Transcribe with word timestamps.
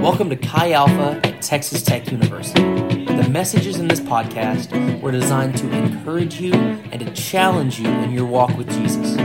Mm. 0.00 0.02
Welcome 0.02 0.30
to 0.30 0.36
Chi 0.36 0.72
Alpha 0.72 1.20
at 1.24 1.42
Texas 1.42 1.82
Tech 1.82 2.10
University. 2.10 2.62
The 3.04 3.28
messages 3.28 3.78
in 3.78 3.86
this 3.86 4.00
podcast 4.00 5.00
were 5.02 5.10
designed 5.10 5.58
to 5.58 5.70
encourage 5.70 6.40
you 6.40 6.54
and 6.54 7.00
to 7.00 7.12
challenge 7.12 7.78
you 7.78 7.86
in 7.86 8.10
your 8.10 8.24
walk 8.24 8.56
with 8.56 8.70
Jesus. 8.70 9.18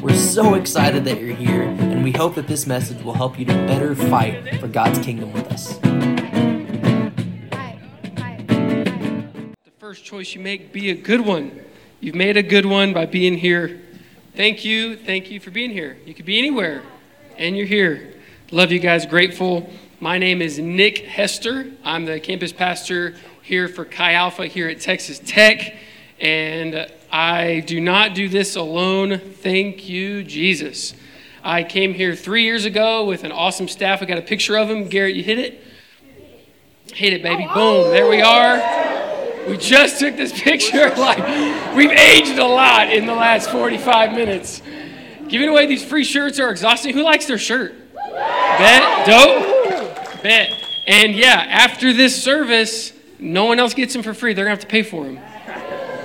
We're 0.00 0.14
so 0.14 0.54
excited 0.54 1.04
that 1.04 1.20
you're 1.20 1.36
here, 1.36 1.64
and 1.64 2.02
we 2.02 2.12
hope 2.12 2.36
that 2.36 2.48
this 2.48 2.66
message 2.66 3.02
will 3.02 3.12
help 3.12 3.38
you 3.38 3.44
to 3.44 3.52
better 3.52 3.94
fight 3.94 4.60
for 4.60 4.68
God's 4.68 4.98
kingdom 5.00 5.30
with 5.32 5.46
us. 5.52 5.76
The 9.64 9.72
first 9.78 10.04
choice 10.04 10.34
you 10.34 10.40
make, 10.40 10.72
be 10.72 10.90
a 10.90 10.94
good 10.94 11.20
one. 11.20 11.60
You've 12.00 12.14
made 12.14 12.38
a 12.38 12.42
good 12.42 12.64
one 12.64 12.94
by 12.94 13.04
being 13.04 13.36
here. 13.36 13.82
Thank 14.34 14.64
you. 14.64 14.96
Thank 14.96 15.30
you 15.30 15.38
for 15.38 15.50
being 15.50 15.70
here. 15.70 15.98
You 16.06 16.14
could 16.14 16.24
be 16.24 16.38
anywhere, 16.38 16.82
and 17.36 17.56
you're 17.58 17.66
here. 17.66 18.14
Love 18.50 18.72
you 18.72 18.78
guys. 18.78 19.04
Grateful. 19.04 19.68
My 20.04 20.18
name 20.18 20.42
is 20.42 20.58
Nick 20.58 20.98
Hester. 20.98 21.66
I'm 21.82 22.04
the 22.04 22.20
campus 22.20 22.52
pastor 22.52 23.14
here 23.40 23.68
for 23.68 23.86
Chi 23.86 24.12
Alpha 24.12 24.46
here 24.46 24.68
at 24.68 24.78
Texas 24.78 25.18
Tech. 25.18 25.76
And 26.20 26.92
I 27.10 27.60
do 27.60 27.80
not 27.80 28.14
do 28.14 28.28
this 28.28 28.54
alone. 28.54 29.18
Thank 29.18 29.88
you, 29.88 30.22
Jesus. 30.22 30.92
I 31.42 31.62
came 31.62 31.94
here 31.94 32.14
three 32.14 32.42
years 32.42 32.66
ago 32.66 33.06
with 33.06 33.24
an 33.24 33.32
awesome 33.32 33.66
staff. 33.66 34.02
I 34.02 34.04
got 34.04 34.18
a 34.18 34.20
picture 34.20 34.58
of 34.58 34.68
him. 34.68 34.88
Garrett, 34.88 35.16
you 35.16 35.22
hit 35.22 35.38
it? 35.38 35.64
Hit 36.92 37.14
it, 37.14 37.22
baby. 37.22 37.46
Oh, 37.48 37.52
oh. 37.54 37.84
Boom. 37.84 37.92
There 37.92 38.06
we 38.06 38.20
are. 38.20 39.48
We 39.48 39.56
just 39.56 40.00
took 40.00 40.18
this 40.18 40.38
picture. 40.38 40.90
Like, 40.96 41.74
we've 41.74 41.90
aged 41.90 42.38
a 42.38 42.46
lot 42.46 42.92
in 42.92 43.06
the 43.06 43.14
last 43.14 43.48
45 43.48 44.12
minutes. 44.12 44.60
Giving 45.28 45.48
away 45.48 45.64
these 45.64 45.82
free 45.82 46.04
shirts 46.04 46.38
are 46.38 46.50
exhausting. 46.50 46.92
Who 46.92 47.02
likes 47.04 47.24
their 47.24 47.38
shirt? 47.38 47.74
Bet? 47.94 49.06
Dope? 49.06 49.53
Bet. 50.24 50.58
And 50.86 51.14
yeah, 51.14 51.44
after 51.50 51.92
this 51.92 52.20
service, 52.20 52.94
no 53.18 53.44
one 53.44 53.60
else 53.60 53.74
gets 53.74 53.92
them 53.92 54.02
for 54.02 54.14
free. 54.14 54.32
They're 54.32 54.46
going 54.46 54.56
to 54.56 54.62
have 54.62 54.66
to 54.66 54.72
pay 54.72 54.82
for 54.82 55.04
them. 55.04 55.18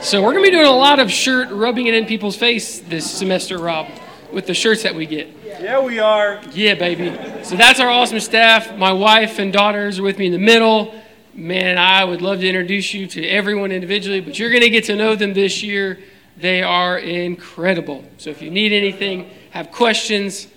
So 0.02 0.21
we're 0.21 0.33
going 0.33 0.43
to 0.43 0.52
be 0.52 0.57
doing 0.57 0.67
a 0.67 0.75
lot 0.75 0.99
of 0.99 1.09
shirt 1.09 1.49
rubbing 1.52 1.88
it 1.88 1.93
in 1.93 2.05
people's 2.05 2.35
face 2.35 2.81
this 2.81 3.09
semester, 3.09 3.58
Rob, 3.58 3.88
with 4.33 4.45
the 4.45 4.53
shirts 4.53 4.83
that 4.83 4.93
we 4.93 5.05
get. 5.05 5.30
Yeah, 5.45 5.81
we 5.81 5.99
are. 5.99 6.41
Yeah, 6.52 6.73
baby. 6.73 7.17
So 7.45 7.55
that's 7.55 7.80
our 7.80 7.88
awesome 7.88 8.19
staff. 8.19 8.77
My 8.77 8.91
wife 8.91 9.39
and 9.39 9.53
daughters 9.53 9.99
are 9.99 10.03
with 10.03 10.17
me 10.17 10.25
in 10.25 10.33
the 10.33 10.38
middle. 10.38 10.93
Man, 11.33 11.77
I 11.77 12.03
would 12.03 12.21
love 12.21 12.41
to 12.41 12.47
introduce 12.47 12.93
you 12.93 13.08
to 13.08 13.25
everyone 13.25 13.71
individually, 13.71 14.19
but 14.19 14.38
you're 14.38 14.49
going 14.49 14.63
to 14.63 14.69
get 14.69 14.83
to 14.86 14.97
know 14.97 15.15
them 15.15 15.33
this 15.33 15.63
year. 15.63 15.97
They 16.36 16.61
are 16.61 16.99
incredible. 16.99 18.03
So 18.17 18.31
if 18.31 18.41
you 18.41 18.52
need 18.52 18.73
anything, 18.73 19.30
have 19.52 19.71
questions, 19.71 20.47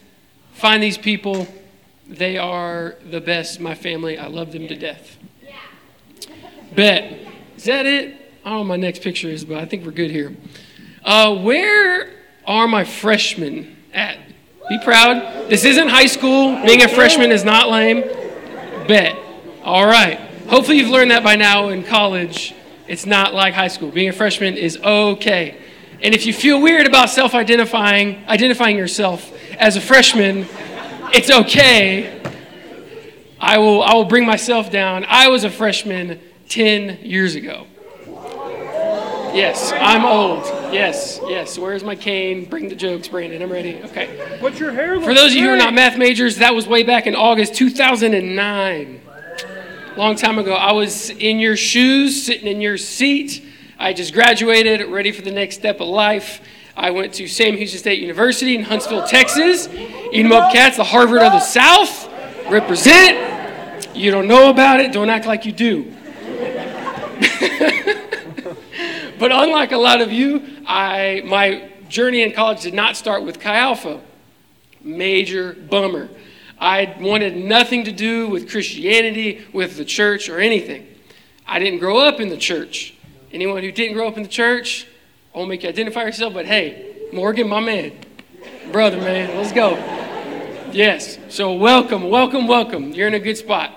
find 0.52 0.82
these 0.82 0.98
people. 0.98 1.46
They 2.12 2.36
are 2.36 2.96
the 3.10 3.20
best. 3.22 3.58
My 3.58 3.74
family, 3.74 4.18
I 4.18 4.26
love 4.26 4.52
them 4.52 4.68
to 4.68 4.76
death. 4.76 5.16
Bet. 6.74 7.18
Is 7.56 7.64
that 7.64 7.86
it? 7.86 8.14
I 8.44 8.50
don't 8.50 8.58
know 8.60 8.64
my 8.64 8.76
next 8.76 9.02
picture 9.02 9.28
is, 9.28 9.44
but 9.44 9.58
I 9.58 9.64
think 9.64 9.86
we're 9.86 9.92
good 9.92 10.10
here. 10.10 10.36
Uh, 11.04 11.36
where 11.36 12.10
are 12.46 12.68
my 12.68 12.84
freshmen 12.84 13.76
at? 13.94 14.18
Be 14.68 14.78
proud. 14.84 15.48
This 15.48 15.64
isn't 15.64 15.88
high 15.88 16.06
school. 16.06 16.62
Being 16.64 16.82
a 16.82 16.88
freshman 16.88 17.32
is 17.32 17.44
not 17.44 17.70
lame. 17.70 18.02
Bet. 18.86 19.16
All 19.64 19.86
right. 19.86 20.18
Hopefully, 20.48 20.78
you've 20.78 20.90
learned 20.90 21.12
that 21.12 21.24
by 21.24 21.36
now 21.36 21.68
in 21.68 21.82
college. 21.82 22.54
It's 22.88 23.06
not 23.06 23.32
like 23.32 23.54
high 23.54 23.68
school. 23.68 23.90
Being 23.90 24.10
a 24.10 24.12
freshman 24.12 24.56
is 24.56 24.76
okay. 24.78 25.56
And 26.02 26.14
if 26.14 26.26
you 26.26 26.32
feel 26.32 26.60
weird 26.60 26.86
about 26.86 27.10
self 27.10 27.34
identifying, 27.34 28.22
identifying 28.28 28.76
yourself 28.76 29.32
as 29.58 29.76
a 29.76 29.80
freshman, 29.80 30.46
it's 31.12 31.30
okay. 31.30 32.20
I 33.40 33.58
will, 33.58 33.82
I 33.82 33.94
will 33.94 34.04
bring 34.04 34.24
myself 34.24 34.70
down. 34.70 35.04
I 35.06 35.28
was 35.28 35.44
a 35.44 35.50
freshman 35.50 36.20
10 36.48 37.00
years 37.02 37.34
ago. 37.34 37.66
Yes, 39.34 39.72
I'm 39.72 40.04
old. 40.04 40.44
Yes, 40.74 41.18
yes. 41.24 41.58
Where's 41.58 41.82
my 41.82 41.96
cane? 41.96 42.44
Bring 42.44 42.68
the 42.68 42.74
jokes, 42.74 43.08
Brandon. 43.08 43.40
I'm 43.40 43.50
ready. 43.50 43.80
Okay. 43.84 44.38
But 44.42 44.60
your 44.60 44.72
hair 44.72 45.00
For 45.00 45.14
those 45.14 45.32
of 45.32 45.38
you 45.38 45.44
who 45.44 45.54
are 45.54 45.56
not 45.56 45.72
math 45.72 45.96
majors, 45.96 46.36
that 46.36 46.54
was 46.54 46.66
way 46.66 46.82
back 46.82 47.06
in 47.06 47.16
August 47.16 47.54
2009. 47.54 49.00
Long 49.96 50.16
time 50.16 50.38
ago. 50.38 50.52
I 50.52 50.72
was 50.72 51.08
in 51.08 51.38
your 51.38 51.56
shoes, 51.56 52.26
sitting 52.26 52.46
in 52.46 52.60
your 52.60 52.76
seat. 52.76 53.42
I 53.78 53.94
just 53.94 54.12
graduated, 54.12 54.86
ready 54.88 55.12
for 55.12 55.22
the 55.22 55.32
next 55.32 55.56
step 55.56 55.80
of 55.80 55.88
life. 55.88 56.42
I 56.76 56.90
went 56.90 57.14
to 57.14 57.28
Sam 57.28 57.56
Houston 57.56 57.78
State 57.78 58.00
University 58.00 58.54
in 58.54 58.64
Huntsville, 58.64 59.06
Texas. 59.06 59.68
Eat 59.68 60.24
'em 60.24 60.32
up 60.32 60.52
cats, 60.52 60.76
the 60.76 60.84
Harvard 60.84 61.22
of 61.22 61.32
the 61.32 61.40
South. 61.40 62.08
Represent. 62.50 63.86
You 63.94 64.10
don't 64.10 64.26
know 64.26 64.50
about 64.50 64.80
it, 64.80 64.92
don't 64.92 65.10
act 65.10 65.26
like 65.26 65.44
you 65.44 65.52
do. 65.52 65.92
But 69.22 69.30
unlike 69.30 69.70
a 69.70 69.78
lot 69.78 70.00
of 70.00 70.10
you, 70.10 70.42
I, 70.66 71.22
my 71.24 71.70
journey 71.88 72.22
in 72.22 72.32
college 72.32 72.62
did 72.62 72.74
not 72.74 72.96
start 72.96 73.22
with 73.22 73.38
Chi 73.38 73.56
Alpha. 73.56 74.00
Major 74.80 75.52
bummer. 75.52 76.08
I 76.58 76.96
wanted 76.98 77.36
nothing 77.36 77.84
to 77.84 77.92
do 77.92 78.28
with 78.28 78.50
Christianity, 78.50 79.46
with 79.52 79.76
the 79.76 79.84
church, 79.84 80.28
or 80.28 80.40
anything. 80.40 80.88
I 81.46 81.60
didn't 81.60 81.78
grow 81.78 81.98
up 81.98 82.18
in 82.18 82.30
the 82.30 82.36
church. 82.36 82.96
Anyone 83.30 83.62
who 83.62 83.70
didn't 83.70 83.94
grow 83.94 84.08
up 84.08 84.16
in 84.16 84.24
the 84.24 84.28
church, 84.28 84.88
I 85.34 85.38
won't 85.38 85.48
make 85.48 85.62
you 85.62 85.70
identify 85.70 86.02
yourself, 86.02 86.34
but 86.34 86.44
hey, 86.44 87.08
Morgan, 87.10 87.48
my 87.48 87.60
man, 87.60 87.92
brother, 88.70 88.98
man, 88.98 89.34
let's 89.34 89.50
go. 89.50 89.76
Yes, 90.72 91.16
so 91.30 91.54
welcome, 91.54 92.10
welcome, 92.10 92.46
welcome. 92.46 92.92
You're 92.92 93.08
in 93.08 93.14
a 93.14 93.18
good 93.18 93.38
spot. 93.38 93.72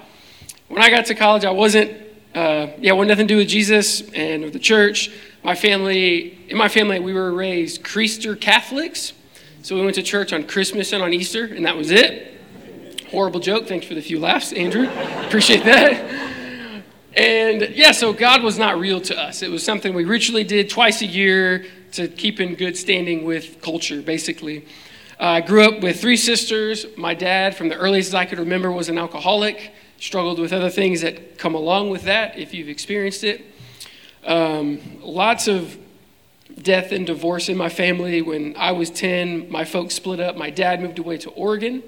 When 0.67 0.81
I 0.81 0.89
got 0.89 1.05
to 1.05 1.15
college, 1.15 1.45
I 1.45 1.51
wasn't, 1.51 1.91
uh, 2.33 2.67
yeah, 2.77 2.91
wanted 2.91 3.07
nothing 3.07 3.29
to 3.29 3.33
do 3.35 3.37
with 3.37 3.47
Jesus 3.47 4.01
and 4.11 4.43
with 4.43 4.51
the 4.51 4.59
church. 4.59 5.09
My 5.43 5.55
family, 5.55 6.37
in 6.49 6.57
my 6.57 6.67
family, 6.67 6.99
we 6.99 7.13
were 7.13 7.31
raised 7.31 7.83
Creaster 7.83 8.37
Catholics. 8.37 9.13
So 9.61 9.75
we 9.75 9.81
went 9.81 9.95
to 9.95 10.03
church 10.03 10.33
on 10.33 10.43
Christmas 10.43 10.91
and 10.91 11.01
on 11.01 11.13
Easter, 11.13 11.45
and 11.45 11.65
that 11.65 11.77
was 11.77 11.89
it. 11.89 12.37
Horrible 13.11 13.39
joke. 13.39 13.65
Thanks 13.65 13.85
for 13.85 13.93
the 13.93 14.01
few 14.01 14.19
laughs, 14.19 14.51
Andrew. 14.51 14.89
Appreciate 15.25 15.63
that. 15.63 16.35
And 17.15 17.61
yeah, 17.73 17.93
so 17.93 18.11
God 18.11 18.43
was 18.43 18.59
not 18.59 18.77
real 18.77 18.99
to 19.01 19.17
us. 19.17 19.41
It 19.41 19.49
was 19.49 19.63
something 19.63 19.93
we 19.93 20.03
ritually 20.03 20.43
did 20.43 20.69
twice 20.69 21.01
a 21.01 21.05
year 21.05 21.65
to 21.93 22.09
keep 22.09 22.41
in 22.41 22.55
good 22.55 22.75
standing 22.75 23.23
with 23.23 23.61
culture, 23.61 24.01
basically. 24.01 24.65
Uh, 25.17 25.23
I 25.23 25.41
grew 25.41 25.63
up 25.63 25.81
with 25.81 26.01
three 26.01 26.17
sisters. 26.17 26.85
My 26.97 27.13
dad, 27.13 27.55
from 27.55 27.69
the 27.69 27.75
earliest 27.75 28.13
I 28.13 28.25
could 28.25 28.39
remember, 28.39 28.69
was 28.69 28.89
an 28.89 28.97
alcoholic, 28.97 29.71
struggled 29.97 30.39
with 30.39 30.51
other 30.51 30.69
things 30.69 31.01
that 31.01 31.37
come 31.37 31.55
along 31.55 31.89
with 31.89 32.03
that 32.03 32.37
if 32.37 32.53
you've 32.53 32.67
experienced 32.67 33.23
it. 33.23 33.45
Um, 34.25 34.99
lots 35.01 35.47
of 35.47 35.77
death 36.61 36.91
and 36.91 37.07
divorce 37.07 37.47
in 37.47 37.55
my 37.55 37.69
family. 37.69 38.21
When 38.21 38.55
I 38.57 38.73
was 38.73 38.89
10, 38.89 39.49
my 39.49 39.63
folks 39.63 39.95
split 39.95 40.19
up. 40.19 40.35
My 40.35 40.49
dad 40.49 40.81
moved 40.81 40.99
away 40.99 41.17
to 41.19 41.29
Oregon. 41.29 41.81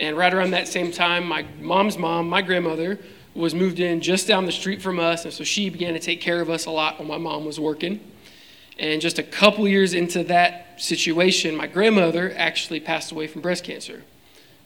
And 0.00 0.16
right 0.16 0.32
around 0.32 0.52
that 0.52 0.66
same 0.66 0.92
time, 0.92 1.26
my 1.26 1.44
mom's 1.60 1.98
mom, 1.98 2.28
my 2.28 2.40
grandmother, 2.40 2.98
was 3.36 3.54
moved 3.54 3.80
in 3.80 4.00
just 4.00 4.26
down 4.26 4.46
the 4.46 4.52
street 4.52 4.82
from 4.82 4.98
us. 4.98 5.24
And 5.24 5.32
so 5.32 5.44
she 5.44 5.70
began 5.70 5.94
to 5.94 6.00
take 6.00 6.20
care 6.20 6.40
of 6.40 6.50
us 6.50 6.66
a 6.66 6.70
lot 6.70 6.98
while 6.98 7.08
my 7.08 7.18
mom 7.18 7.44
was 7.44 7.60
working. 7.60 8.00
And 8.78 9.00
just 9.00 9.18
a 9.18 9.22
couple 9.22 9.66
years 9.66 9.94
into 9.94 10.24
that 10.24 10.80
situation, 10.80 11.56
my 11.56 11.66
grandmother 11.66 12.34
actually 12.36 12.80
passed 12.80 13.12
away 13.12 13.26
from 13.26 13.40
breast 13.40 13.64
cancer. 13.64 14.02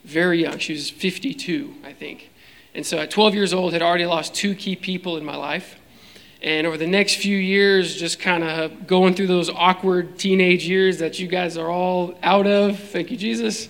Very 0.04 0.42
young. 0.42 0.58
She 0.58 0.72
was 0.72 0.90
52, 0.90 1.74
I 1.84 1.92
think. 1.92 2.30
And 2.74 2.86
so 2.86 2.98
at 2.98 3.10
12 3.10 3.34
years 3.34 3.52
old, 3.52 3.72
had 3.72 3.82
already 3.82 4.06
lost 4.06 4.34
two 4.34 4.54
key 4.54 4.76
people 4.76 5.16
in 5.16 5.24
my 5.24 5.36
life. 5.36 5.76
And 6.42 6.66
over 6.66 6.78
the 6.78 6.86
next 6.86 7.16
few 7.16 7.36
years, 7.36 7.96
just 7.96 8.18
kind 8.18 8.42
of 8.42 8.86
going 8.86 9.14
through 9.14 9.26
those 9.26 9.50
awkward 9.50 10.18
teenage 10.18 10.66
years 10.66 10.98
that 10.98 11.18
you 11.18 11.26
guys 11.26 11.58
are 11.58 11.68
all 11.68 12.14
out 12.22 12.46
of. 12.46 12.78
Thank 12.78 13.10
you, 13.10 13.16
Jesus. 13.16 13.68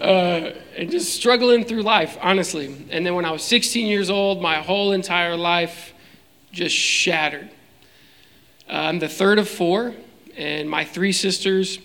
Uh, 0.00 0.52
and 0.80 0.90
just 0.90 1.12
struggling 1.12 1.62
through 1.62 1.82
life, 1.82 2.16
honestly. 2.22 2.74
And 2.88 3.04
then 3.04 3.14
when 3.14 3.26
I 3.26 3.32
was 3.32 3.44
16 3.44 3.86
years 3.86 4.08
old, 4.08 4.40
my 4.40 4.62
whole 4.62 4.92
entire 4.92 5.36
life 5.36 5.92
just 6.52 6.74
shattered. 6.74 7.50
Uh, 8.66 8.76
I'm 8.76 8.98
the 8.98 9.06
third 9.08 9.38
of 9.38 9.46
four, 9.46 9.92
and 10.38 10.70
my 10.70 10.86
three 10.86 11.12
sisters, 11.12 11.80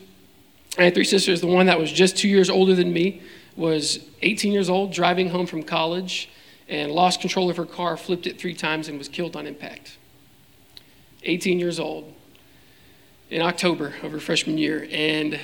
I 0.78 0.86
had 0.86 0.94
three 0.94 1.04
sisters. 1.04 1.42
The 1.42 1.48
one 1.48 1.66
that 1.66 1.78
was 1.78 1.92
just 1.92 2.16
two 2.16 2.30
years 2.30 2.50
older 2.50 2.74
than 2.74 2.94
me 2.94 3.22
was 3.58 4.00
18 4.22 4.54
years 4.54 4.70
old, 4.70 4.94
driving 4.94 5.28
home 5.28 5.46
from 5.46 5.64
college, 5.64 6.30
and 6.70 6.90
lost 6.90 7.20
control 7.20 7.50
of 7.50 7.58
her 7.58 7.66
car, 7.66 7.98
flipped 7.98 8.26
it 8.28 8.40
three 8.40 8.54
times, 8.54 8.88
and 8.88 8.98
was 8.98 9.10
killed 9.10 9.36
on 9.36 9.46
impact. 9.46 9.98
18 11.24 11.60
years 11.60 11.82
old 11.82 12.14
in 13.30 13.42
October 13.42 13.94
of 14.04 14.14
her 14.14 14.22
freshman 14.22 14.58
year. 14.58 14.88
And 14.90 15.38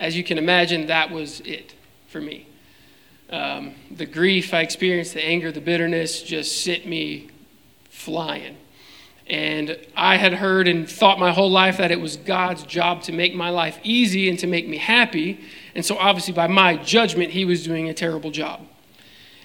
as 0.00 0.16
you 0.16 0.24
can 0.24 0.38
imagine, 0.38 0.86
that 0.86 1.10
was 1.10 1.40
it 1.40 1.74
for 2.08 2.22
me. 2.22 2.46
Um, 3.30 3.74
the 3.90 4.06
grief 4.06 4.54
I 4.54 4.60
experienced, 4.60 5.14
the 5.14 5.24
anger, 5.24 5.50
the 5.50 5.60
bitterness 5.60 6.22
just 6.22 6.62
sent 6.62 6.86
me 6.86 7.28
flying. 7.90 8.56
And 9.26 9.76
I 9.96 10.16
had 10.16 10.34
heard 10.34 10.68
and 10.68 10.88
thought 10.88 11.18
my 11.18 11.32
whole 11.32 11.50
life 11.50 11.78
that 11.78 11.90
it 11.90 12.00
was 12.00 12.16
God's 12.16 12.62
job 12.62 13.02
to 13.02 13.12
make 13.12 13.34
my 13.34 13.50
life 13.50 13.78
easy 13.82 14.28
and 14.28 14.38
to 14.38 14.46
make 14.46 14.68
me 14.68 14.76
happy. 14.76 15.40
And 15.74 15.84
so, 15.84 15.96
obviously, 15.98 16.32
by 16.32 16.46
my 16.46 16.76
judgment, 16.76 17.32
He 17.32 17.44
was 17.44 17.64
doing 17.64 17.88
a 17.88 17.94
terrible 17.94 18.30
job. 18.30 18.60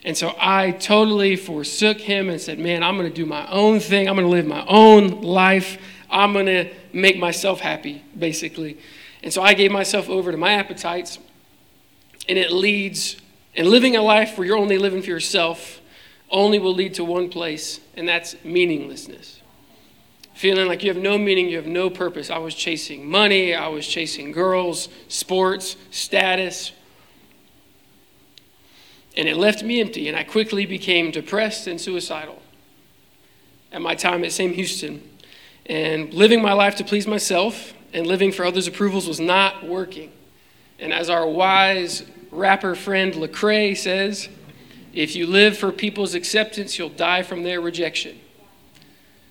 And 0.03 0.17
so 0.17 0.33
I 0.39 0.71
totally 0.71 1.35
forsook 1.35 1.99
him 1.99 2.29
and 2.29 2.41
said, 2.41 2.57
Man, 2.57 2.83
I'm 2.83 2.97
going 2.97 3.09
to 3.09 3.15
do 3.15 3.25
my 3.25 3.47
own 3.51 3.79
thing. 3.79 4.07
I'm 4.07 4.15
going 4.15 4.25
to 4.25 4.31
live 4.31 4.47
my 4.47 4.65
own 4.65 5.21
life. 5.21 5.77
I'm 6.09 6.33
going 6.33 6.47
to 6.47 6.71
make 6.91 7.17
myself 7.17 7.59
happy, 7.59 8.03
basically. 8.17 8.77
And 9.23 9.31
so 9.31 9.41
I 9.41 9.53
gave 9.53 9.71
myself 9.71 10.09
over 10.09 10.31
to 10.31 10.37
my 10.37 10.53
appetites. 10.53 11.19
And 12.27 12.37
it 12.37 12.51
leads, 12.51 13.17
and 13.55 13.67
living 13.67 13.95
a 13.95 14.01
life 14.01 14.37
where 14.37 14.47
you're 14.47 14.57
only 14.57 14.77
living 14.77 15.01
for 15.01 15.09
yourself 15.09 15.81
only 16.29 16.59
will 16.59 16.73
lead 16.73 16.93
to 16.95 17.03
one 17.03 17.29
place, 17.29 17.81
and 17.95 18.07
that's 18.07 18.35
meaninglessness. 18.43 19.41
Feeling 20.33 20.67
like 20.67 20.81
you 20.81 20.89
have 20.91 21.01
no 21.01 21.17
meaning, 21.17 21.49
you 21.49 21.57
have 21.57 21.67
no 21.67 21.89
purpose. 21.89 22.29
I 22.29 22.37
was 22.37 22.55
chasing 22.55 23.07
money, 23.07 23.53
I 23.53 23.67
was 23.67 23.85
chasing 23.85 24.31
girls, 24.31 24.87
sports, 25.07 25.75
status. 25.91 26.71
And 29.17 29.27
it 29.27 29.35
left 29.35 29.61
me 29.61 29.81
empty, 29.81 30.07
and 30.07 30.17
I 30.17 30.23
quickly 30.23 30.65
became 30.65 31.11
depressed 31.11 31.67
and 31.67 31.79
suicidal 31.79 32.41
at 33.71 33.81
my 33.81 33.93
time 33.93 34.23
at 34.23 34.31
Sam 34.31 34.53
Houston. 34.53 35.07
And 35.65 36.13
living 36.13 36.41
my 36.41 36.53
life 36.53 36.75
to 36.77 36.83
please 36.85 37.05
myself 37.05 37.73
and 37.93 38.07
living 38.07 38.31
for 38.31 38.45
others' 38.45 38.67
approvals 38.67 39.07
was 39.07 39.19
not 39.19 39.65
working. 39.65 40.11
And 40.79 40.93
as 40.93 41.09
our 41.09 41.27
wise 41.27 42.03
rapper 42.31 42.75
friend 42.75 43.13
Lecrae 43.13 43.77
says, 43.77 44.29
if 44.93 45.15
you 45.15 45.27
live 45.27 45.57
for 45.57 45.71
people's 45.71 46.15
acceptance, 46.15 46.77
you'll 46.77 46.89
die 46.89 47.23
from 47.23 47.43
their 47.43 47.61
rejection. 47.61 48.19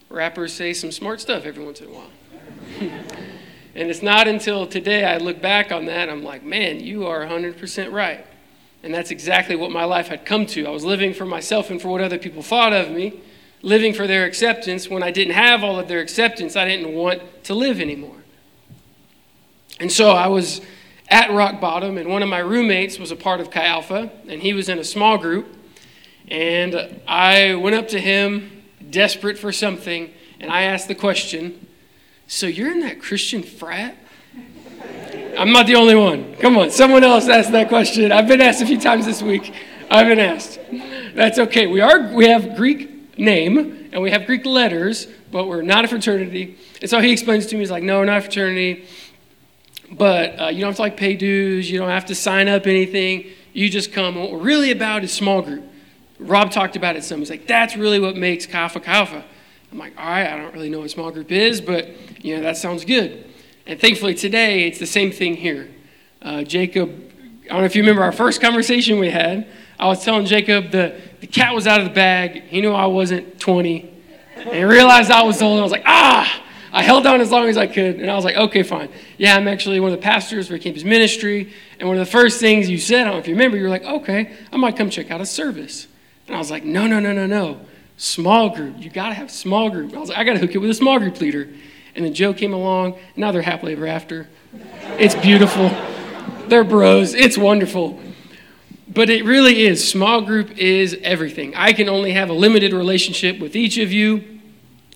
Rappers 0.08 0.52
say 0.52 0.73
some 0.73 0.91
smart 0.91 1.20
stuff 1.20 1.44
every 1.44 1.64
once 1.64 1.81
in 1.81 1.88
a 1.88 1.91
while. 1.91 2.11
and 2.81 3.91
it's 3.91 4.02
not 4.02 4.26
until 4.26 4.67
today 4.67 5.05
I 5.05 5.19
look 5.19 5.41
back 5.41 5.70
on 5.70 5.87
that, 5.87 6.08
I'm 6.08 6.25
like, 6.25 6.43
man, 6.43 6.81
you 6.81 7.06
are 7.06 7.25
100% 7.26 7.93
right. 7.93 8.26
And 8.82 8.94
that's 8.94 9.11
exactly 9.11 9.56
what 9.56 9.70
my 9.70 9.85
life 9.85 10.08
had 10.08 10.25
come 10.25 10.47
to. 10.47 10.67
I 10.67 10.70
was 10.70 10.85
living 10.85 11.12
for 11.12 11.26
myself 11.26 11.70
and 11.70 11.81
for 11.81 11.88
what 11.88 12.00
other 12.00 12.19
people 12.19 12.43
thought 12.43 12.73
of 12.73 12.91
me, 12.91 13.20
living 13.61 13.93
for 13.93 14.06
their 14.06 14.25
acceptance. 14.25 14.88
When 14.88 15.02
I 15.02 15.11
didn't 15.11 15.35
have 15.35 15.62
all 15.62 15.79
of 15.79 15.87
their 15.87 16.00
acceptance, 16.00 16.56
I 16.56 16.64
didn't 16.64 16.94
want 16.94 17.20
to 17.44 17.55
live 17.55 17.81
anymore. 17.81 18.17
And 19.79 19.93
so 19.93 20.11
I 20.11 20.29
was 20.29 20.62
at 21.11 21.31
rock 21.33 21.61
bottom, 21.61 21.99
and 21.99 22.09
one 22.09 22.23
of 22.23 22.29
my 22.29 22.39
roommates 22.39 22.99
was 22.99 23.11
a 23.11 23.17
part 23.17 23.41
of 23.41 23.51
Chi 23.51 23.65
Alpha, 23.65 24.11
and 24.29 24.41
he 24.41 24.53
was 24.53 24.69
in 24.69 24.79
a 24.79 24.85
small 24.85 25.19
group. 25.19 25.57
And 26.29 27.01
I 27.09 27.57
went 27.57 27.75
up 27.75 27.89
to 27.89 28.01
him, 28.01 28.62
desperate 28.89 29.37
for 29.37 29.51
something, 29.51 30.12
and 30.39 30.51
I 30.51 30.62
asked 30.62 30.89
the 30.89 30.95
question 30.95 31.67
So 32.27 32.47
you're 32.47 32.71
in 32.71 32.81
that 32.81 33.01
Christian 33.01 33.43
frat? 33.43 33.97
I'm 35.37 35.53
not 35.53 35.67
the 35.67 35.75
only 35.75 35.95
one. 35.95 36.37
Come 36.37 36.57
on, 36.57 36.71
someone 36.71 37.03
else 37.03 37.29
asked 37.29 37.53
that 37.53 37.69
question. 37.69 38.12
I've 38.12 38.29
been 38.29 38.41
asked 38.41 38.62
a 38.62 38.67
few 38.67 38.79
times 38.81 39.07
this 39.07 39.23
week. 39.23 39.53
I've 39.91 40.07
been 40.07 40.21
asked. 40.21 40.61
That's 41.15 41.39
okay. 41.39 41.67
We 41.67 41.81
are 41.81 42.12
we 42.12 42.27
have 42.27 42.57
Greek 42.57 43.19
name 43.19 43.89
and 43.93 44.03
we 44.03 44.11
have 44.11 44.27
Greek 44.27 44.47
letters, 44.47 45.09
but 45.33 45.49
we're 45.49 45.62
not 45.62 45.85
a 45.85 45.89
fraternity. 45.89 46.57
And 46.81 46.89
so 46.89 47.01
he 47.01 47.11
explains 47.11 47.47
to 47.47 47.57
me, 47.57 47.61
he's 47.61 47.71
like, 47.71 47.83
no, 47.83 47.99
we're 47.99 48.05
not 48.05 48.19
a 48.19 48.21
fraternity. 48.23 48.87
But 49.90 50.40
uh, 50.40 50.48
you 50.48 50.60
don't 50.60 50.69
have 50.69 50.76
to 50.76 50.82
like 50.82 50.96
pay 50.96 51.16
dues. 51.16 51.70
You 51.70 51.78
don't 51.78 51.88
have 51.88 52.06
to 52.06 52.14
sign 52.14 52.48
up 52.48 52.66
anything. 52.66 53.26
You 53.52 53.69
just 53.69 53.92
come. 53.92 54.14
what 54.14 54.31
we're 54.31 54.38
really 54.38 54.70
about 54.70 55.02
is 55.02 55.12
small 55.12 55.42
group. 55.42 55.64
Rob 56.19 56.50
talked 56.50 56.76
about 56.76 56.96
it 56.96 57.02
some. 57.02 57.19
He's 57.19 57.31
like, 57.31 57.46
that's 57.46 57.76
really 57.76 57.98
what 57.98 58.16
makes 58.16 58.48
Alpha 58.52 58.81
Alpha. 58.88 59.25
I'm 59.72 59.78
like, 59.78 59.94
all 59.98 60.04
right, 60.04 60.26
I 60.26 60.37
don't 60.37 60.52
really 60.52 60.69
know 60.69 60.81
what 60.81 60.90
small 60.90 61.10
group 61.10 61.31
is, 61.31 61.60
but 61.60 61.88
you 62.25 62.37
know 62.37 62.42
that 62.42 62.56
sounds 62.56 62.84
good. 62.84 63.26
And 63.66 63.81
thankfully 63.81 64.14
today 64.14 64.66
it's 64.66 64.78
the 64.78 64.87
same 64.87 65.12
thing 65.12 65.37
here. 65.37 65.69
Uh, 66.20 66.42
Jacob, 66.42 66.90
I 67.44 67.48
don't 67.48 67.60
know 67.60 67.64
if 67.64 67.75
you 67.75 67.82
remember 67.82 68.02
our 68.02 68.12
first 68.12 68.40
conversation 68.40 68.98
we 68.98 69.10
had. 69.10 69.46
I 69.78 69.87
was 69.87 70.04
telling 70.04 70.26
Jacob 70.26 70.70
the, 70.70 71.00
the 71.20 71.26
cat 71.26 71.54
was 71.54 71.66
out 71.66 71.81
of 71.81 71.87
the 71.87 71.94
bag. 71.94 72.42
He 72.44 72.60
knew 72.60 72.72
I 72.72 72.87
wasn't 72.87 73.40
20. 73.40 73.90
And 74.37 74.48
he 74.54 74.64
realized 74.64 75.10
I 75.10 75.22
was 75.22 75.40
old. 75.40 75.58
I 75.58 75.62
was 75.62 75.72
like, 75.72 75.84
ah! 75.87 76.42
I 76.72 76.82
held 76.82 77.06
on 77.06 77.20
as 77.20 77.31
long 77.31 77.49
as 77.49 77.56
I 77.56 77.67
could, 77.67 77.96
and 77.96 78.11
I 78.11 78.14
was 78.14 78.25
like, 78.25 78.37
okay, 78.37 78.62
fine. 78.62 78.90
Yeah, 79.19 79.37
I'm 79.37 79.49
actually 79.49 79.81
one 79.81 79.93
of 79.93 79.99
the 79.99 80.02
pastors 80.02 80.49
for 80.49 80.58
Campus 80.58 80.84
Ministry, 80.84 81.52
and 81.78 81.88
one 81.88 81.99
of 81.99 82.05
the 82.05 82.11
first 82.11 82.38
things 82.38 82.70
you 82.70 82.78
said, 82.78 83.02
I 83.02 83.05
don't 83.05 83.14
know 83.14 83.19
if 83.19 83.26
you 83.26 83.34
remember, 83.34 83.56
you 83.56 83.64
were 83.64 83.69
like, 83.69 83.84
okay, 83.84 84.37
I 84.52 84.56
might 84.56 84.76
come 84.76 84.88
check 84.88 85.11
out 85.11 85.20
a 85.20 85.26
service. 85.26 85.88
And 86.26 86.37
I 86.37 86.38
was 86.38 86.50
like, 86.50 86.64
no, 86.64 86.87
no, 86.87 87.00
no, 87.00 87.12
no, 87.12 87.26
no. 87.26 87.61
Small 87.96 88.55
group. 88.55 88.76
You 88.78 88.88
got 88.88 89.08
to 89.08 89.14
have 89.14 89.31
small 89.31 89.69
group. 89.69 89.94
I 89.94 89.99
was 89.99 90.11
like, 90.11 90.19
I 90.19 90.25
got 90.25 90.34
to 90.34 90.38
hook 90.38 90.55
you 90.55 90.61
with 90.61 90.70
a 90.70 90.75
small 90.75 90.99
group 90.99 91.20
leader. 91.20 91.49
And 91.96 92.05
then 92.05 92.14
Joe 92.14 92.32
came 92.32 92.55
along, 92.55 92.94
and 92.94 93.19
now 93.19 93.32
they're 93.32 93.43
happily 93.43 93.73
ever 93.73 93.87
after. 93.87 94.28
It's 94.99 95.16
beautiful. 95.16 95.70
They're 96.46 96.64
bros. 96.64 97.14
It's 97.14 97.37
wonderful. 97.37 98.00
But 98.87 99.11
it 99.11 99.25
really 99.25 99.66
is. 99.66 99.88
Small 99.88 100.23
group 100.23 100.56
is 100.56 100.96
everything. 101.02 101.55
I 101.56 101.73
can 101.73 101.88
only 101.88 102.12
have 102.12 102.31
a 102.31 102.32
limited 102.32 102.73
relationship 102.73 103.38
with 103.40 103.56
each 103.56 103.78
of 103.78 103.93
you. 103.93 104.40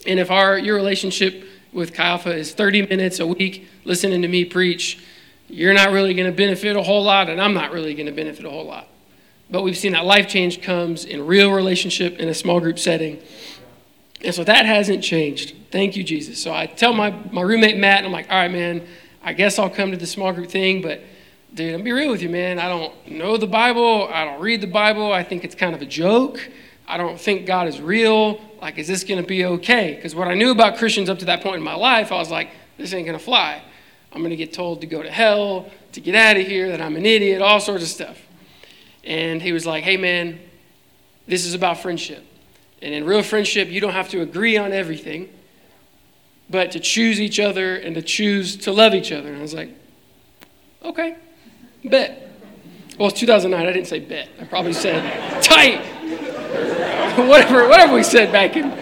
And 0.06 0.20
if 0.20 0.30
our 0.30 0.58
your 0.58 0.76
relationship 0.76 1.44
with 1.74 1.92
Chi 1.92 2.16
is 2.30 2.54
30 2.54 2.86
minutes 2.86 3.20
a 3.20 3.26
week 3.26 3.68
listening 3.84 4.22
to 4.22 4.28
me 4.28 4.44
preach, 4.44 5.04
you're 5.48 5.74
not 5.74 5.90
really 5.90 6.14
going 6.14 6.30
to 6.30 6.36
benefit 6.36 6.76
a 6.76 6.82
whole 6.82 7.02
lot, 7.02 7.28
and 7.28 7.40
I'm 7.40 7.52
not 7.52 7.72
really 7.72 7.94
going 7.94 8.06
to 8.06 8.12
benefit 8.12 8.46
a 8.46 8.50
whole 8.50 8.64
lot. 8.64 8.88
But 9.50 9.62
we've 9.62 9.76
seen 9.76 9.92
that 9.92 10.06
life 10.06 10.28
change 10.28 10.62
comes 10.62 11.04
in 11.04 11.26
real 11.26 11.52
relationship 11.52 12.18
in 12.18 12.28
a 12.28 12.34
small 12.34 12.60
group 12.60 12.78
setting. 12.78 13.20
And 14.22 14.34
so 14.34 14.42
that 14.44 14.64
hasn't 14.64 15.04
changed. 15.04 15.54
Thank 15.70 15.96
you, 15.96 16.04
Jesus. 16.04 16.42
So 16.42 16.54
I 16.54 16.66
tell 16.66 16.94
my, 16.94 17.10
my 17.30 17.42
roommate 17.42 17.76
Matt, 17.76 17.98
and 17.98 18.06
I'm 18.06 18.12
like, 18.12 18.30
all 18.30 18.38
right, 18.38 18.50
man, 18.50 18.86
I 19.22 19.32
guess 19.32 19.58
I'll 19.58 19.70
come 19.70 19.90
to 19.90 19.96
the 19.96 20.06
small 20.06 20.32
group 20.32 20.48
thing, 20.48 20.80
but 20.80 21.02
dude, 21.52 21.74
I'll 21.74 21.82
be 21.82 21.92
real 21.92 22.10
with 22.10 22.22
you, 22.22 22.30
man. 22.30 22.58
I 22.58 22.68
don't 22.68 22.94
know 23.06 23.36
the 23.36 23.46
Bible. 23.46 24.08
I 24.08 24.24
don't 24.24 24.40
read 24.40 24.60
the 24.60 24.66
Bible. 24.66 25.12
I 25.12 25.22
think 25.22 25.44
it's 25.44 25.54
kind 25.54 25.74
of 25.74 25.82
a 25.82 25.86
joke. 25.86 26.40
I 26.86 26.96
don't 26.96 27.18
think 27.18 27.46
God 27.46 27.68
is 27.68 27.80
real. 27.80 28.40
Like, 28.60 28.78
is 28.78 28.86
this 28.86 29.04
going 29.04 29.20
to 29.20 29.26
be 29.26 29.44
okay? 29.44 29.94
Because 29.94 30.14
what 30.14 30.28
I 30.28 30.34
knew 30.34 30.50
about 30.50 30.76
Christians 30.76 31.08
up 31.08 31.18
to 31.20 31.24
that 31.26 31.42
point 31.42 31.56
in 31.56 31.62
my 31.62 31.74
life, 31.74 32.12
I 32.12 32.16
was 32.16 32.30
like, 32.30 32.50
this 32.76 32.92
ain't 32.92 33.06
going 33.06 33.18
to 33.18 33.24
fly. 33.24 33.62
I'm 34.12 34.20
going 34.20 34.30
to 34.30 34.36
get 34.36 34.52
told 34.52 34.80
to 34.82 34.86
go 34.86 35.02
to 35.02 35.10
hell, 35.10 35.70
to 35.92 36.00
get 36.00 36.14
out 36.14 36.36
of 36.36 36.46
here, 36.46 36.68
that 36.68 36.80
I'm 36.80 36.96
an 36.96 37.06
idiot, 37.06 37.42
all 37.42 37.60
sorts 37.60 37.82
of 37.82 37.88
stuff. 37.88 38.18
And 39.02 39.42
he 39.42 39.52
was 39.52 39.66
like, 39.66 39.84
hey, 39.84 39.96
man, 39.96 40.38
this 41.26 41.46
is 41.46 41.54
about 41.54 41.78
friendship. 41.78 42.24
And 42.80 42.94
in 42.94 43.04
real 43.04 43.22
friendship, 43.22 43.68
you 43.68 43.80
don't 43.80 43.92
have 43.92 44.10
to 44.10 44.20
agree 44.20 44.56
on 44.56 44.72
everything, 44.72 45.30
but 46.50 46.70
to 46.72 46.80
choose 46.80 47.20
each 47.20 47.40
other 47.40 47.76
and 47.76 47.94
to 47.94 48.02
choose 48.02 48.56
to 48.58 48.72
love 48.72 48.94
each 48.94 49.10
other. 49.10 49.28
And 49.28 49.38
I 49.38 49.42
was 49.42 49.54
like, 49.54 49.70
okay, 50.84 51.16
bet. 51.84 52.30
Well, 52.98 53.08
it's 53.08 53.18
2009. 53.18 53.66
I 53.66 53.72
didn't 53.72 53.88
say 53.88 54.00
bet. 54.00 54.28
I 54.40 54.44
probably 54.44 54.74
said 54.74 55.42
tight 55.42 55.82
whatever, 57.28 57.68
whatever 57.68 57.94
we 57.94 58.02
said 58.02 58.30
back 58.30 58.56
in 58.56 58.72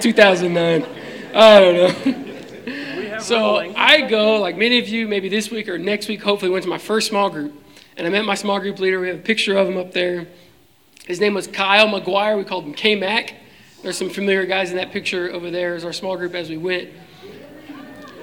2009. 0.00 0.86
I 1.34 1.60
don't 1.60 2.06
know. 2.06 3.18
so 3.20 3.56
I 3.76 4.00
go, 4.02 4.40
like 4.40 4.56
many 4.56 4.78
of 4.78 4.88
you, 4.88 5.06
maybe 5.06 5.28
this 5.28 5.50
week 5.50 5.68
or 5.68 5.78
next 5.78 6.08
week, 6.08 6.22
hopefully, 6.22 6.50
went 6.50 6.64
to 6.64 6.68
my 6.68 6.78
first 6.78 7.08
small 7.08 7.30
group. 7.30 7.54
And 7.96 8.06
I 8.06 8.10
met 8.10 8.24
my 8.24 8.34
small 8.34 8.58
group 8.58 8.78
leader. 8.78 8.98
We 8.98 9.08
have 9.08 9.18
a 9.18 9.22
picture 9.22 9.56
of 9.56 9.68
him 9.68 9.76
up 9.76 9.92
there. 9.92 10.26
His 11.06 11.20
name 11.20 11.34
was 11.34 11.46
Kyle 11.46 11.88
McGuire. 11.88 12.36
We 12.36 12.44
called 12.44 12.64
him 12.64 12.74
K 12.74 12.94
Mac. 12.94 13.34
There's 13.82 13.96
some 13.96 14.10
familiar 14.10 14.44
guys 14.46 14.70
in 14.70 14.76
that 14.76 14.90
picture 14.90 15.30
over 15.32 15.50
there 15.50 15.74
as 15.74 15.84
our 15.84 15.92
small 15.92 16.16
group 16.16 16.34
as 16.34 16.48
we 16.48 16.56
went. 16.56 16.90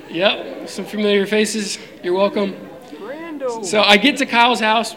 Yep, 0.09 0.69
some 0.69 0.85
familiar 0.85 1.25
faces. 1.25 1.79
You're 2.03 2.13
welcome. 2.13 2.55
Brando. 2.91 3.65
So 3.65 3.81
I 3.81 3.97
get 3.97 4.17
to 4.17 4.25
Kyle's 4.25 4.59
house 4.59 4.95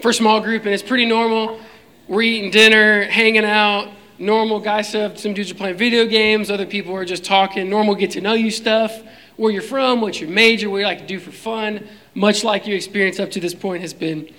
for 0.00 0.12
small 0.12 0.40
group, 0.40 0.64
and 0.64 0.72
it's 0.72 0.82
pretty 0.82 1.04
normal. 1.04 1.60
We're 2.08 2.22
eating 2.22 2.52
dinner, 2.52 3.02
hanging 3.02 3.44
out, 3.44 3.90
normal 4.16 4.60
guy 4.60 4.82
stuff. 4.82 5.18
Some 5.18 5.34
dudes 5.34 5.50
are 5.50 5.56
playing 5.56 5.76
video 5.76 6.06
games, 6.06 6.52
other 6.52 6.64
people 6.64 6.94
are 6.94 7.04
just 7.04 7.24
talking, 7.24 7.68
normal 7.68 7.96
get 7.96 8.12
to 8.12 8.20
know 8.20 8.34
you 8.34 8.52
stuff. 8.52 9.02
Where 9.34 9.50
you're 9.50 9.60
from, 9.60 10.00
what's 10.00 10.20
your 10.20 10.30
major, 10.30 10.70
what 10.70 10.78
you 10.78 10.84
like 10.84 11.00
to 11.00 11.06
do 11.06 11.18
for 11.18 11.32
fun, 11.32 11.86
much 12.14 12.44
like 12.44 12.66
your 12.66 12.76
experience 12.76 13.18
up 13.18 13.32
to 13.32 13.40
this 13.40 13.54
point 13.54 13.82
has 13.82 13.92
been. 13.92 14.32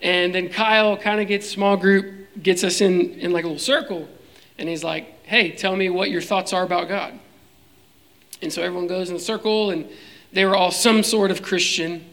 And 0.00 0.34
then 0.34 0.48
Kyle 0.48 0.96
kind 0.96 1.20
of 1.20 1.28
gets 1.28 1.48
small 1.48 1.76
group, 1.76 2.42
gets 2.42 2.64
us 2.64 2.80
in, 2.80 3.12
in 3.20 3.32
like 3.32 3.44
a 3.44 3.48
little 3.48 3.60
circle, 3.60 4.08
and 4.58 4.68
he's 4.68 4.82
like, 4.82 5.24
hey, 5.24 5.50
tell 5.50 5.76
me 5.76 5.90
what 5.90 6.10
your 6.10 6.22
thoughts 6.22 6.52
are 6.52 6.64
about 6.64 6.88
God. 6.88 7.12
And 8.42 8.52
so 8.52 8.62
everyone 8.62 8.88
goes 8.88 9.10
in 9.10 9.16
a 9.16 9.20
circle, 9.20 9.70
and 9.70 9.88
they 10.32 10.46
were 10.46 10.56
all 10.56 10.72
some 10.72 11.02
sort 11.02 11.30
of 11.30 11.42
Christian. 11.42 12.04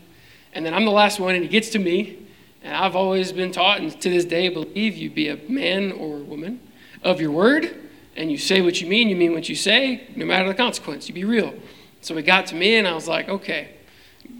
And 0.53 0.65
then 0.65 0.73
I'm 0.73 0.85
the 0.85 0.91
last 0.91 1.19
one, 1.19 1.33
and 1.33 1.43
he 1.43 1.49
gets 1.49 1.69
to 1.69 1.79
me, 1.79 2.20
and 2.63 2.75
I've 2.75 2.95
always 2.95 3.31
been 3.31 3.51
taught, 3.51 3.79
and 3.79 3.99
to 4.01 4.09
this 4.09 4.25
day 4.25 4.49
believe 4.49 4.95
you 4.95 5.09
be 5.09 5.27
a 5.27 5.37
man 5.49 5.91
or 5.91 6.17
a 6.17 6.23
woman 6.23 6.61
of 7.03 7.19
your 7.19 7.31
word, 7.31 7.75
and 8.15 8.31
you 8.31 8.37
say 8.37 8.61
what 8.61 8.81
you 8.81 8.87
mean, 8.87 9.09
you 9.09 9.15
mean 9.15 9.33
what 9.33 9.49
you 9.49 9.55
say, 9.55 10.07
no 10.15 10.25
matter 10.25 10.47
the 10.47 10.53
consequence. 10.53 11.07
You 11.07 11.13
be 11.13 11.23
real. 11.23 11.53
So 12.01 12.17
it 12.17 12.23
got 12.23 12.47
to 12.47 12.55
me, 12.55 12.75
and 12.75 12.87
I 12.87 12.93
was 12.93 13.07
like, 13.07 13.29
okay, 13.29 13.69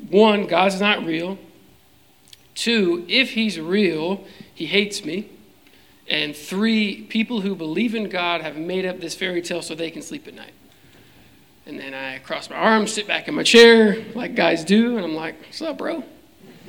one, 0.10 0.46
God's 0.48 0.80
not 0.80 1.06
real. 1.06 1.38
Two, 2.54 3.06
if 3.08 3.32
he's 3.32 3.60
real, 3.60 4.26
he 4.54 4.66
hates 4.66 5.06
me. 5.06 5.30
And 6.08 6.36
three, 6.36 7.04
people 7.04 7.42
who 7.42 7.56
believe 7.56 7.96
in 7.96 8.10
God 8.10 8.42
have 8.42 8.58
made 8.58 8.86
up 8.86 9.00
this 9.00 9.16
fairy 9.16 9.42
tale 9.42 9.62
so 9.62 9.76
they 9.76 9.90
can 9.92 10.02
sleep 10.02 10.28
at 10.28 10.34
night. 10.34 10.54
And 11.66 11.80
then 11.80 11.94
I 11.94 12.18
cross 12.20 12.50
my 12.50 12.58
arms, 12.58 12.92
sit 12.92 13.08
back 13.08 13.28
in 13.28 13.36
my 13.36 13.44
chair, 13.44 14.04
like 14.14 14.36
guys 14.36 14.66
do, 14.66 14.98
and 14.98 15.06
I'm 15.06 15.16
like, 15.16 15.40
what's 15.42 15.62
up, 15.62 15.78
bro? 15.78 16.04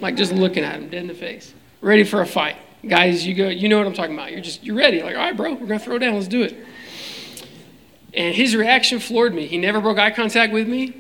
Like 0.01 0.17
just 0.17 0.33
looking 0.33 0.65
at 0.65 0.77
him 0.77 0.89
dead 0.89 1.03
in 1.03 1.07
the 1.07 1.15
face, 1.15 1.53
ready 1.81 2.05
for 2.05 2.21
a 2.21 2.27
fight. 2.27 2.57
Guys, 2.87 3.25
you 3.25 3.35
go, 3.35 3.49
you 3.49 3.69
know 3.69 3.79
what 3.79 3.87
I'm 3.87 3.95
talking 3.95 4.15
about. 4.15 4.33
You're 4.33 4.41
just, 4.41 4.65
you're 4.65 4.77
ready. 4.77 5.03
Like, 5.03 5.15
all 5.15 5.23
right, 5.23 5.37
bro, 5.37 5.55
we're 5.55 5.67
to 5.69 5.79
throw 5.79 5.99
down. 5.99 6.15
Let's 6.15 6.27
do 6.27 6.43
it. 6.43 6.57
And 8.15 8.35
his 8.35 8.57
reaction 8.57 8.99
floored 8.99 9.35
me. 9.35 9.47
He 9.47 9.57
never 9.57 9.81
broke 9.81 9.99
eye 9.99 10.11
contact 10.11 10.53
with 10.53 10.69
me. 10.69 10.95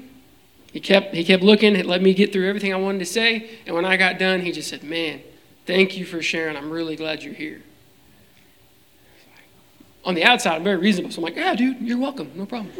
He 0.72 0.80
kept, 0.80 1.14
he 1.14 1.24
kept 1.24 1.42
looking, 1.42 1.76
it 1.76 1.84
let 1.84 2.00
me 2.00 2.14
get 2.14 2.32
through 2.32 2.48
everything 2.48 2.72
I 2.72 2.76
wanted 2.76 3.00
to 3.00 3.06
say. 3.06 3.58
And 3.66 3.74
when 3.74 3.84
I 3.84 3.96
got 3.96 4.18
done, 4.18 4.40
he 4.40 4.52
just 4.52 4.70
said, 4.70 4.82
Man, 4.82 5.20
thank 5.66 5.98
you 5.98 6.06
for 6.06 6.22
sharing. 6.22 6.56
I'm 6.56 6.70
really 6.70 6.96
glad 6.96 7.22
you're 7.22 7.34
here. 7.34 7.62
On 10.04 10.14
the 10.14 10.24
outside, 10.24 10.54
I'm 10.54 10.64
very 10.64 10.78
reasonable. 10.78 11.12
So 11.12 11.18
I'm 11.18 11.24
like, 11.24 11.36
Yeah, 11.36 11.54
dude, 11.54 11.80
you're 11.82 11.98
welcome. 11.98 12.30
No 12.34 12.46
problem. 12.46 12.72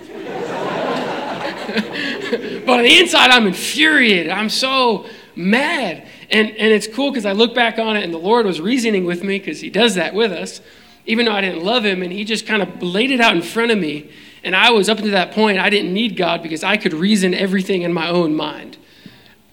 but 2.65 2.71
on 2.71 2.83
the 2.83 2.99
inside, 2.99 3.31
I'm 3.31 3.47
infuriated. 3.47 4.33
I'm 4.33 4.49
so 4.49 5.07
mad. 5.37 6.07
And, 6.31 6.51
and 6.51 6.73
it's 6.73 6.87
cool 6.87 7.11
because 7.11 7.27
I 7.27 7.33
look 7.33 7.55
back 7.55 7.79
on 7.79 7.97
it 7.97 8.05
and 8.05 8.13
the 8.13 8.19
Lord 8.19 8.47
was 8.47 8.61
reasoning 8.61 9.05
with 9.05 9.23
me 9.23 9.39
because 9.39 9.61
He 9.61 9.71
does 9.71 9.95
that 9.95 10.15
with 10.15 10.33
us, 10.33 10.61
even 11.07 11.27
though 11.27 11.33
I 11.33 11.41
didn't 11.41 11.65
love 11.65 11.85
Him. 11.85 12.03
And 12.03 12.13
He 12.13 12.25
just 12.25 12.47
kind 12.47 12.63
of 12.63 12.83
laid 12.83 13.11
it 13.11 13.21
out 13.21 13.35
in 13.35 13.43
front 13.43 13.71
of 13.71 13.79
me. 13.79 14.11
And 14.45 14.57
I 14.57 14.71
was 14.71 14.89
up 14.89 14.99
to 14.99 15.11
that 15.11 15.33
point, 15.33 15.59
I 15.59 15.71
didn't 15.71 15.93
need 15.93 16.17
God 16.17 16.43
because 16.43 16.65
I 16.65 16.77
could 16.77 16.93
reason 16.93 17.35
everything 17.35 17.83
in 17.83 17.93
my 17.93 18.09
own 18.09 18.35
mind. 18.35 18.77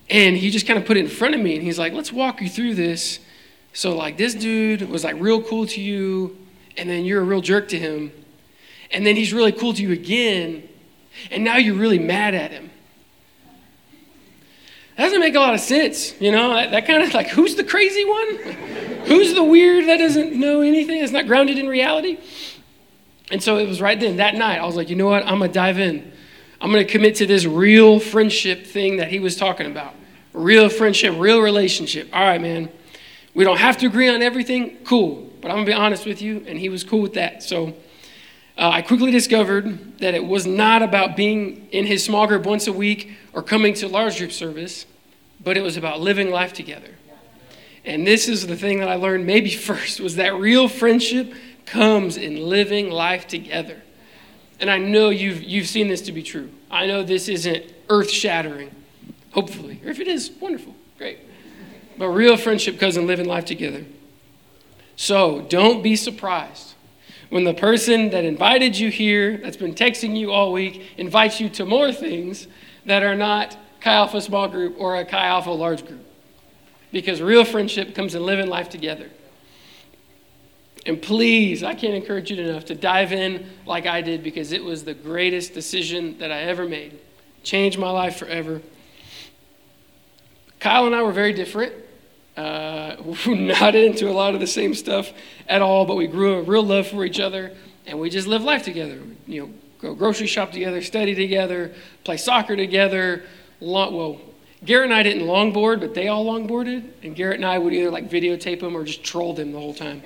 And 0.10 0.36
He 0.36 0.50
just 0.50 0.66
kind 0.66 0.80
of 0.80 0.86
put 0.86 0.98
it 0.98 1.02
in 1.02 1.08
front 1.08 1.36
of 1.36 1.42
me 1.42 1.56
and 1.56 1.64
He's 1.64 1.80
like, 1.80 1.94
let's 1.94 2.12
walk 2.12 2.42
you 2.42 2.50
through 2.50 2.76
this. 2.76 3.20
So, 3.74 3.96
like, 3.96 4.18
this 4.18 4.34
dude 4.34 4.90
was 4.90 5.04
like 5.04 5.16
real 5.20 5.42
cool 5.42 5.68
to 5.68 5.82
you, 5.82 6.38
and 6.78 6.90
then 6.90 7.06
you're 7.06 7.22
a 7.22 7.24
real 7.24 7.42
jerk 7.42 7.68
to 7.70 7.80
him. 7.80 8.12
And 8.92 9.06
then 9.06 9.16
he's 9.16 9.34
really 9.34 9.52
cool 9.52 9.74
to 9.74 9.82
you 9.82 9.92
again, 9.92 10.68
and 11.30 11.44
now 11.44 11.58
you're 11.58 11.76
really 11.76 12.00
mad 12.00 12.34
at 12.34 12.52
him. 12.52 12.72
Doesn't 15.00 15.22
make 15.22 15.34
a 15.34 15.40
lot 15.40 15.54
of 15.54 15.62
sense, 15.62 16.14
you 16.20 16.30
know? 16.30 16.54
That, 16.54 16.72
that 16.72 16.86
kind 16.86 17.02
of 17.02 17.14
like, 17.14 17.30
who's 17.30 17.56
the 17.56 17.64
crazy 17.64 18.04
one? 18.04 18.36
who's 19.06 19.34
the 19.34 19.44
weird 19.44 19.88
that 19.88 19.96
doesn't 19.96 20.34
know 20.34 20.60
anything, 20.60 21.00
that's 21.00 21.14
not 21.14 21.26
grounded 21.26 21.58
in 21.58 21.70
reality? 21.70 22.18
And 23.32 23.42
so 23.42 23.58
it 23.60 23.66
was 23.66 23.80
right 23.80 23.98
then, 23.98 24.18
that 24.18 24.36
night, 24.36 24.60
I 24.60 24.66
was 24.66 24.76
like, 24.76 24.90
you 24.90 24.98
know 24.98 25.08
what? 25.08 25.24
I'm 25.24 25.40
going 25.40 25.52
to 25.52 25.54
dive 25.54 25.80
in. 25.80 26.12
I'm 26.60 26.70
going 26.70 26.86
to 26.86 26.92
commit 26.92 27.16
to 27.16 27.26
this 27.26 27.46
real 27.46 28.02
friendship 28.02 28.68
thing 28.68 28.98
that 28.98 29.08
he 29.08 29.22
was 29.22 29.38
talking 29.38 29.68
about. 29.68 29.94
Real 30.34 30.68
friendship, 30.68 31.16
real 31.18 31.40
relationship. 31.42 32.10
All 32.12 32.22
right, 32.22 32.42
man. 32.42 32.70
We 33.34 33.46
don't 33.46 33.58
have 33.58 33.78
to 33.78 33.86
agree 33.88 34.10
on 34.10 34.22
everything. 34.22 34.80
Cool. 34.84 35.32
But 35.40 35.50
I'm 35.50 35.58
going 35.58 35.66
to 35.68 35.72
be 35.72 35.78
honest 35.78 36.06
with 36.06 36.22
you, 36.22 36.44
and 36.46 36.60
he 36.60 36.68
was 36.68 36.84
cool 36.84 37.00
with 37.00 37.14
that. 37.14 37.42
So 37.42 37.74
uh, 38.60 38.72
I 38.72 38.82
quickly 38.82 39.10
discovered 39.10 40.00
that 40.00 40.14
it 40.16 40.26
was 40.26 40.46
not 40.46 40.82
about 40.82 41.16
being 41.16 41.70
in 41.72 41.86
his 41.86 42.04
small 42.04 42.28
group 42.28 42.46
once 42.46 42.68
a 42.68 42.74
week 42.74 43.10
or 43.32 43.42
coming 43.42 43.74
to 43.76 43.88
large 43.88 44.18
group 44.18 44.34
service, 44.34 44.86
but 45.42 45.56
it 45.56 45.62
was 45.62 45.78
about 45.78 46.02
living 46.02 46.30
life 46.30 46.52
together. 46.52 46.90
And 47.86 48.06
this 48.06 48.28
is 48.28 48.46
the 48.46 48.58
thing 48.58 48.80
that 48.80 48.90
I 48.90 48.96
learned 48.96 49.26
maybe 49.26 49.50
first 49.56 50.02
was 50.02 50.18
that 50.18 50.36
real 50.36 50.68
friendship 50.68 51.34
comes 51.66 52.18
in 52.18 52.36
living 52.36 52.90
life 52.92 53.28
together. 53.28 53.82
And 54.60 54.70
I 54.70 54.78
know 54.78 55.10
you've, 55.10 55.42
you've 55.42 55.68
seen 55.68 55.88
this 55.88 56.02
to 56.02 56.12
be 56.12 56.22
true. 56.22 56.50
I 56.70 56.86
know 56.86 57.02
this 57.02 57.30
isn't 57.30 57.64
earth 57.88 58.12
shattering, 58.12 58.72
hopefully. 59.32 59.80
Or 59.86 59.90
if 59.90 60.02
it 60.02 60.08
is, 60.10 60.32
wonderful, 60.42 60.76
great. 60.98 61.20
But 61.98 62.10
real 62.10 62.36
friendship 62.36 62.78
comes 62.78 62.98
in 62.98 63.08
living 63.08 63.26
life 63.26 63.46
together. 63.46 63.86
So 64.98 65.46
don't 65.48 65.82
be 65.82 65.96
surprised 65.96 66.74
when 67.30 67.44
the 67.44 67.54
person 67.54 68.10
that 68.10 68.26
invited 68.26 68.78
you 68.78 68.90
here, 68.90 69.38
that's 69.38 69.58
been 69.58 69.76
texting 69.76 70.18
you 70.18 70.32
all 70.32 70.52
week, 70.52 70.84
invites 70.98 71.40
you 71.40 71.50
to 71.50 71.66
more 71.66 71.92
things 71.92 72.48
that 72.86 73.04
are 73.04 73.16
not 73.16 73.56
Chi 73.82 73.92
Alpha 73.92 74.20
small 74.20 74.48
group 74.48 74.76
or 74.80 74.96
a 74.96 75.06
Chi 75.06 75.26
Alpha 75.26 75.52
large 75.52 75.86
group. 75.86 76.06
Because 76.92 77.22
real 77.22 77.46
friendship 77.46 77.94
comes 77.94 78.16
in 78.16 78.26
living 78.26 78.48
life 78.48 78.70
together. 78.70 79.10
And 80.86 81.00
please, 81.00 81.64
I 81.64 81.76
can't 81.76 81.94
encourage 81.94 82.32
you 82.32 82.42
enough 82.42 82.66
to 82.66 82.76
dive 82.76 83.12
in 83.12 83.48
like 83.66 83.86
I 83.86 84.02
did 84.02 84.24
because 84.24 84.52
it 84.52 84.64
was 84.64 84.84
the 84.84 84.96
greatest 84.96 85.54
decision 85.54 86.18
that 86.18 86.32
I 86.32 86.42
ever 86.44 86.68
made. 86.68 87.00
Changed 87.44 87.78
my 87.78 87.92
life 87.92 88.18
forever. 88.18 88.62
Kyle 90.60 90.88
and 90.88 90.96
I 90.96 91.04
were 91.04 91.12
very 91.12 91.34
different. 91.34 91.74
Uh, 92.40 92.96
not 93.28 93.76
into 93.76 94.10
a 94.10 94.14
lot 94.14 94.34
of 94.34 94.40
the 94.40 94.48
same 94.48 94.74
stuff 94.74 95.12
at 95.50 95.62
all, 95.62 95.86
but 95.86 95.98
we 95.98 96.08
grew 96.08 96.36
a 96.36 96.42
real 96.42 96.64
love 96.64 96.88
for 96.88 97.04
each 97.04 97.20
other, 97.20 97.52
and 97.86 98.00
we 98.00 98.10
just 98.10 98.28
lived 98.28 98.46
life 98.46 98.64
together. 98.64 98.98
You 99.28 99.42
know, 99.42 99.54
go 99.82 99.94
grocery 99.94 100.28
shop 100.28 100.54
together, 100.54 100.82
study 100.82 101.14
together, 101.14 101.74
play 102.06 102.16
soccer 102.16 102.56
together. 102.56 103.24
Long, 103.60 103.94
well, 103.94 104.22
Garrett 104.64 104.86
and 104.86 104.94
I 104.94 105.04
didn't 105.04 105.24
longboard, 105.24 105.82
but 105.82 105.94
they 105.94 106.08
all 106.08 106.26
longboarded, 106.26 106.90
and 107.04 107.14
Garrett 107.14 107.36
and 107.36 107.46
I 107.46 107.58
would 107.58 107.74
either 107.74 107.92
like 107.92 108.10
videotape 108.10 108.62
them 108.62 108.74
or 108.74 108.86
just 108.86 109.04
troll 109.04 109.34
them 109.34 109.52
the 109.52 109.60
whole 109.60 109.74
time. 109.74 110.02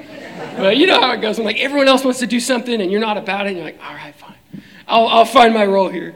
but 0.57 0.75
you 0.77 0.87
know 0.87 0.99
how 0.99 1.11
it 1.11 1.21
goes. 1.21 1.37
I'm 1.37 1.45
like, 1.45 1.59
everyone 1.59 1.87
else 1.87 2.03
wants 2.03 2.19
to 2.21 2.27
do 2.27 2.39
something, 2.39 2.81
and 2.81 2.91
you're 2.91 2.99
not 2.99 3.17
about 3.17 3.45
it. 3.45 3.49
And 3.49 3.57
you're 3.57 3.65
like, 3.65 3.79
all 3.79 3.93
right, 3.93 4.15
fine, 4.15 4.37
I'll, 4.87 5.07
I'll 5.07 5.25
find 5.25 5.53
my 5.53 5.67
role 5.67 5.89
here. 5.89 6.15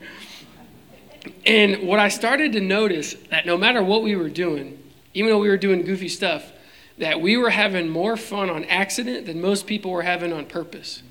And 1.45 1.87
what 1.87 1.99
I 1.99 2.09
started 2.09 2.53
to 2.53 2.59
notice 2.59 3.13
that 3.29 3.45
no 3.45 3.55
matter 3.55 3.83
what 3.83 4.01
we 4.01 4.15
were 4.15 4.29
doing, 4.29 4.76
even 5.17 5.31
though 5.31 5.39
we 5.39 5.49
were 5.49 5.57
doing 5.57 5.81
goofy 5.81 6.09
stuff, 6.09 6.51
that 6.99 7.19
we 7.19 7.37
were 7.37 7.49
having 7.49 7.89
more 7.89 8.15
fun 8.15 8.51
on 8.51 8.63
accident 8.65 9.25
than 9.25 9.41
most 9.41 9.65
people 9.65 9.89
were 9.89 10.03
having 10.03 10.31
on 10.31 10.45
purpose. 10.45 11.01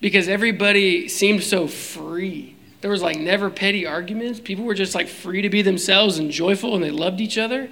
Because 0.00 0.28
everybody 0.28 1.08
seemed 1.08 1.42
so 1.42 1.66
free. 1.66 2.56
There 2.80 2.90
was 2.90 3.02
like 3.02 3.18
never 3.18 3.50
petty 3.50 3.84
arguments. 3.84 4.40
People 4.40 4.64
were 4.64 4.72
just 4.72 4.94
like 4.94 5.08
free 5.08 5.42
to 5.42 5.50
be 5.50 5.60
themselves 5.60 6.16
and 6.16 6.30
joyful 6.30 6.74
and 6.74 6.82
they 6.82 6.90
loved 6.90 7.20
each 7.20 7.36
other. 7.36 7.68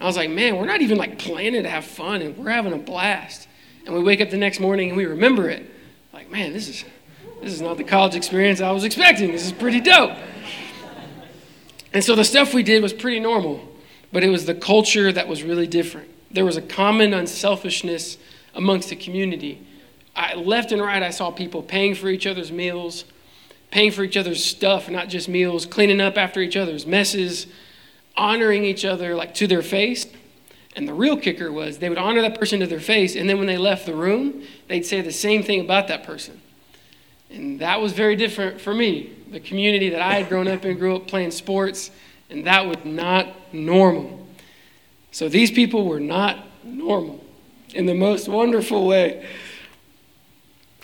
I 0.00 0.04
was 0.04 0.16
like, 0.16 0.30
man, 0.30 0.56
we're 0.56 0.66
not 0.66 0.80
even 0.80 0.98
like 0.98 1.16
planning 1.16 1.62
to 1.62 1.70
have 1.70 1.84
fun 1.84 2.20
and 2.20 2.36
we're 2.36 2.50
having 2.50 2.72
a 2.72 2.78
blast. 2.78 3.46
And 3.86 3.94
we 3.94 4.02
wake 4.02 4.20
up 4.20 4.30
the 4.30 4.36
next 4.36 4.58
morning 4.58 4.88
and 4.88 4.96
we 4.96 5.06
remember 5.06 5.48
it. 5.48 5.70
Like, 6.12 6.28
man, 6.28 6.52
this 6.52 6.68
is 6.68 6.84
this 7.40 7.52
is 7.52 7.60
not 7.60 7.76
the 7.76 7.84
college 7.84 8.16
experience 8.16 8.60
I 8.60 8.72
was 8.72 8.82
expecting. 8.82 9.30
This 9.30 9.46
is 9.46 9.52
pretty 9.52 9.80
dope. 9.80 10.16
And 11.92 12.02
so 12.02 12.16
the 12.16 12.24
stuff 12.24 12.52
we 12.52 12.64
did 12.64 12.82
was 12.82 12.92
pretty 12.92 13.20
normal, 13.20 13.71
but 14.12 14.22
it 14.22 14.28
was 14.28 14.46
the 14.46 14.54
culture 14.54 15.10
that 15.10 15.26
was 15.26 15.42
really 15.42 15.66
different. 15.66 16.08
There 16.30 16.44
was 16.44 16.56
a 16.56 16.62
common 16.62 17.14
unselfishness 17.14 18.18
amongst 18.54 18.90
the 18.90 18.96
community. 18.96 19.66
I, 20.14 20.34
left 20.34 20.72
and 20.72 20.82
right, 20.82 21.02
I 21.02 21.10
saw 21.10 21.30
people 21.30 21.62
paying 21.62 21.94
for 21.94 22.08
each 22.08 22.26
other's 22.26 22.52
meals, 22.52 23.04
paying 23.70 23.90
for 23.90 24.04
each 24.04 24.16
other's 24.16 24.44
stuff, 24.44 24.90
not 24.90 25.08
just 25.08 25.28
meals, 25.28 25.64
cleaning 25.64 26.00
up 26.00 26.18
after 26.18 26.40
each 26.40 26.56
other's 26.56 26.86
messes, 26.86 27.46
honoring 28.16 28.64
each 28.64 28.84
other 28.84 29.14
like 29.14 29.34
to 29.34 29.46
their 29.46 29.62
face. 29.62 30.06
And 30.76 30.86
the 30.86 30.94
real 30.94 31.16
kicker 31.16 31.50
was 31.50 31.78
they 31.78 31.88
would 31.88 31.98
honor 31.98 32.20
that 32.22 32.38
person 32.38 32.60
to 32.60 32.66
their 32.66 32.80
face, 32.80 33.16
and 33.16 33.28
then 33.28 33.38
when 33.38 33.46
they 33.46 33.58
left 33.58 33.86
the 33.86 33.94
room, 33.94 34.42
they'd 34.68 34.84
say 34.84 35.00
the 35.00 35.12
same 35.12 35.42
thing 35.42 35.60
about 35.60 35.88
that 35.88 36.04
person. 36.04 36.40
And 37.30 37.60
that 37.60 37.80
was 37.80 37.92
very 37.92 38.16
different 38.16 38.60
for 38.60 38.74
me, 38.74 39.12
the 39.30 39.40
community 39.40 39.88
that 39.90 40.02
I 40.02 40.14
had 40.14 40.28
grown 40.28 40.48
up 40.48 40.64
in, 40.64 40.78
grew 40.78 40.96
up 40.96 41.06
playing 41.06 41.30
sports, 41.30 41.90
and 42.32 42.46
that 42.46 42.66
was 42.66 42.78
not 42.84 43.28
normal. 43.52 44.26
So 45.10 45.28
these 45.28 45.50
people 45.50 45.86
were 45.86 46.00
not 46.00 46.38
normal 46.64 47.22
in 47.74 47.86
the 47.86 47.94
most 47.94 48.28
wonderful 48.28 48.86
way. 48.86 49.26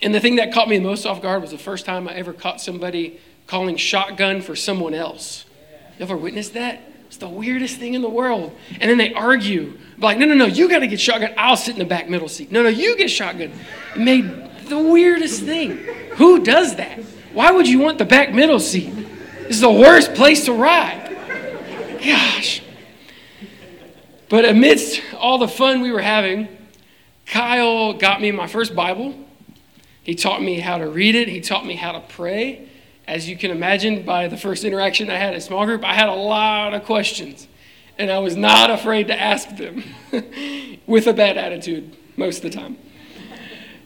And 0.02 0.14
the 0.14 0.20
thing 0.20 0.36
that 0.36 0.52
caught 0.52 0.68
me 0.68 0.78
the 0.78 0.84
most 0.84 1.06
off 1.06 1.22
guard 1.22 1.42
was 1.42 1.50
the 1.50 1.58
first 1.58 1.84
time 1.84 2.06
I 2.06 2.14
ever 2.14 2.32
caught 2.32 2.60
somebody 2.60 3.20
calling 3.46 3.76
shotgun 3.76 4.42
for 4.42 4.54
someone 4.54 4.94
else. 4.94 5.44
You 5.98 6.04
ever 6.04 6.16
witnessed 6.16 6.54
that? 6.54 6.80
It's 7.06 7.16
the 7.16 7.28
weirdest 7.28 7.78
thing 7.78 7.94
in 7.94 8.02
the 8.02 8.08
world. 8.08 8.54
And 8.80 8.90
then 8.90 8.98
they 8.98 9.14
argue, 9.14 9.78
like, 9.96 10.18
no, 10.18 10.26
no, 10.26 10.34
no, 10.34 10.44
you 10.44 10.68
got 10.68 10.80
to 10.80 10.86
get 10.86 11.00
shotgun. 11.00 11.32
I'll 11.38 11.56
sit 11.56 11.72
in 11.72 11.78
the 11.78 11.86
back 11.86 12.08
middle 12.08 12.28
seat. 12.28 12.52
No, 12.52 12.62
no, 12.62 12.68
you 12.68 12.96
get 12.96 13.10
shotgun. 13.10 13.50
It 13.94 13.98
made 13.98 14.66
the 14.66 14.78
weirdest 14.78 15.42
thing. 15.42 15.78
Who 16.16 16.44
does 16.44 16.76
that? 16.76 16.98
Why 17.32 17.50
would 17.50 17.66
you 17.66 17.78
want 17.78 17.96
the 17.96 18.04
back 18.04 18.34
middle 18.34 18.60
seat? 18.60 18.94
This 19.44 19.56
is 19.56 19.60
the 19.62 19.70
worst 19.70 20.14
place 20.14 20.44
to 20.44 20.52
ride. 20.52 21.07
Gosh. 22.08 22.62
But 24.30 24.46
amidst 24.46 25.02
all 25.18 25.38
the 25.38 25.48
fun 25.48 25.82
we 25.82 25.90
were 25.90 26.00
having, 26.00 26.48
Kyle 27.26 27.92
got 27.92 28.20
me 28.22 28.30
my 28.30 28.46
first 28.46 28.74
Bible. 28.74 29.14
He 30.02 30.14
taught 30.14 30.42
me 30.42 30.58
how 30.58 30.78
to 30.78 30.88
read 30.88 31.14
it, 31.14 31.28
he 31.28 31.42
taught 31.42 31.66
me 31.66 31.76
how 31.76 31.92
to 31.92 32.00
pray. 32.00 32.66
As 33.06 33.28
you 33.28 33.36
can 33.36 33.50
imagine, 33.50 34.04
by 34.04 34.28
the 34.28 34.38
first 34.38 34.64
interaction 34.64 35.10
I 35.10 35.16
had 35.16 35.34
in 35.34 35.40
small 35.42 35.66
group, 35.66 35.84
I 35.84 35.94
had 35.94 36.08
a 36.08 36.14
lot 36.14 36.72
of 36.72 36.84
questions, 36.84 37.46
and 37.98 38.10
I 38.10 38.18
was 38.18 38.36
not 38.36 38.70
afraid 38.70 39.08
to 39.08 39.18
ask 39.18 39.56
them 39.56 39.82
with 40.86 41.06
a 41.06 41.12
bad 41.12 41.36
attitude 41.36 41.94
most 42.16 42.42
of 42.42 42.50
the 42.50 42.58
time. 42.58 42.78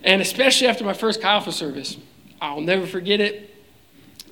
And 0.05 0.23
especially 0.23 0.69
after 0.69 0.85
my 0.85 0.93
first 0.93 1.23
Alpha 1.23 1.51
service, 1.51 1.97
I'll 2.41 2.61
never 2.61 2.87
forget 2.87 3.21
it. 3.21 3.53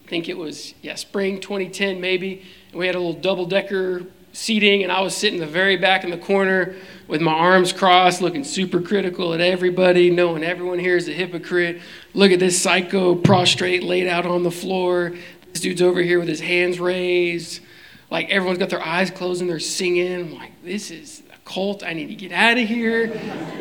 I 0.04 0.08
think 0.08 0.28
it 0.28 0.36
was, 0.36 0.74
yeah, 0.82 0.96
spring 0.96 1.40
2010 1.40 2.00
maybe. 2.00 2.44
We 2.72 2.86
had 2.86 2.94
a 2.94 2.98
little 2.98 3.20
double 3.20 3.46
decker 3.46 4.04
seating, 4.32 4.84
and 4.84 4.92
I 4.92 5.00
was 5.00 5.16
sitting 5.16 5.40
in 5.40 5.44
the 5.44 5.50
very 5.50 5.76
back 5.76 6.04
in 6.04 6.10
the 6.10 6.18
corner 6.18 6.76
with 7.08 7.20
my 7.20 7.32
arms 7.32 7.72
crossed, 7.72 8.22
looking 8.22 8.44
super 8.44 8.80
critical 8.80 9.34
at 9.34 9.40
everybody, 9.40 10.10
knowing 10.10 10.44
everyone 10.44 10.78
here 10.78 10.96
is 10.96 11.08
a 11.08 11.12
hypocrite. 11.12 11.80
Look 12.14 12.30
at 12.30 12.38
this 12.38 12.60
psycho 12.60 13.16
prostrate 13.16 13.82
laid 13.82 14.06
out 14.06 14.26
on 14.26 14.44
the 14.44 14.50
floor. 14.50 15.14
This 15.52 15.62
dude's 15.62 15.82
over 15.82 16.00
here 16.00 16.20
with 16.20 16.28
his 16.28 16.40
hands 16.40 16.78
raised. 16.78 17.60
Like 18.08 18.30
everyone's 18.30 18.58
got 18.58 18.70
their 18.70 18.84
eyes 18.84 19.10
closed 19.10 19.40
and 19.40 19.50
they're 19.50 19.58
singing. 19.58 20.14
I'm 20.14 20.34
like, 20.34 20.62
this 20.62 20.92
is 20.92 21.22
a 21.32 21.48
cult. 21.48 21.82
I 21.82 21.92
need 21.92 22.06
to 22.08 22.14
get 22.14 22.30
out 22.30 22.56
of 22.56 22.68
here. 22.68 23.08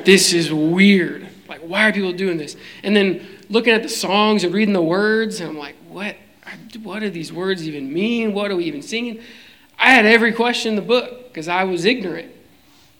This 0.06 0.34
is 0.34 0.54
weird. 0.54 1.28
Like, 1.48 1.62
why 1.62 1.90
are 1.90 1.94
people 1.94 2.14
doing 2.14 2.38
this? 2.38 2.56
And 2.84 2.96
then 2.96 3.26
looking 3.50 3.74
at 3.74 3.82
the 3.82 3.90
songs 3.90 4.44
and 4.44 4.54
reading 4.54 4.74
the 4.74 4.82
words, 4.84 5.40
and 5.40 5.50
I'm 5.50 5.58
like, 5.58 5.76
what? 5.88 6.16
What 6.84 7.00
do 7.00 7.10
these 7.10 7.32
words 7.32 7.68
even 7.68 7.92
mean? 7.92 8.34
What 8.34 8.52
are 8.52 8.56
we 8.56 8.66
even 8.66 8.82
singing? 8.82 9.22
I 9.78 9.92
had 9.92 10.06
every 10.06 10.34
question 10.34 10.72
in 10.72 10.76
the 10.76 10.82
book 10.82 11.30
because 11.30 11.48
I 11.48 11.64
was 11.64 11.86
ignorant. 11.86 12.32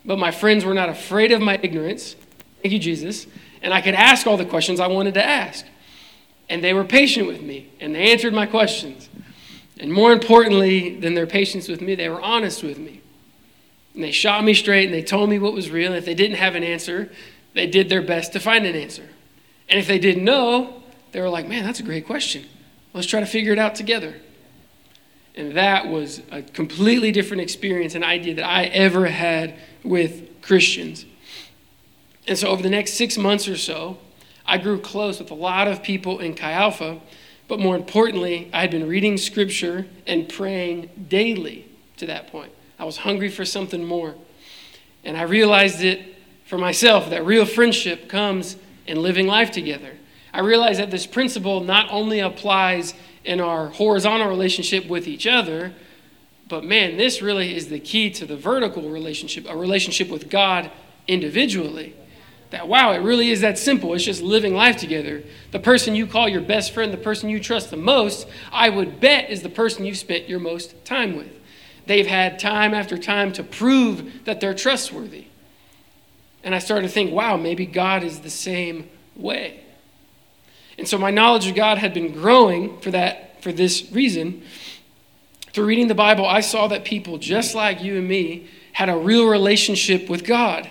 But 0.06 0.18
my 0.18 0.32
friends 0.32 0.64
were 0.64 0.74
not 0.74 0.90
afraid 0.90 1.32
of 1.32 1.42
my 1.42 1.60
ignorance. 1.62 2.16
Thank 2.62 2.74
you, 2.74 2.80
Jesus. 2.80 3.28
And 3.62 3.74
I 3.74 3.82
could 3.82 3.96
ask 3.96 4.26
all 4.26 4.38
the 4.38 4.46
questions 4.46 4.80
I 4.80 4.88
wanted 4.88 5.14
to 5.16 5.26
ask. 5.26 5.66
And 6.50 6.64
they 6.64 6.74
were 6.74 6.86
patient 6.86 7.28
with 7.28 7.42
me, 7.42 7.70
and 7.80 7.94
they 7.94 8.12
answered 8.12 8.34
my 8.34 8.46
questions. 8.46 9.10
And 9.80 9.94
more 9.94 10.12
importantly 10.12 10.98
than 11.00 11.14
their 11.14 11.28
patience 11.28 11.68
with 11.68 11.82
me, 11.82 11.96
they 11.96 12.10
were 12.10 12.22
honest 12.22 12.64
with 12.64 12.78
me. 12.78 13.02
And 13.94 14.04
they 14.04 14.12
shot 14.12 14.44
me 14.44 14.54
straight 14.54 14.86
and 14.86 14.94
they 14.94 15.04
told 15.04 15.30
me 15.30 15.40
what 15.40 15.54
was 15.54 15.70
real. 15.70 15.88
And 15.88 15.96
if 15.96 16.06
they 16.06 16.14
didn't 16.14 16.38
have 16.38 16.56
an 16.56 16.64
answer, 16.64 17.12
they 17.54 17.68
did 17.68 17.90
their 17.90 18.02
best 18.02 18.34
to 18.34 18.40
find 18.40 18.66
an 18.66 18.76
answer. 18.76 19.08
And 19.68 19.80
if 19.80 19.88
they 19.88 20.00
didn't 20.00 20.24
know, 20.24 20.84
they 21.12 21.22
were 21.22 21.30
like, 21.30 21.48
man, 21.48 21.64
that's 21.64 21.80
a 21.80 21.84
great 21.84 22.06
question. 22.06 22.46
Let's 22.94 23.08
try 23.08 23.20
to 23.20 23.26
figure 23.26 23.54
it 23.54 23.60
out 23.60 23.76
together. 23.76 24.16
And 25.36 25.56
that 25.56 25.88
was 25.88 26.22
a 26.32 26.42
completely 26.42 27.12
different 27.12 27.42
experience 27.42 27.96
and 27.96 28.04
idea 28.04 28.36
that 28.36 28.46
I 28.46 28.66
ever 28.66 29.08
had 29.08 29.56
with 29.84 30.42
Christians. 30.42 31.06
And 32.28 32.38
so, 32.38 32.48
over 32.50 32.62
the 32.62 32.70
next 32.70 32.94
six 32.94 33.18
months 33.18 33.48
or 33.48 33.58
so, 33.58 33.98
I 34.46 34.58
grew 34.58 34.80
close 34.80 35.20
with 35.20 35.32
a 35.32 35.36
lot 35.36 35.68
of 35.68 35.84
people 35.84 36.20
in 36.20 36.34
Chi 36.34 36.52
Alpha, 36.52 37.00
but 37.48 37.60
more 37.60 37.76
importantly, 37.76 38.50
I 38.52 38.62
had 38.62 38.72
been 38.72 38.88
reading 38.88 39.18
scripture 39.18 39.86
and 40.06 40.28
praying 40.28 40.90
daily 41.08 41.68
to 41.98 42.08
that 42.08 42.28
point. 42.28 42.52
I 42.78 42.86
was 42.86 42.98
hungry 42.98 43.30
for 43.30 43.46
something 43.46 43.86
more. 43.86 44.16
And 45.04 45.16
I 45.16 45.24
realized 45.24 45.82
it 45.84 46.16
for 46.46 46.58
myself 46.58 47.10
that 47.12 47.26
real 47.26 47.46
friendship 47.46 48.10
comes 48.10 48.58
in 48.88 49.02
living 49.02 49.28
life 49.28 49.52
together. 49.52 49.94
I 50.34 50.42
realized 50.42 50.80
that 50.80 50.92
this 50.92 51.08
principle 51.08 51.62
not 51.62 51.88
only 51.92 52.20
applies 52.20 52.94
in 53.24 53.40
our 53.40 53.70
horizontal 53.70 54.28
relationship 54.28 54.88
with 54.88 55.08
each 55.08 55.28
other, 55.28 55.74
but 56.48 56.64
man, 56.64 56.98
this 56.98 57.22
really 57.22 57.56
is 57.56 57.70
the 57.70 57.80
key 57.80 58.10
to 58.12 58.26
the 58.26 58.36
vertical 58.36 58.90
relationship, 58.90 59.46
a 59.48 59.56
relationship 59.56 60.10
with 60.10 60.30
God 60.30 60.72
individually. 61.08 61.96
That, 62.50 62.68
wow, 62.68 62.94
it 62.94 63.00
really 63.00 63.30
is 63.30 63.42
that 63.42 63.60
simple. 63.60 63.94
It's 63.94 64.04
just 64.04 64.24
living 64.24 64.56
life 64.56 64.78
together. 64.78 65.24
The 65.52 65.60
person 65.60 65.94
you 65.94 66.08
call 66.08 66.28
your 66.28 66.42
best 66.42 66.74
friend, 66.74 66.92
the 66.92 66.98
person 66.98 67.30
you 67.30 67.40
trust 67.40 67.70
the 67.70 67.78
most, 67.78 68.28
I 68.52 68.70
would 68.70 69.00
bet 69.00 69.30
is 69.30 69.44
the 69.44 69.50
person 69.50 69.86
you've 69.86 69.98
spent 69.98 70.28
your 70.28 70.40
most 70.40 70.84
time 70.84 71.16
with. 71.16 71.32
They've 71.86 72.08
had 72.08 72.40
time 72.40 72.74
after 72.74 72.98
time 72.98 73.32
to 73.34 73.44
prove 73.44 74.26
that 74.26 74.42
they're 74.42 74.56
trustworthy. 74.56 75.26
And 76.44 76.56
I 76.56 76.60
started 76.60 76.88
to 76.88 76.94
think, 76.94 77.12
wow, 77.12 77.38
maybe 77.38 77.66
God 77.68 78.04
is 78.04 78.22
the 78.22 78.30
same 78.30 78.90
way. 79.16 79.64
And 80.80 80.88
so 80.88 80.98
my 80.98 81.12
knowledge 81.12 81.48
of 81.48 81.56
God 81.56 81.78
had 81.78 81.94
been 81.94 82.12
growing 82.12 82.80
for 82.80 82.92
that 82.92 83.44
for 83.44 83.52
this 83.52 83.92
reason. 83.92 84.44
Through 85.54 85.66
reading 85.66 85.88
the 85.88 85.96
Bible, 85.96 86.26
I 86.26 86.42
saw 86.42 86.68
that 86.68 86.86
people 86.86 87.18
just 87.18 87.54
like 87.54 87.84
you 87.84 87.98
and 87.98 88.08
me 88.08 88.48
had 88.72 88.90
a 88.90 88.96
real 88.96 89.28
relationship 89.28 90.10
with 90.10 90.24
God 90.24 90.70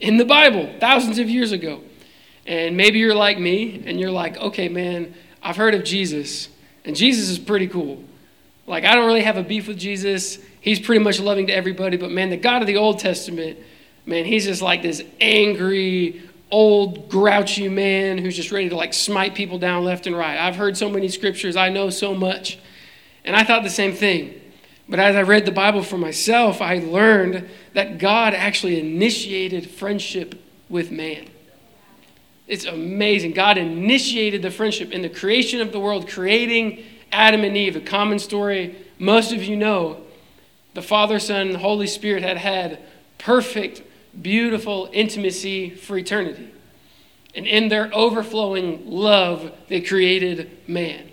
in 0.00 0.16
the 0.16 0.24
Bible 0.24 0.72
thousands 0.80 1.18
of 1.18 1.28
years 1.28 1.52
ago. 1.52 1.82
And 2.46 2.76
maybe 2.76 2.98
you're 2.98 3.14
like 3.14 3.38
me 3.38 3.82
and 3.86 3.98
you're 4.00 4.10
like, 4.10 4.36
okay, 4.38 4.68
man, 4.68 5.14
I've 5.42 5.56
heard 5.56 5.74
of 5.74 5.84
Jesus, 5.84 6.48
and 6.84 6.96
Jesus 6.96 7.28
is 7.28 7.38
pretty 7.38 7.66
cool. 7.66 8.02
Like, 8.66 8.84
I 8.84 8.94
don't 8.94 9.06
really 9.06 9.22
have 9.22 9.36
a 9.36 9.42
beef 9.42 9.68
with 9.68 9.78
Jesus. 9.78 10.38
He's 10.60 10.80
pretty 10.80 11.04
much 11.04 11.20
loving 11.20 11.46
to 11.48 11.52
everybody, 11.52 11.96
but 11.96 12.10
man, 12.10 12.30
the 12.30 12.36
God 12.36 12.62
of 12.62 12.66
the 12.66 12.76
Old 12.76 12.98
Testament, 12.98 13.58
man, 14.06 14.24
he's 14.24 14.44
just 14.44 14.62
like 14.62 14.82
this 14.82 15.02
angry, 15.20 16.22
old, 16.50 17.08
grouchy 17.08 17.68
man 17.68 18.18
who's 18.18 18.36
just 18.36 18.52
ready 18.52 18.68
to 18.68 18.76
like 18.76 18.94
smite 18.94 19.34
people 19.34 19.58
down 19.58 19.84
left 19.84 20.06
and 20.06 20.16
right. 20.16 20.38
I've 20.38 20.56
heard 20.56 20.76
so 20.76 20.88
many 20.88 21.08
scriptures, 21.08 21.56
I 21.56 21.68
know 21.68 21.90
so 21.90 22.14
much. 22.14 22.58
And 23.24 23.34
I 23.34 23.42
thought 23.42 23.64
the 23.64 23.70
same 23.70 23.92
thing. 23.92 24.40
But 24.88 25.00
as 25.00 25.16
I 25.16 25.22
read 25.22 25.46
the 25.46 25.52
Bible 25.52 25.82
for 25.82 25.98
myself, 25.98 26.62
I 26.62 26.78
learned 26.78 27.48
that 27.72 27.98
God 27.98 28.34
actually 28.34 28.78
initiated 28.78 29.68
friendship 29.68 30.40
with 30.68 30.92
man. 30.92 31.28
It's 32.46 32.64
amazing. 32.64 33.32
God 33.32 33.58
initiated 33.58 34.42
the 34.42 34.52
friendship 34.52 34.92
in 34.92 35.02
the 35.02 35.08
creation 35.08 35.60
of 35.60 35.72
the 35.72 35.80
world, 35.80 36.08
creating 36.08 36.84
Adam 37.10 37.42
and 37.42 37.56
Eve, 37.56 37.74
a 37.74 37.80
common 37.80 38.20
story 38.20 38.76
most 38.98 39.32
of 39.32 39.42
you 39.42 39.56
know. 39.56 40.00
The 40.74 40.82
Father, 40.82 41.18
Son, 41.18 41.54
Holy 41.54 41.86
Spirit 41.86 42.22
had 42.22 42.36
had 42.36 42.78
perfect 43.18 43.82
beautiful 44.20 44.88
intimacy 44.92 45.70
for 45.70 45.96
eternity. 45.98 46.52
And 47.34 47.46
in 47.46 47.68
their 47.68 47.94
overflowing 47.94 48.90
love, 48.90 49.52
they 49.68 49.80
created 49.80 50.50
man 50.66 51.10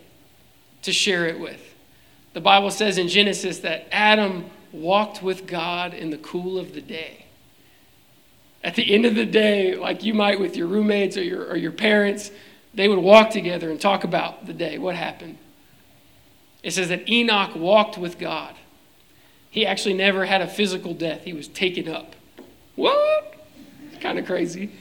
to 0.83 0.93
share 0.93 1.27
it 1.27 1.39
with. 1.39 1.75
The 2.33 2.41
Bible 2.41 2.71
says 2.71 2.97
in 2.97 3.07
Genesis 3.07 3.59
that 3.59 3.87
Adam 3.91 4.49
walked 4.71 5.21
with 5.21 5.45
God 5.45 5.93
in 5.93 6.09
the 6.09 6.17
cool 6.17 6.57
of 6.57 6.73
the 6.73 6.81
day. 6.81 7.25
At 8.63 8.75
the 8.75 8.93
end 8.93 9.05
of 9.05 9.15
the 9.15 9.25
day, 9.25 9.75
like 9.75 10.03
you 10.03 10.13
might 10.13 10.39
with 10.39 10.55
your 10.55 10.67
roommates 10.67 11.17
or 11.17 11.23
your, 11.23 11.45
or 11.45 11.57
your 11.57 11.71
parents, 11.71 12.31
they 12.73 12.87
would 12.87 12.99
walk 12.99 13.29
together 13.29 13.69
and 13.69 13.79
talk 13.79 14.03
about 14.03 14.45
the 14.45 14.53
day, 14.53 14.77
what 14.77 14.95
happened. 14.95 15.37
It 16.63 16.71
says 16.71 16.87
that 16.87 17.07
Enoch 17.09 17.55
walked 17.55 17.97
with 17.97 18.17
God. 18.17 18.55
He 19.49 19.65
actually 19.65 19.93
never 19.93 20.25
had 20.25 20.41
a 20.41 20.47
physical 20.47 20.93
death, 20.93 21.23
he 21.25 21.33
was 21.33 21.47
taken 21.47 21.87
up. 21.87 22.15
What? 22.75 23.35
Kind 23.99 24.19
of 24.19 24.25
crazy. 24.25 24.71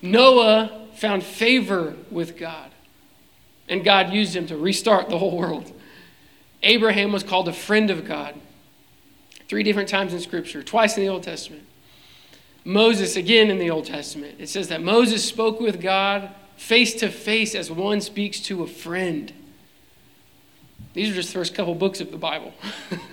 Noah 0.00 0.88
found 0.94 1.22
favor 1.22 1.94
with 2.10 2.36
God, 2.36 2.70
and 3.68 3.84
God 3.84 4.12
used 4.12 4.36
him 4.36 4.46
to 4.48 4.56
restart 4.56 5.08
the 5.08 5.18
whole 5.18 5.36
world. 5.36 5.72
Abraham 6.62 7.12
was 7.12 7.22
called 7.22 7.48
a 7.48 7.52
friend 7.52 7.90
of 7.90 8.06
God 8.06 8.34
three 9.48 9.62
different 9.62 9.88
times 9.88 10.14
in 10.14 10.20
Scripture, 10.20 10.62
twice 10.62 10.96
in 10.96 11.02
the 11.02 11.08
Old 11.08 11.22
Testament. 11.22 11.64
Moses, 12.64 13.16
again 13.16 13.50
in 13.50 13.58
the 13.58 13.70
Old 13.70 13.86
Testament, 13.86 14.36
it 14.38 14.48
says 14.48 14.68
that 14.68 14.82
Moses 14.82 15.24
spoke 15.24 15.60
with 15.60 15.80
God 15.80 16.30
face 16.56 16.94
to 16.94 17.08
face 17.08 17.54
as 17.54 17.70
one 17.70 18.00
speaks 18.00 18.38
to 18.40 18.62
a 18.62 18.66
friend. 18.66 19.32
These 20.94 21.10
are 21.10 21.14
just 21.14 21.30
the 21.30 21.34
first 21.34 21.54
couple 21.54 21.74
books 21.74 22.00
of 22.00 22.10
the 22.10 22.18
Bible. 22.18 22.54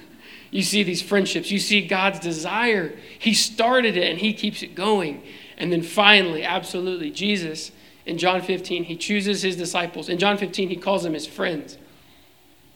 You 0.51 0.63
see 0.63 0.83
these 0.83 1.01
friendships. 1.01 1.51
You 1.51 1.59
see 1.59 1.85
God's 1.85 2.19
desire. 2.19 2.95
He 3.17 3.33
started 3.33 3.97
it 3.97 4.09
and 4.09 4.19
He 4.19 4.33
keeps 4.33 4.63
it 4.63 4.75
going. 4.75 5.23
And 5.57 5.71
then 5.71 5.83
finally, 5.83 6.43
absolutely, 6.43 7.11
Jesus 7.11 7.71
in 8.05 8.17
John 8.17 8.41
15, 8.41 8.85
He 8.85 8.95
chooses 8.95 9.41
His 9.43 9.55
disciples. 9.55 10.09
In 10.09 10.17
John 10.17 10.37
15, 10.37 10.69
He 10.69 10.75
calls 10.75 11.03
them 11.03 11.13
His 11.13 11.27
friends. 11.27 11.77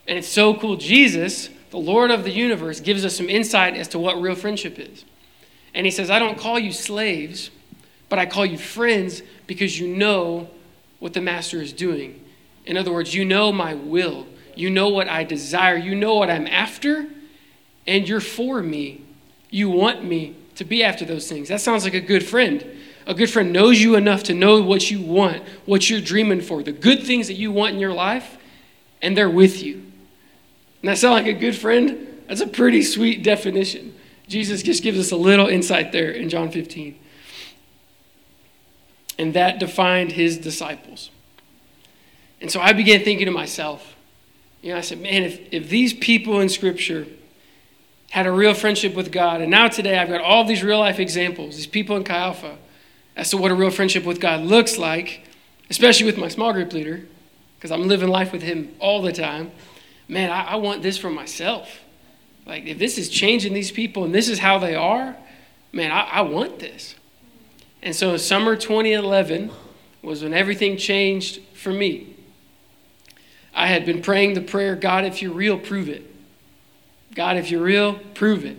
And 0.07 0.17
it's 0.17 0.27
so 0.27 0.53
cool. 0.53 0.75
Jesus, 0.75 1.49
the 1.71 1.77
Lord 1.77 2.12
of 2.12 2.23
the 2.23 2.31
universe, 2.31 2.79
gives 2.79 3.03
us 3.05 3.15
some 3.15 3.29
insight 3.29 3.75
as 3.75 3.88
to 3.89 3.99
what 3.99 4.21
real 4.21 4.36
friendship 4.36 4.77
is. 4.77 5.05
And 5.73 5.86
He 5.86 5.91
says, 5.91 6.12
I 6.12 6.19
don't 6.19 6.38
call 6.38 6.59
you 6.59 6.71
slaves, 6.71 7.49
but 8.09 8.19
I 8.19 8.27
call 8.27 8.45
you 8.45 8.57
friends 8.57 9.23
because 9.47 9.79
you 9.79 9.88
know 9.88 10.49
what 10.99 11.13
the 11.13 11.21
Master 11.21 11.62
is 11.62 11.73
doing. 11.73 12.23
In 12.65 12.77
other 12.77 12.93
words, 12.93 13.15
you 13.15 13.25
know 13.25 13.51
my 13.51 13.73
will. 13.73 14.27
You 14.55 14.69
know 14.69 14.89
what 14.89 15.09
I 15.09 15.23
desire. 15.23 15.75
You 15.75 15.95
know 15.95 16.13
what 16.13 16.29
I'm 16.29 16.45
after 16.45 17.07
and 17.86 18.08
you're 18.08 18.19
for 18.19 18.62
me. 18.62 19.04
You 19.50 19.69
want 19.69 20.04
me 20.04 20.36
to 20.56 20.63
be 20.63 20.84
after 20.84 21.06
those 21.06 21.28
things. 21.28 21.50
That 21.50 21.62
sounds 21.62 21.84
like 21.84 21.93
a 21.93 22.02
good 22.02 22.26
friend. 22.26 22.65
A 23.06 23.13
good 23.13 23.30
friend 23.30 23.52
knows 23.52 23.82
you 23.82 23.96
enough 23.96 24.24
to 24.24 24.34
know 24.34 24.62
what 24.62 24.89
you 24.89 25.02
want, 25.02 25.43
what 25.65 25.89
you're 25.89 26.02
dreaming 26.02 26.41
for, 26.41 26.63
the 26.63 26.72
good 26.72 27.04
things 27.04 27.28
that 27.28 27.34
you 27.34 27.52
want 27.52 27.74
in 27.74 27.80
your 27.80 27.93
life, 27.93 28.38
and 29.02 29.17
they're 29.17 29.30
with 29.30 29.62
you. 29.62 29.76
And 30.82 30.89
that 30.89 30.98
sound 30.98 31.13
like 31.13 31.28
a 31.28 31.38
good 31.38 31.56
friend? 31.56 32.08
That's 32.28 32.41
a 32.41 32.48
pretty 32.48 32.82
sweet 32.82 33.24
definition. 33.24 33.96
Jesus 34.28 34.63
just 34.63 34.84
gives 34.84 34.98
us 34.98 35.12
a 35.12 35.17
little 35.17 35.48
insight 35.48 35.91
there 35.91 36.12
in 36.12 36.30
John 36.30 36.50
15. 36.50 36.98
And 39.17 39.34
that 39.34 39.60
defined 39.60 40.13
his 40.13 40.38
disciples. 40.38 41.12
And 42.41 42.50
so 42.50 42.60
I 42.60 42.74
began 42.74 43.04
thinking 43.04 43.26
to 43.26 43.32
myself, 43.32 43.96
you 44.62 44.72
know, 44.72 44.78
I 44.78 44.82
said, 44.82 45.00
man, 45.02 45.24
if, 45.24 45.39
if 45.52 45.69
these 45.69 45.93
people 45.93 46.39
in 46.39 46.50
Scripture, 46.50 47.06
had 48.13 48.28
a 48.28 48.32
real 48.32 48.54
friendship 48.54 48.93
with 48.93 49.12
God. 49.12 49.41
And 49.41 49.49
now 49.49 49.67
today 49.67 49.97
I've 49.97 50.08
got 50.08 50.21
all 50.21 50.43
these 50.43 50.62
real 50.62 50.78
life 50.78 50.99
examples, 50.99 51.56
these 51.56 51.65
people 51.65 51.95
in 51.95 52.04
Chi 52.04 52.15
Alpha, 52.15 52.60
as 53.15 53.32
to 53.32 53.38
what 53.38 53.49
a 53.49 53.56
real 53.56 53.71
friendship 53.71 54.04
with 54.04 54.19
God 54.19 54.41
looks 54.41 54.78
like, 54.78 55.26
especially 55.71 56.06
with 56.06 56.19
my 56.19 56.28
small 56.28 56.54
group 56.54 56.73
leader, 56.73 57.08
because 57.56 57.71
I'm 57.71 57.88
living 57.88 58.10
life 58.10 58.32
with 58.32 58.43
him 58.43 58.76
all 58.78 59.02
the 59.02 59.12
time. 59.12 59.49
Man, 60.08 60.30
I, 60.30 60.43
I 60.43 60.56
want 60.58 60.84
this 60.84 60.95
for 60.95 61.10
myself. 61.10 61.80
Like, 62.45 62.67
if 62.67 62.78
this 62.78 62.99
is 62.99 63.10
changing 63.10 63.54
these 63.56 63.71
people 63.71 64.04
and 64.04 64.13
this 64.13 64.30
is 64.30 64.38
how 64.38 64.60
they 64.60 64.76
are, 64.76 65.17
man, 65.71 65.89
I, 65.89 66.02
I 66.02 66.21
want 66.21 66.60
this. 66.60 66.93
And 67.82 67.95
so, 67.95 68.15
summer 68.17 68.56
2011 68.56 69.49
was 70.04 70.21
when 70.21 70.36
everything 70.36 70.78
changed 70.78 71.41
for 71.56 71.73
me. 71.73 72.15
I 73.56 73.65
had 73.65 73.88
been 73.88 74.04
praying 74.04 74.36
the 74.36 74.41
prayer 74.41 74.76
God, 74.76 75.04
if 75.04 75.19
you're 75.23 75.34
real, 75.34 75.58
prove 75.58 75.89
it. 75.89 76.12
God, 77.15 77.38
if 77.38 77.52
you're 77.52 77.63
real, 77.63 77.99
prove 78.13 78.45
it. 78.45 78.58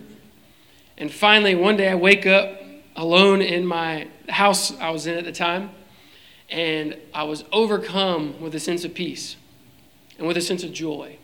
And 0.97 1.11
finally, 1.11 1.55
one 1.55 1.75
day 1.75 1.89
I 1.89 1.95
wake 1.95 2.25
up 2.25 2.61
alone 2.95 3.41
in 3.41 3.65
my 3.65 4.07
house 4.29 4.77
I 4.79 4.89
was 4.91 5.07
in 5.07 5.17
at 5.17 5.25
the 5.25 5.31
time, 5.31 5.71
and 6.49 6.97
I 7.13 7.23
was 7.23 7.43
overcome 7.51 8.39
with 8.39 8.55
a 8.55 8.59
sense 8.59 8.85
of 8.85 8.93
peace 8.93 9.35
and 10.17 10.27
with 10.27 10.37
a 10.37 10.41
sense 10.41 10.63
of 10.63 10.71
joy. 10.71 11.17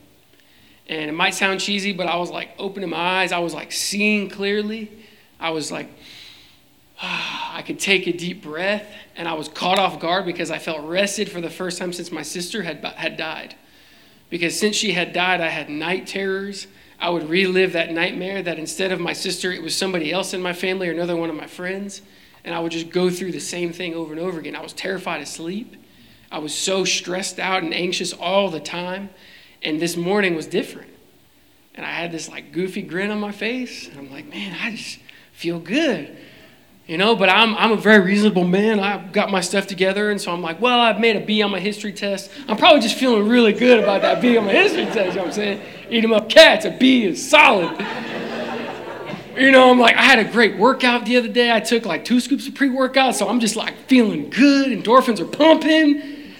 And 0.87 1.09
it 1.09 1.13
might 1.13 1.33
sound 1.33 1.61
cheesy, 1.61 1.93
but 1.93 2.07
I 2.07 2.17
was 2.17 2.29
like 2.29 2.49
opening 2.59 2.89
my 2.89 3.21
eyes. 3.21 3.31
I 3.31 3.39
was 3.39 3.53
like 3.53 3.71
seeing 3.71 4.29
clearly. 4.29 4.91
I 5.39 5.51
was 5.51 5.71
like, 5.71 5.89
I 7.01 7.63
could 7.65 7.79
take 7.79 8.07
a 8.07 8.11
deep 8.11 8.43
breath, 8.43 8.85
and 9.15 9.27
I 9.27 9.33
was 9.33 9.47
caught 9.47 9.79
off 9.79 10.01
guard 10.01 10.25
because 10.25 10.51
I 10.51 10.57
felt 10.57 10.85
rested 10.85 11.31
for 11.31 11.39
the 11.39 11.49
first 11.49 11.77
time 11.77 11.93
since 11.93 12.11
my 12.11 12.23
sister 12.23 12.63
had, 12.63 12.83
had 12.83 13.15
died. 13.15 13.55
Because 14.29 14.59
since 14.59 14.75
she 14.75 14.91
had 14.91 15.13
died, 15.13 15.39
I 15.39 15.49
had 15.49 15.69
night 15.69 16.07
terrors. 16.07 16.67
I 17.01 17.09
would 17.09 17.27
relive 17.27 17.73
that 17.73 17.91
nightmare 17.91 18.43
that 18.43 18.59
instead 18.59 18.91
of 18.91 18.99
my 18.99 19.13
sister, 19.13 19.51
it 19.51 19.63
was 19.63 19.75
somebody 19.75 20.11
else 20.11 20.35
in 20.35 20.41
my 20.41 20.53
family 20.53 20.87
or 20.87 20.91
another 20.91 21.15
one 21.15 21.31
of 21.31 21.35
my 21.35 21.47
friends. 21.47 22.03
And 22.45 22.53
I 22.53 22.59
would 22.59 22.71
just 22.71 22.91
go 22.91 23.09
through 23.09 23.31
the 23.31 23.39
same 23.39 23.73
thing 23.73 23.95
over 23.95 24.13
and 24.13 24.21
over 24.21 24.39
again. 24.39 24.55
I 24.55 24.61
was 24.61 24.71
terrified 24.71 25.19
of 25.19 25.27
sleep. 25.27 25.75
I 26.31 26.37
was 26.37 26.53
so 26.53 26.85
stressed 26.85 27.39
out 27.39 27.63
and 27.63 27.73
anxious 27.73 28.13
all 28.13 28.49
the 28.49 28.59
time. 28.59 29.09
And 29.63 29.79
this 29.79 29.97
morning 29.97 30.35
was 30.35 30.45
different. 30.45 30.91
And 31.73 31.85
I 31.85 31.89
had 31.89 32.11
this 32.11 32.29
like 32.29 32.51
goofy 32.51 32.83
grin 32.83 33.09
on 33.09 33.19
my 33.19 33.31
face. 33.31 33.87
And 33.87 33.97
I'm 33.97 34.11
like, 34.11 34.29
man, 34.29 34.55
I 34.61 34.71
just 34.71 34.99
feel 35.33 35.59
good. 35.59 36.15
You 36.91 36.97
know, 36.97 37.15
but 37.15 37.29
I'm, 37.29 37.55
I'm 37.55 37.71
a 37.71 37.77
very 37.77 38.03
reasonable 38.03 38.43
man. 38.43 38.81
I've 38.81 39.13
got 39.13 39.31
my 39.31 39.39
stuff 39.39 39.65
together. 39.65 40.11
And 40.11 40.19
so 40.19 40.33
I'm 40.33 40.41
like, 40.41 40.59
well, 40.59 40.77
I've 40.77 40.99
made 40.99 41.15
a 41.15 41.21
B 41.21 41.41
on 41.41 41.49
my 41.49 41.59
history 41.61 41.93
test. 41.93 42.29
I'm 42.49 42.57
probably 42.57 42.81
just 42.81 42.95
feeling 42.95 43.29
really 43.29 43.53
good 43.53 43.79
about 43.79 44.01
that 44.01 44.21
B 44.21 44.35
on 44.35 44.43
my 44.43 44.51
history 44.51 44.83
test. 44.87 44.97
You 44.97 45.05
know 45.05 45.21
what 45.21 45.27
I'm 45.27 45.31
saying? 45.31 45.61
Eat 45.89 46.01
them 46.01 46.11
up 46.11 46.27
cats. 46.27 46.65
A 46.65 46.71
B 46.71 47.05
is 47.05 47.29
solid. 47.29 47.79
you 49.37 49.51
know, 49.51 49.71
I'm 49.71 49.79
like, 49.79 49.95
I 49.95 50.01
had 50.01 50.19
a 50.19 50.25
great 50.25 50.57
workout 50.57 51.05
the 51.05 51.15
other 51.15 51.29
day. 51.29 51.49
I 51.49 51.61
took 51.61 51.85
like 51.85 52.03
two 52.03 52.19
scoops 52.19 52.45
of 52.49 52.55
pre 52.55 52.67
workout. 52.67 53.15
So 53.15 53.29
I'm 53.29 53.39
just 53.39 53.55
like 53.55 53.73
feeling 53.87 54.29
good. 54.29 54.77
Endorphins 54.77 55.21
are 55.21 55.25
pumping. 55.25 56.33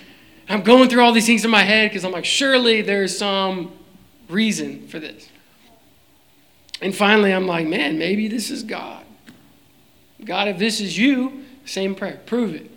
I'm 0.50 0.64
going 0.64 0.90
through 0.90 1.02
all 1.02 1.14
these 1.14 1.28
things 1.28 1.46
in 1.46 1.52
my 1.52 1.64
head 1.64 1.92
because 1.92 2.04
I'm 2.04 2.12
like, 2.12 2.26
surely 2.26 2.82
there's 2.82 3.18
some 3.18 3.72
reason 4.28 4.86
for 4.90 5.00
this. 5.00 5.30
And 6.82 6.94
finally, 6.94 7.32
I'm 7.32 7.48
like, 7.48 7.68
man, 7.68 7.98
maybe 7.98 8.28
this 8.28 8.52
is 8.52 8.64
God. 8.64 9.06
God, 10.26 10.48
if 10.48 10.58
this 10.58 10.80
is 10.80 10.98
you, 10.98 11.44
same 11.66 11.96
prayer, 11.96 12.20
prove 12.26 12.54
it. 12.54 12.70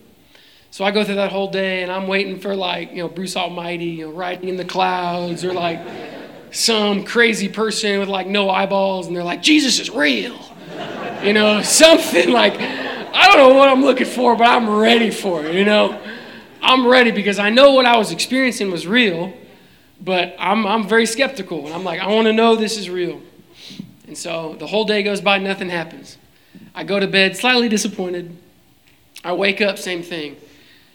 So 0.70 0.85
I 0.85 0.90
go 0.90 1.04
through 1.04 1.16
that 1.16 1.30
whole 1.30 1.50
day 1.50 1.83
and 1.83 1.92
I'm 1.92 2.09
waiting 2.09 2.40
for 2.40 2.57
like, 2.57 2.90
you 2.90 2.96
know, 2.96 3.09
Bruce 3.09 3.37
Almighty, 3.37 3.85
you 3.85 4.07
know, 4.07 4.12
riding 4.12 4.48
in 4.48 4.57
the 4.57 4.64
clouds 4.64 5.44
or 5.44 5.52
like 5.52 5.80
some 6.50 7.04
crazy 7.04 7.48
person 7.48 8.00
with 8.00 8.09
like 8.09 8.26
no 8.26 8.50
eyeballs 8.50 9.07
and 9.07 9.14
they're 9.14 9.22
like, 9.22 9.42
Jesus 9.42 9.78
is 9.78 9.90
real. 9.90 10.37
You 11.22 11.33
know, 11.33 11.62
something 11.62 12.30
like, 12.30 12.54
I 12.59 13.28
don't 13.28 13.37
know 13.37 13.54
what 13.54 13.68
I'm 13.68 13.83
looking 13.83 14.07
for, 14.07 14.35
but 14.35 14.48
I'm 14.48 14.68
ready 14.68 15.11
for 15.11 15.44
it, 15.44 15.54
you 15.54 15.64
know. 15.64 16.00
I'm 16.61 16.87
ready 16.87 17.11
because 17.11 17.38
I 17.38 17.50
know 17.50 17.72
what 17.72 17.85
I 17.85 17.96
was 17.96 18.11
experiencing 18.11 18.70
was 18.70 18.87
real, 18.87 19.33
but 20.00 20.35
I'm, 20.38 20.66
I'm 20.66 20.88
very 20.88 21.07
skeptical. 21.07 21.66
And 21.66 21.74
I'm 21.74 21.85
like, 21.85 22.00
I 22.00 22.09
want 22.09 22.26
to 22.26 22.33
know 22.33 22.57
this 22.57 22.78
is 22.78 22.90
real. 22.90 23.20
And 24.09 24.18
so 24.18 24.57
the 24.59 24.66
whole 24.66 24.85
day 24.85 25.02
goes 25.02 25.20
by, 25.20 25.38
nothing 25.38 25.68
happens. 25.68 26.18
I 26.74 26.84
go 26.84 26.98
to 26.98 27.06
bed 27.06 27.37
slightly 27.37 27.68
disappointed. 27.68 28.37
I 29.22 29.32
wake 29.32 29.60
up, 29.60 29.78
same 29.78 30.02
thing. 30.02 30.37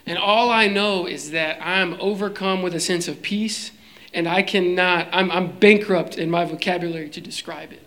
And 0.06 0.18
all 0.18 0.50
I 0.50 0.68
know 0.68 1.06
is 1.06 1.32
that 1.32 1.60
I'm 1.62 1.96
overcome 2.00 2.62
with 2.62 2.76
a 2.76 2.80
sense 2.80 3.08
of 3.08 3.22
peace, 3.22 3.72
and 4.14 4.28
I 4.28 4.42
cannot, 4.42 5.08
I'm, 5.12 5.32
I'm 5.32 5.52
bankrupt 5.60 6.18
in 6.18 6.30
my 6.30 6.46
vocabulary 6.46 7.10
to 7.10 7.22
describe 7.22 7.72
it. 7.72 7.86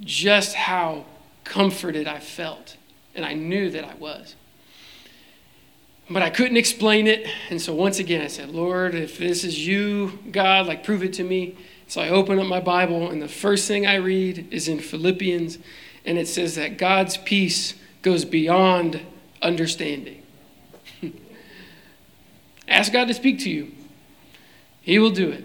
Just 0.00 0.54
how 0.54 1.04
comforted 1.44 2.06
I 2.06 2.20
felt, 2.20 2.76
and 3.14 3.24
I 3.24 3.34
knew 3.34 3.70
that 3.70 3.84
I 3.84 3.94
was. 3.94 4.36
But 6.08 6.22
I 6.22 6.30
couldn't 6.30 6.56
explain 6.56 7.06
it. 7.06 7.28
And 7.50 7.60
so 7.60 7.74
once 7.74 7.98
again, 7.98 8.20
I 8.20 8.26
said, 8.26 8.50
Lord, 8.50 8.94
if 8.94 9.18
this 9.18 9.44
is 9.44 9.66
you, 9.66 10.18
God, 10.30 10.66
like 10.66 10.82
prove 10.82 11.04
it 11.04 11.12
to 11.14 11.24
me. 11.24 11.56
So 11.86 12.00
I 12.00 12.08
open 12.08 12.38
up 12.38 12.46
my 12.46 12.60
Bible, 12.60 13.10
and 13.10 13.20
the 13.20 13.28
first 13.28 13.66
thing 13.66 13.86
I 13.86 13.96
read 13.96 14.46
is 14.52 14.68
in 14.68 14.78
Philippians, 14.78 15.58
and 16.04 16.18
it 16.18 16.28
says 16.28 16.54
that 16.56 16.78
God's 16.78 17.16
peace 17.16 17.74
goes 18.02 18.24
beyond 18.24 19.00
understanding. 19.42 20.22
Ask 22.68 22.92
God 22.92 23.08
to 23.08 23.14
speak 23.14 23.40
to 23.40 23.50
you, 23.50 23.72
He 24.80 24.98
will 24.98 25.10
do 25.10 25.30
it. 25.30 25.44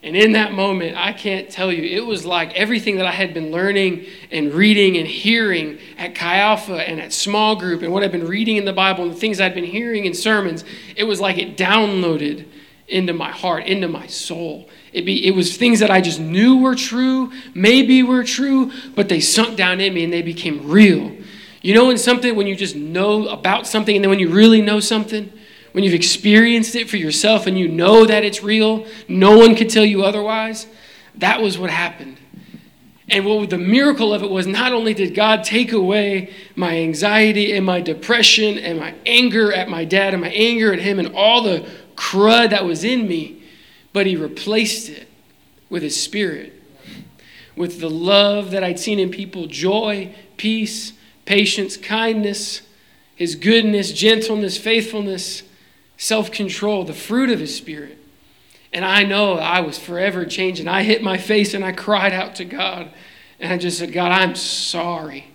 And 0.00 0.16
in 0.16 0.32
that 0.32 0.52
moment, 0.52 0.96
I 0.96 1.12
can't 1.12 1.50
tell 1.50 1.72
you, 1.72 1.82
it 1.82 2.06
was 2.06 2.24
like 2.24 2.54
everything 2.54 2.96
that 2.96 3.06
I 3.06 3.10
had 3.10 3.34
been 3.34 3.50
learning 3.50 4.06
and 4.30 4.54
reading 4.54 4.96
and 4.96 5.06
hearing 5.06 5.78
at 5.98 6.14
Chi 6.14 6.38
Alpha 6.38 6.76
and 6.76 7.00
at 7.00 7.12
small 7.12 7.56
group 7.56 7.82
and 7.82 7.92
what 7.92 8.04
I've 8.04 8.12
been 8.12 8.28
reading 8.28 8.56
in 8.56 8.64
the 8.64 8.72
Bible 8.72 9.04
and 9.04 9.12
the 9.12 9.18
things 9.18 9.40
I'd 9.40 9.54
been 9.54 9.64
hearing 9.64 10.04
in 10.04 10.14
sermons, 10.14 10.64
it 10.94 11.02
was 11.02 11.20
like 11.20 11.36
it 11.36 11.56
downloaded 11.56 12.46
into 12.86 13.12
my 13.12 13.30
heart, 13.30 13.66
into 13.66 13.88
my 13.88 14.06
soul. 14.06 14.68
It, 14.98 15.04
be, 15.04 15.24
it 15.24 15.30
was 15.30 15.56
things 15.56 15.78
that 15.78 15.92
I 15.92 16.00
just 16.00 16.18
knew 16.18 16.58
were 16.58 16.74
true, 16.74 17.30
maybe 17.54 18.02
were 18.02 18.24
true, 18.24 18.72
but 18.96 19.08
they 19.08 19.20
sunk 19.20 19.56
down 19.56 19.80
in 19.80 19.94
me 19.94 20.02
and 20.02 20.12
they 20.12 20.22
became 20.22 20.68
real. 20.68 21.12
You 21.62 21.74
know, 21.74 21.86
when 21.86 21.98
something, 21.98 22.34
when 22.34 22.48
you 22.48 22.56
just 22.56 22.74
know 22.74 23.28
about 23.28 23.68
something 23.68 23.94
and 23.94 24.04
then 24.04 24.10
when 24.10 24.18
you 24.18 24.28
really 24.28 24.60
know 24.60 24.80
something, 24.80 25.32
when 25.70 25.84
you've 25.84 25.94
experienced 25.94 26.74
it 26.74 26.90
for 26.90 26.96
yourself 26.96 27.46
and 27.46 27.56
you 27.56 27.68
know 27.68 28.06
that 28.06 28.24
it's 28.24 28.42
real, 28.42 28.88
no 29.06 29.38
one 29.38 29.54
could 29.54 29.70
tell 29.70 29.84
you 29.84 30.02
otherwise. 30.02 30.66
That 31.14 31.40
was 31.40 31.56
what 31.56 31.70
happened. 31.70 32.18
And 33.08 33.24
what 33.24 33.50
the 33.50 33.56
miracle 33.56 34.12
of 34.12 34.24
it 34.24 34.30
was 34.30 34.48
not 34.48 34.72
only 34.72 34.94
did 34.94 35.14
God 35.14 35.44
take 35.44 35.70
away 35.70 36.34
my 36.56 36.76
anxiety 36.76 37.52
and 37.52 37.64
my 37.64 37.80
depression 37.80 38.58
and 38.58 38.80
my 38.80 38.96
anger 39.06 39.52
at 39.52 39.68
my 39.68 39.84
dad 39.84 40.12
and 40.12 40.22
my 40.22 40.30
anger 40.30 40.72
at 40.72 40.80
him 40.80 40.98
and 40.98 41.14
all 41.14 41.44
the 41.44 41.68
crud 41.94 42.50
that 42.50 42.64
was 42.64 42.82
in 42.82 43.06
me, 43.06 43.37
but 43.92 44.06
he 44.06 44.16
replaced 44.16 44.88
it 44.88 45.08
with 45.70 45.82
his 45.82 46.00
spirit, 46.00 46.52
with 47.56 47.80
the 47.80 47.90
love 47.90 48.50
that 48.52 48.64
I'd 48.64 48.78
seen 48.78 48.98
in 48.98 49.10
people 49.10 49.46
joy, 49.46 50.14
peace, 50.36 50.92
patience, 51.24 51.76
kindness, 51.76 52.62
his 53.14 53.34
goodness, 53.34 53.92
gentleness, 53.92 54.56
faithfulness 54.56 55.42
self 55.98 56.30
control, 56.30 56.84
the 56.84 56.94
fruit 56.94 57.28
of 57.28 57.40
His 57.40 57.54
Spirit. 57.54 57.98
And 58.72 58.84
I 58.84 59.02
know 59.02 59.34
I 59.34 59.60
was 59.60 59.78
forever 59.78 60.24
changed. 60.24 60.60
And 60.60 60.70
I 60.70 60.82
hit 60.82 61.02
my 61.02 61.18
face 61.18 61.52
and 61.52 61.64
I 61.64 61.72
cried 61.72 62.14
out 62.14 62.36
to 62.36 62.44
God. 62.46 62.90
And 63.40 63.52
I 63.52 63.58
just 63.58 63.78
said, 63.78 63.92
God, 63.92 64.12
I'm 64.12 64.34
sorry 64.34 65.26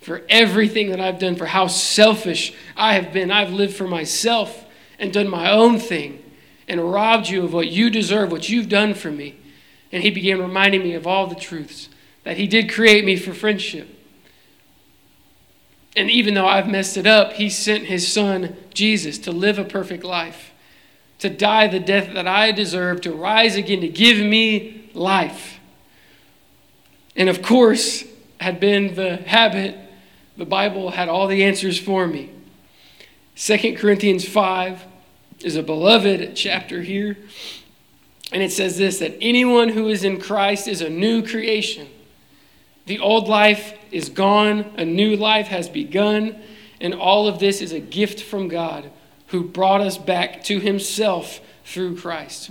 for 0.00 0.22
everything 0.28 0.90
that 0.90 1.00
I've 1.00 1.18
done, 1.18 1.36
for 1.36 1.46
how 1.46 1.66
selfish 1.66 2.54
I 2.76 2.94
have 2.94 3.12
been. 3.12 3.30
I've 3.30 3.52
lived 3.52 3.74
for 3.74 3.86
myself 3.86 4.64
and 4.98 5.12
done 5.12 5.28
my 5.28 5.50
own 5.50 5.78
thing 5.78 6.22
and 6.70 6.90
robbed 6.90 7.28
you 7.28 7.44
of 7.44 7.52
what 7.52 7.68
you 7.68 7.90
deserve, 7.90 8.32
what 8.32 8.48
you've 8.48 8.70
done 8.70 8.94
for 8.94 9.10
me. 9.10 9.36
And 9.92 10.02
He 10.02 10.10
began 10.10 10.40
reminding 10.40 10.82
me 10.82 10.94
of 10.94 11.06
all 11.06 11.26
the 11.26 11.34
truths 11.34 11.90
that 12.24 12.38
He 12.38 12.46
did 12.46 12.72
create 12.72 13.04
me 13.04 13.16
for 13.16 13.34
friendship 13.34 13.96
and 15.96 16.10
even 16.10 16.34
though 16.34 16.46
I've 16.46 16.68
messed 16.68 16.96
it 16.96 17.06
up, 17.06 17.34
He 17.34 17.50
sent 17.50 17.84
His 17.84 18.10
Son, 18.10 18.56
Jesus, 18.72 19.18
to 19.18 19.32
live 19.32 19.58
a 19.58 19.64
perfect 19.64 20.04
life, 20.04 20.52
to 21.18 21.28
die 21.28 21.66
the 21.66 21.80
death 21.80 22.14
that 22.14 22.28
I 22.28 22.52
deserve, 22.52 23.00
to 23.02 23.12
rise 23.12 23.56
again, 23.56 23.80
to 23.80 23.88
give 23.88 24.18
me 24.18 24.90
life. 24.94 25.58
And 27.16 27.28
of 27.28 27.42
course, 27.42 28.04
had 28.40 28.60
been 28.60 28.94
the 28.94 29.16
habit, 29.16 29.76
the 30.36 30.46
Bible 30.46 30.90
had 30.90 31.08
all 31.08 31.26
the 31.26 31.44
answers 31.44 31.78
for 31.78 32.06
me. 32.06 32.30
2 33.36 33.76
Corinthians 33.76 34.26
5 34.26 34.84
is 35.42 35.56
a 35.56 35.62
beloved 35.62 36.34
chapter 36.34 36.82
here. 36.82 37.16
And 38.32 38.42
it 38.42 38.52
says 38.52 38.78
this 38.78 38.98
that 38.98 39.16
anyone 39.20 39.70
who 39.70 39.88
is 39.88 40.04
in 40.04 40.20
Christ 40.20 40.68
is 40.68 40.80
a 40.80 40.90
new 40.90 41.26
creation. 41.26 41.88
The 42.86 42.98
old 42.98 43.28
life 43.28 43.78
is 43.90 44.08
gone, 44.08 44.72
a 44.76 44.84
new 44.84 45.16
life 45.16 45.48
has 45.48 45.68
begun, 45.68 46.40
and 46.80 46.94
all 46.94 47.28
of 47.28 47.38
this 47.38 47.60
is 47.60 47.72
a 47.72 47.80
gift 47.80 48.22
from 48.22 48.48
God 48.48 48.90
who 49.28 49.44
brought 49.44 49.80
us 49.80 49.96
back 49.96 50.42
to 50.44 50.58
himself 50.58 51.40
through 51.64 51.96
Christ. 51.96 52.50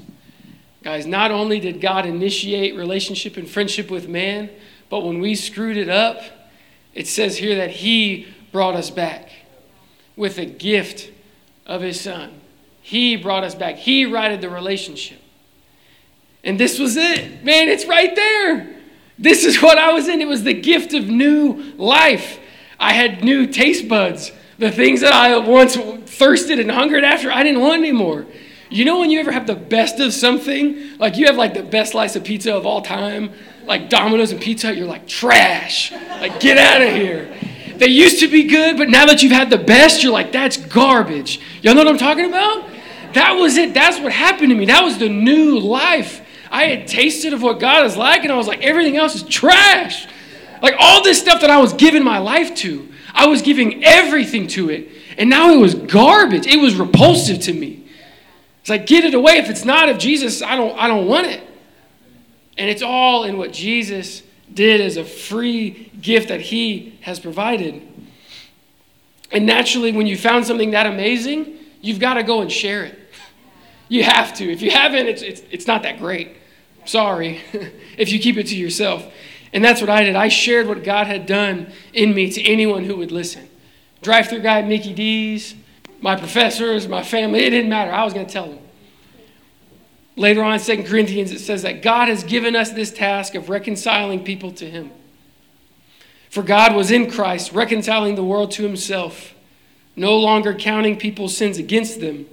Guys, 0.81 1.05
not 1.05 1.31
only 1.31 1.59
did 1.59 1.81
God 1.81 2.05
initiate 2.05 2.75
relationship 2.75 3.35
and 3.35 3.49
friendship 3.49 3.91
with 3.91 4.07
man, 4.07 4.49
but 4.89 5.01
when 5.01 5.19
we 5.19 5.35
screwed 5.35 5.75
it 5.75 5.89
up, 5.89 6.21
it 6.93 7.07
says 7.07 7.37
here 7.37 7.55
that 7.55 7.69
he 7.69 8.27
brought 8.51 8.75
us 8.75 8.89
back 8.89 9.29
with 10.15 10.37
a 10.37 10.45
gift 10.45 11.11
of 11.65 11.81
his 11.81 11.99
son. 11.99 12.38
He 12.89 13.17
brought 13.17 13.43
us 13.43 13.53
back. 13.53 13.75
He 13.75 14.07
righted 14.07 14.41
the 14.41 14.49
relationship. 14.49 15.21
And 16.43 16.59
this 16.59 16.79
was 16.79 16.97
it. 16.97 17.43
Man, 17.43 17.69
it's 17.69 17.85
right 17.85 18.15
there. 18.15 18.75
This 19.19 19.45
is 19.45 19.61
what 19.61 19.77
I 19.77 19.93
was 19.93 20.07
in. 20.07 20.21
It 20.21 20.27
was 20.27 20.43
the 20.43 20.55
gift 20.55 20.95
of 20.95 21.07
new 21.07 21.71
life. 21.77 22.39
I 22.79 22.93
had 22.93 23.23
new 23.23 23.45
taste 23.45 23.87
buds. 23.87 24.31
The 24.57 24.71
things 24.71 25.01
that 25.01 25.13
I 25.13 25.37
once 25.37 25.75
thirsted 25.75 26.59
and 26.59 26.71
hungered 26.71 27.03
after, 27.03 27.31
I 27.31 27.43
didn't 27.43 27.61
want 27.61 27.77
anymore. 27.77 28.25
You 28.71 28.85
know 28.85 28.99
when 28.99 29.11
you 29.11 29.19
ever 29.19 29.31
have 29.33 29.45
the 29.45 29.53
best 29.53 29.99
of 29.99 30.11
something? 30.11 30.97
Like 30.97 31.15
you 31.15 31.27
have 31.27 31.35
like 31.35 31.53
the 31.53 31.61
best 31.61 31.91
slice 31.91 32.15
of 32.15 32.23
pizza 32.23 32.55
of 32.55 32.65
all 32.65 32.81
time, 32.81 33.33
like 33.65 33.91
Domino's 33.91 34.31
and 34.31 34.41
pizza, 34.41 34.73
you're 34.73 34.87
like 34.87 35.07
trash. 35.07 35.91
Like 35.91 36.39
get 36.39 36.57
out 36.57 36.81
of 36.81 36.91
here. 36.95 37.31
They 37.77 37.89
used 37.89 38.19
to 38.21 38.27
be 38.27 38.45
good, 38.45 38.79
but 38.79 38.89
now 38.89 39.05
that 39.05 39.21
you've 39.21 39.31
had 39.31 39.51
the 39.51 39.59
best, 39.59 40.01
you're 40.01 40.11
like, 40.11 40.31
that's 40.31 40.57
garbage. 40.57 41.39
Y'all 41.61 41.75
know 41.75 41.83
what 41.83 41.89
I'm 41.89 41.99
talking 41.99 42.25
about? 42.25 42.78
That 43.13 43.33
was 43.33 43.57
it. 43.57 43.73
That's 43.73 43.99
what 43.99 44.11
happened 44.11 44.49
to 44.49 44.55
me. 44.55 44.65
That 44.65 44.83
was 44.83 44.97
the 44.97 45.09
new 45.09 45.59
life. 45.59 46.21
I 46.51 46.65
had 46.65 46.87
tasted 46.87 47.33
of 47.33 47.41
what 47.41 47.59
God 47.59 47.85
is 47.85 47.95
like, 47.95 48.23
and 48.23 48.31
I 48.31 48.35
was 48.35 48.47
like, 48.47 48.61
everything 48.61 48.97
else 48.97 49.15
is 49.15 49.23
trash. 49.23 50.07
Like 50.61 50.75
all 50.79 51.03
this 51.03 51.19
stuff 51.19 51.41
that 51.41 51.49
I 51.49 51.59
was 51.59 51.73
giving 51.73 52.03
my 52.03 52.17
life 52.17 52.55
to, 52.55 52.87
I 53.13 53.27
was 53.27 53.41
giving 53.41 53.83
everything 53.83 54.47
to 54.47 54.69
it. 54.69 54.89
And 55.17 55.29
now 55.29 55.51
it 55.51 55.57
was 55.57 55.75
garbage. 55.75 56.47
It 56.47 56.59
was 56.59 56.75
repulsive 56.75 57.39
to 57.41 57.53
me. 57.53 57.85
It's 58.61 58.69
like, 58.69 58.85
get 58.85 59.03
it 59.03 59.13
away. 59.13 59.37
If 59.37 59.49
it's 59.49 59.65
not 59.65 59.89
of 59.89 59.97
Jesus, 59.97 60.41
I 60.41 60.55
don't, 60.55 60.77
I 60.77 60.87
don't 60.87 61.07
want 61.07 61.27
it. 61.27 61.41
And 62.57 62.69
it's 62.69 62.81
all 62.81 63.23
in 63.23 63.37
what 63.37 63.53
Jesus 63.53 64.23
did 64.53 64.81
as 64.81 64.97
a 64.97 65.03
free 65.03 65.91
gift 66.01 66.29
that 66.29 66.41
he 66.41 66.97
has 67.01 67.19
provided. 67.19 67.81
And 69.31 69.45
naturally, 69.45 69.91
when 69.91 70.07
you 70.07 70.17
found 70.17 70.45
something 70.45 70.71
that 70.71 70.85
amazing, 70.85 71.58
you've 71.81 71.99
got 71.99 72.15
to 72.15 72.23
go 72.23 72.41
and 72.41 72.51
share 72.51 72.83
it. 72.83 72.99
You 73.87 74.03
have 74.03 74.33
to. 74.35 74.51
If 74.51 74.61
you 74.61 74.71
haven't, 74.71 75.07
it's, 75.07 75.21
it's, 75.21 75.41
it's 75.49 75.67
not 75.67 75.83
that 75.83 75.97
great. 75.97 76.37
Sorry 76.85 77.41
if 77.97 78.11
you 78.11 78.19
keep 78.19 78.37
it 78.37 78.47
to 78.47 78.55
yourself. 78.55 79.05
And 79.51 79.63
that's 79.63 79.81
what 79.81 79.89
I 79.89 80.03
did. 80.03 80.15
I 80.15 80.27
shared 80.27 80.67
what 80.67 80.83
God 80.83 81.07
had 81.07 81.25
done 81.25 81.71
in 81.93 82.13
me 82.13 82.31
to 82.31 82.43
anyone 82.43 82.85
who 82.85 82.97
would 82.97 83.11
listen. 83.11 83.49
Drive 84.01 84.27
through 84.27 84.41
guy 84.41 84.61
Mickey 84.61 84.93
D's, 84.93 85.55
my 86.01 86.15
professors, 86.15 86.87
my 86.87 87.03
family, 87.03 87.39
it 87.39 87.49
didn't 87.49 87.69
matter. 87.69 87.91
I 87.91 88.03
was 88.03 88.13
going 88.13 88.25
to 88.25 88.31
tell 88.31 88.47
them. 88.47 88.59
Later 90.15 90.43
on 90.43 90.53
in 90.53 90.59
2 90.59 90.83
Corinthians, 90.83 91.31
it 91.31 91.39
says 91.39 91.61
that 91.63 91.81
God 91.81 92.09
has 92.09 92.23
given 92.23 92.55
us 92.55 92.71
this 92.71 92.91
task 92.91 93.35
of 93.35 93.49
reconciling 93.49 94.23
people 94.23 94.51
to 94.53 94.69
Him. 94.69 94.91
For 96.29 96.43
God 96.43 96.75
was 96.75 96.91
in 96.91 97.09
Christ, 97.09 97.53
reconciling 97.53 98.15
the 98.15 98.23
world 98.23 98.51
to 98.51 98.63
Himself, 98.63 99.33
no 99.95 100.17
longer 100.17 100.53
counting 100.53 100.97
people's 100.97 101.35
sins 101.35 101.57
against 101.57 101.99
them, 101.99 102.25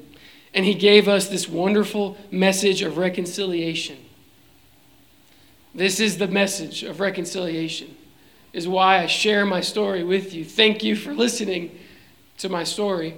and 0.54 0.64
He 0.64 0.74
gave 0.74 1.08
us 1.08 1.28
this 1.28 1.48
wonderful 1.48 2.16
message 2.30 2.82
of 2.82 2.96
reconciliation. 2.96 3.98
This 5.74 6.00
is 6.00 6.18
the 6.18 6.28
message 6.28 6.82
of 6.82 7.00
reconciliation, 7.00 7.96
is 8.52 8.66
why 8.66 9.02
I 9.02 9.06
share 9.06 9.44
my 9.44 9.60
story 9.60 10.02
with 10.02 10.32
you. 10.32 10.44
Thank 10.44 10.82
you 10.82 10.96
for 10.96 11.12
listening 11.12 11.78
to 12.38 12.48
my 12.48 12.64
story, 12.64 13.14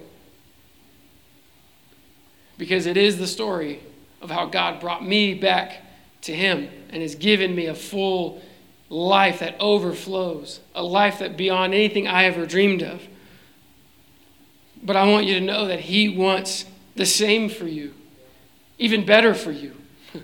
because 2.57 2.87
it 2.87 2.96
is 2.96 3.18
the 3.18 3.27
story 3.27 3.81
of 4.20 4.31
how 4.31 4.46
God 4.46 4.81
brought 4.81 5.07
me 5.07 5.35
back 5.35 5.83
to 6.22 6.35
Him 6.35 6.68
and 6.90 7.03
has 7.03 7.14
given 7.14 7.55
me 7.55 7.66
a 7.66 7.74
full 7.74 8.42
life 8.90 9.38
that 9.38 9.55
overflows, 9.61 10.59
a 10.74 10.83
life 10.83 11.20
that 11.20 11.37
beyond 11.37 11.74
anything 11.74 12.09
I 12.09 12.24
ever 12.24 12.46
dreamed 12.46 12.83
of. 12.83 13.03
But 14.82 14.96
I 14.96 15.10
want 15.10 15.26
you 15.26 15.34
to 15.34 15.40
know 15.40 15.66
that 15.66 15.80
He 15.80 16.08
wants 16.08 16.64
the 16.94 17.06
same 17.06 17.48
for 17.48 17.66
you, 17.66 17.94
even 18.78 19.04
better 19.04 19.34
for 19.34 19.52
you. 19.52 19.74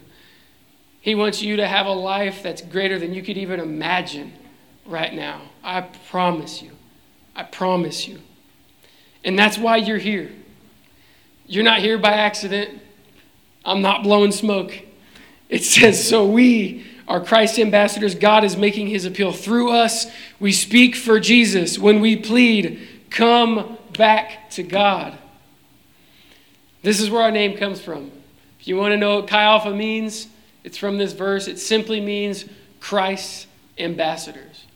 He 1.00 1.14
wants 1.14 1.42
you 1.42 1.56
to 1.56 1.68
have 1.68 1.84
a 1.84 1.92
life 1.92 2.42
that's 2.42 2.62
greater 2.62 2.98
than 2.98 3.12
you 3.12 3.22
could 3.22 3.36
even 3.36 3.60
imagine 3.60 4.32
right 4.86 5.12
now. 5.12 5.42
I 5.62 5.82
promise 5.82 6.62
you. 6.62 6.70
I 7.36 7.42
promise 7.42 8.08
you. 8.08 8.20
And 9.22 9.38
that's 9.38 9.58
why 9.58 9.76
you're 9.76 9.98
here. 9.98 10.30
You're 11.46 11.64
not 11.64 11.80
here 11.80 11.98
by 11.98 12.12
accident. 12.12 12.80
I'm 13.64 13.82
not 13.82 14.02
blowing 14.02 14.32
smoke. 14.32 14.74
It 15.48 15.62
says, 15.64 16.06
So 16.06 16.26
we 16.26 16.86
are 17.06 17.22
Christ's 17.22 17.58
ambassadors. 17.58 18.14
God 18.14 18.44
is 18.44 18.56
making 18.56 18.88
his 18.88 19.04
appeal 19.04 19.32
through 19.32 19.72
us. 19.72 20.06
We 20.40 20.52
speak 20.52 20.94
for 20.94 21.20
Jesus 21.20 21.78
when 21.78 22.00
we 22.00 22.16
plead, 22.16 22.88
Come 23.10 23.78
back 23.96 24.50
to 24.50 24.62
God. 24.62 25.16
This 26.82 27.00
is 27.00 27.10
where 27.10 27.22
our 27.22 27.30
name 27.30 27.56
comes 27.56 27.80
from. 27.80 28.12
If 28.60 28.68
you 28.68 28.76
want 28.76 28.92
to 28.92 28.96
know 28.96 29.16
what 29.16 29.28
Chi 29.28 29.42
Alpha 29.42 29.70
means, 29.70 30.28
it's 30.62 30.78
from 30.78 30.98
this 30.98 31.12
verse. 31.12 31.48
It 31.48 31.58
simply 31.58 32.00
means 32.00 32.44
Christ's 32.80 33.46
ambassadors. 33.78 34.66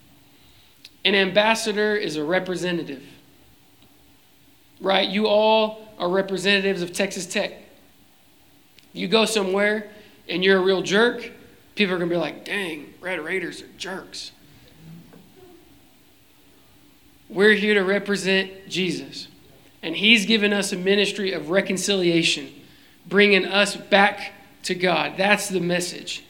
An 1.04 1.14
ambassador 1.14 1.94
is 1.96 2.16
a 2.16 2.24
representative, 2.24 3.02
right? 4.80 5.08
You 5.08 5.26
all 5.26 5.88
are 5.98 6.08
representatives 6.08 6.82
of 6.82 6.92
Texas 6.92 7.26
Tech. 7.26 7.52
You 8.92 9.08
go 9.08 9.24
somewhere 9.24 9.90
and 10.28 10.44
you're 10.44 10.58
a 10.58 10.62
real 10.62 10.82
jerk, 10.82 11.30
people 11.74 11.94
are 11.94 11.98
going 11.98 12.10
to 12.10 12.14
be 12.14 12.20
like, 12.20 12.44
dang, 12.44 12.92
Red 13.00 13.20
Raiders 13.20 13.62
are 13.62 13.68
jerks. 13.78 14.32
We're 17.28 17.54
here 17.54 17.74
to 17.74 17.82
represent 17.82 18.68
Jesus. 18.68 19.28
And 19.82 19.94
He's 19.94 20.26
given 20.26 20.52
us 20.52 20.72
a 20.72 20.76
ministry 20.76 21.32
of 21.32 21.50
reconciliation, 21.50 22.50
bringing 23.06 23.44
us 23.44 23.76
back 23.76 24.32
to 24.64 24.74
God. 24.74 25.14
That's 25.16 25.48
the 25.48 25.60
message. 25.60 26.24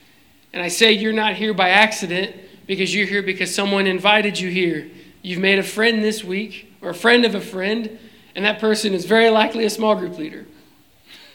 And 0.52 0.62
I 0.62 0.68
say 0.68 0.92
you're 0.92 1.12
not 1.12 1.34
here 1.34 1.54
by 1.54 1.70
accident 1.70 2.34
because 2.66 2.94
you're 2.94 3.06
here 3.06 3.22
because 3.22 3.54
someone 3.54 3.86
invited 3.86 4.38
you 4.38 4.50
here. 4.50 4.88
You've 5.22 5.40
made 5.40 5.58
a 5.58 5.64
friend 5.64 6.02
this 6.02 6.22
week 6.24 6.72
or 6.80 6.90
a 6.90 6.94
friend 6.94 7.24
of 7.24 7.34
a 7.34 7.40
friend, 7.40 7.98
and 8.34 8.44
that 8.44 8.60
person 8.60 8.94
is 8.94 9.04
very 9.04 9.30
likely 9.30 9.64
a 9.64 9.70
small 9.70 9.96
group 9.96 10.18
leader. 10.18 10.46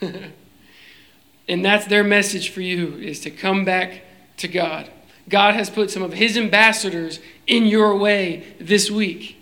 and 1.48 1.64
that's 1.64 1.86
their 1.86 2.04
message 2.04 2.50
for 2.50 2.60
you 2.60 2.94
is 2.94 3.20
to 3.20 3.30
come 3.30 3.64
back 3.64 4.02
to 4.38 4.48
God. 4.48 4.90
God 5.28 5.54
has 5.54 5.70
put 5.70 5.90
some 5.90 6.02
of 6.02 6.12
his 6.12 6.36
ambassadors 6.36 7.18
in 7.46 7.66
your 7.66 7.96
way 7.96 8.54
this 8.60 8.90
week. 8.90 9.40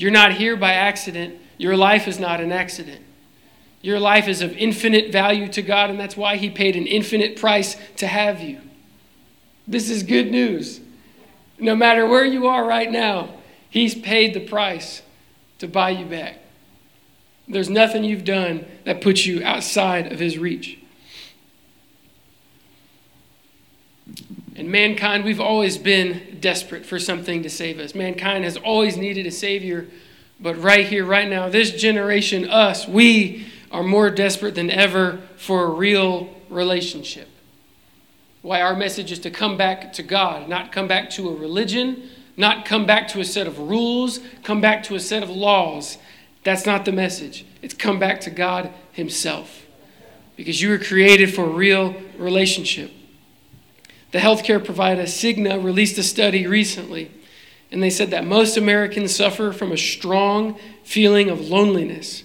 You're 0.00 0.10
not 0.10 0.32
here 0.32 0.56
by 0.56 0.72
accident. 0.72 1.38
Your 1.58 1.76
life 1.76 2.08
is 2.08 2.18
not 2.18 2.40
an 2.40 2.52
accident. 2.52 3.04
Your 3.82 4.00
life 4.00 4.28
is 4.28 4.40
of 4.40 4.56
infinite 4.56 5.12
value 5.12 5.46
to 5.48 5.60
God, 5.60 5.90
and 5.90 6.00
that's 6.00 6.16
why 6.16 6.36
He 6.36 6.48
paid 6.48 6.74
an 6.74 6.86
infinite 6.86 7.38
price 7.38 7.76
to 7.96 8.06
have 8.06 8.40
you. 8.40 8.62
This 9.68 9.90
is 9.90 10.02
good 10.02 10.30
news. 10.30 10.80
No 11.58 11.76
matter 11.76 12.06
where 12.06 12.24
you 12.24 12.46
are 12.46 12.64
right 12.64 12.90
now, 12.90 13.34
He's 13.68 13.94
paid 13.94 14.32
the 14.32 14.40
price 14.40 15.02
to 15.58 15.68
buy 15.68 15.90
you 15.90 16.06
back. 16.06 16.38
There's 17.46 17.68
nothing 17.68 18.02
you've 18.02 18.24
done 18.24 18.64
that 18.84 19.02
puts 19.02 19.26
you 19.26 19.44
outside 19.44 20.10
of 20.10 20.18
His 20.18 20.38
reach. 20.38 20.78
And 24.60 24.68
mankind, 24.68 25.24
we've 25.24 25.40
always 25.40 25.78
been 25.78 26.36
desperate 26.38 26.84
for 26.84 26.98
something 26.98 27.42
to 27.44 27.48
save 27.48 27.78
us. 27.78 27.94
Mankind 27.94 28.44
has 28.44 28.58
always 28.58 28.98
needed 28.98 29.24
a 29.24 29.30
Savior, 29.30 29.86
but 30.38 30.54
right 30.62 30.84
here, 30.84 31.06
right 31.06 31.26
now, 31.26 31.48
this 31.48 31.70
generation, 31.70 32.46
us, 32.46 32.86
we 32.86 33.46
are 33.72 33.82
more 33.82 34.10
desperate 34.10 34.54
than 34.54 34.70
ever 34.70 35.22
for 35.38 35.64
a 35.64 35.70
real 35.70 36.28
relationship. 36.50 37.26
Why 38.42 38.60
our 38.60 38.76
message 38.76 39.10
is 39.10 39.20
to 39.20 39.30
come 39.30 39.56
back 39.56 39.94
to 39.94 40.02
God, 40.02 40.46
not 40.46 40.72
come 40.72 40.86
back 40.86 41.08
to 41.12 41.30
a 41.30 41.34
religion, 41.34 42.10
not 42.36 42.66
come 42.66 42.84
back 42.84 43.08
to 43.08 43.20
a 43.20 43.24
set 43.24 43.46
of 43.46 43.58
rules, 43.60 44.20
come 44.42 44.60
back 44.60 44.82
to 44.82 44.94
a 44.94 45.00
set 45.00 45.22
of 45.22 45.30
laws. 45.30 45.96
That's 46.44 46.66
not 46.66 46.84
the 46.84 46.92
message. 46.92 47.46
It's 47.62 47.72
come 47.72 47.98
back 47.98 48.20
to 48.20 48.30
God 48.30 48.70
Himself. 48.92 49.64
Because 50.36 50.60
you 50.60 50.68
were 50.68 50.78
created 50.78 51.34
for 51.34 51.46
a 51.46 51.50
real 51.50 51.94
relationship. 52.18 52.90
The 54.12 54.18
healthcare 54.18 54.64
provider 54.64 55.02
Cigna 55.02 55.62
released 55.62 55.96
a 55.98 56.02
study 56.02 56.46
recently, 56.46 57.10
and 57.70 57.82
they 57.82 57.90
said 57.90 58.10
that 58.10 58.26
most 58.26 58.56
Americans 58.56 59.14
suffer 59.14 59.52
from 59.52 59.70
a 59.70 59.78
strong 59.78 60.58
feeling 60.82 61.30
of 61.30 61.40
loneliness 61.40 62.24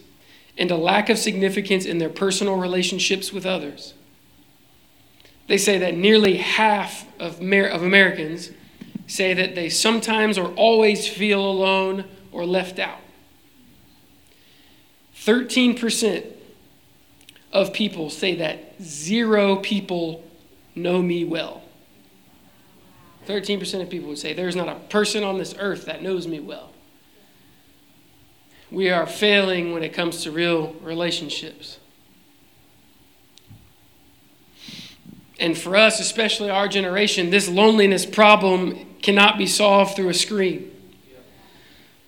and 0.58 0.72
a 0.72 0.78
lack 0.78 1.10
of 1.10 1.18
significance 1.18 1.86
in 1.86 2.00
their 2.00 2.10
personal 2.10 2.56
relationships 2.56 3.32
with 3.32 3.46
others. 3.46 3.94
They 5.48 5.58
say 5.58 5.78
that 5.80 5.96
nearly 5.96 6.38
half 6.38 7.06
of, 7.20 7.42
Amer- 7.42 7.68
of 7.68 7.84
Americans 7.84 8.52
say 9.06 9.34
that 9.36 9.54
they 9.54 9.70
sometimes 9.70 10.38
or 10.38 10.48
always 10.54 11.08
feel 11.08 11.46
alone 11.46 12.06
or 12.32 12.46
left 12.46 12.80
out. 12.80 13.00
13% 15.16 16.26
of 17.54 17.74
people 17.74 18.10
say 18.10 18.36
that 18.36 18.82
zero 18.82 19.58
people 19.58 20.24
know 20.74 21.02
me 21.02 21.24
well. 21.24 21.62
13% 23.28 23.82
of 23.82 23.90
people 23.90 24.10
would 24.10 24.18
say 24.18 24.34
there's 24.34 24.56
not 24.56 24.70
a 24.70 24.76
person 24.90 25.24
on 25.24 25.38
this 25.38 25.56
earth 25.60 25.86
that 25.86 26.02
knows 26.02 26.28
me 26.28 26.40
well 26.40 26.72
we 28.72 28.90
are 28.90 29.06
failing 29.06 29.74
when 29.74 29.84
it 29.84 29.94
comes 29.94 30.24
to 30.24 30.32
real 30.32 30.74
relationships. 30.82 31.80
And 35.40 35.58
for 35.58 35.76
us, 35.76 36.00
especially 36.00 36.50
our 36.50 36.68
generation, 36.68 37.30
this 37.30 37.48
loneliness 37.48 38.06
problem 38.06 38.86
cannot 39.02 39.38
be 39.38 39.48
solved 39.48 39.96
through 39.96 40.10
a 40.10 40.14
screen. 40.14 40.72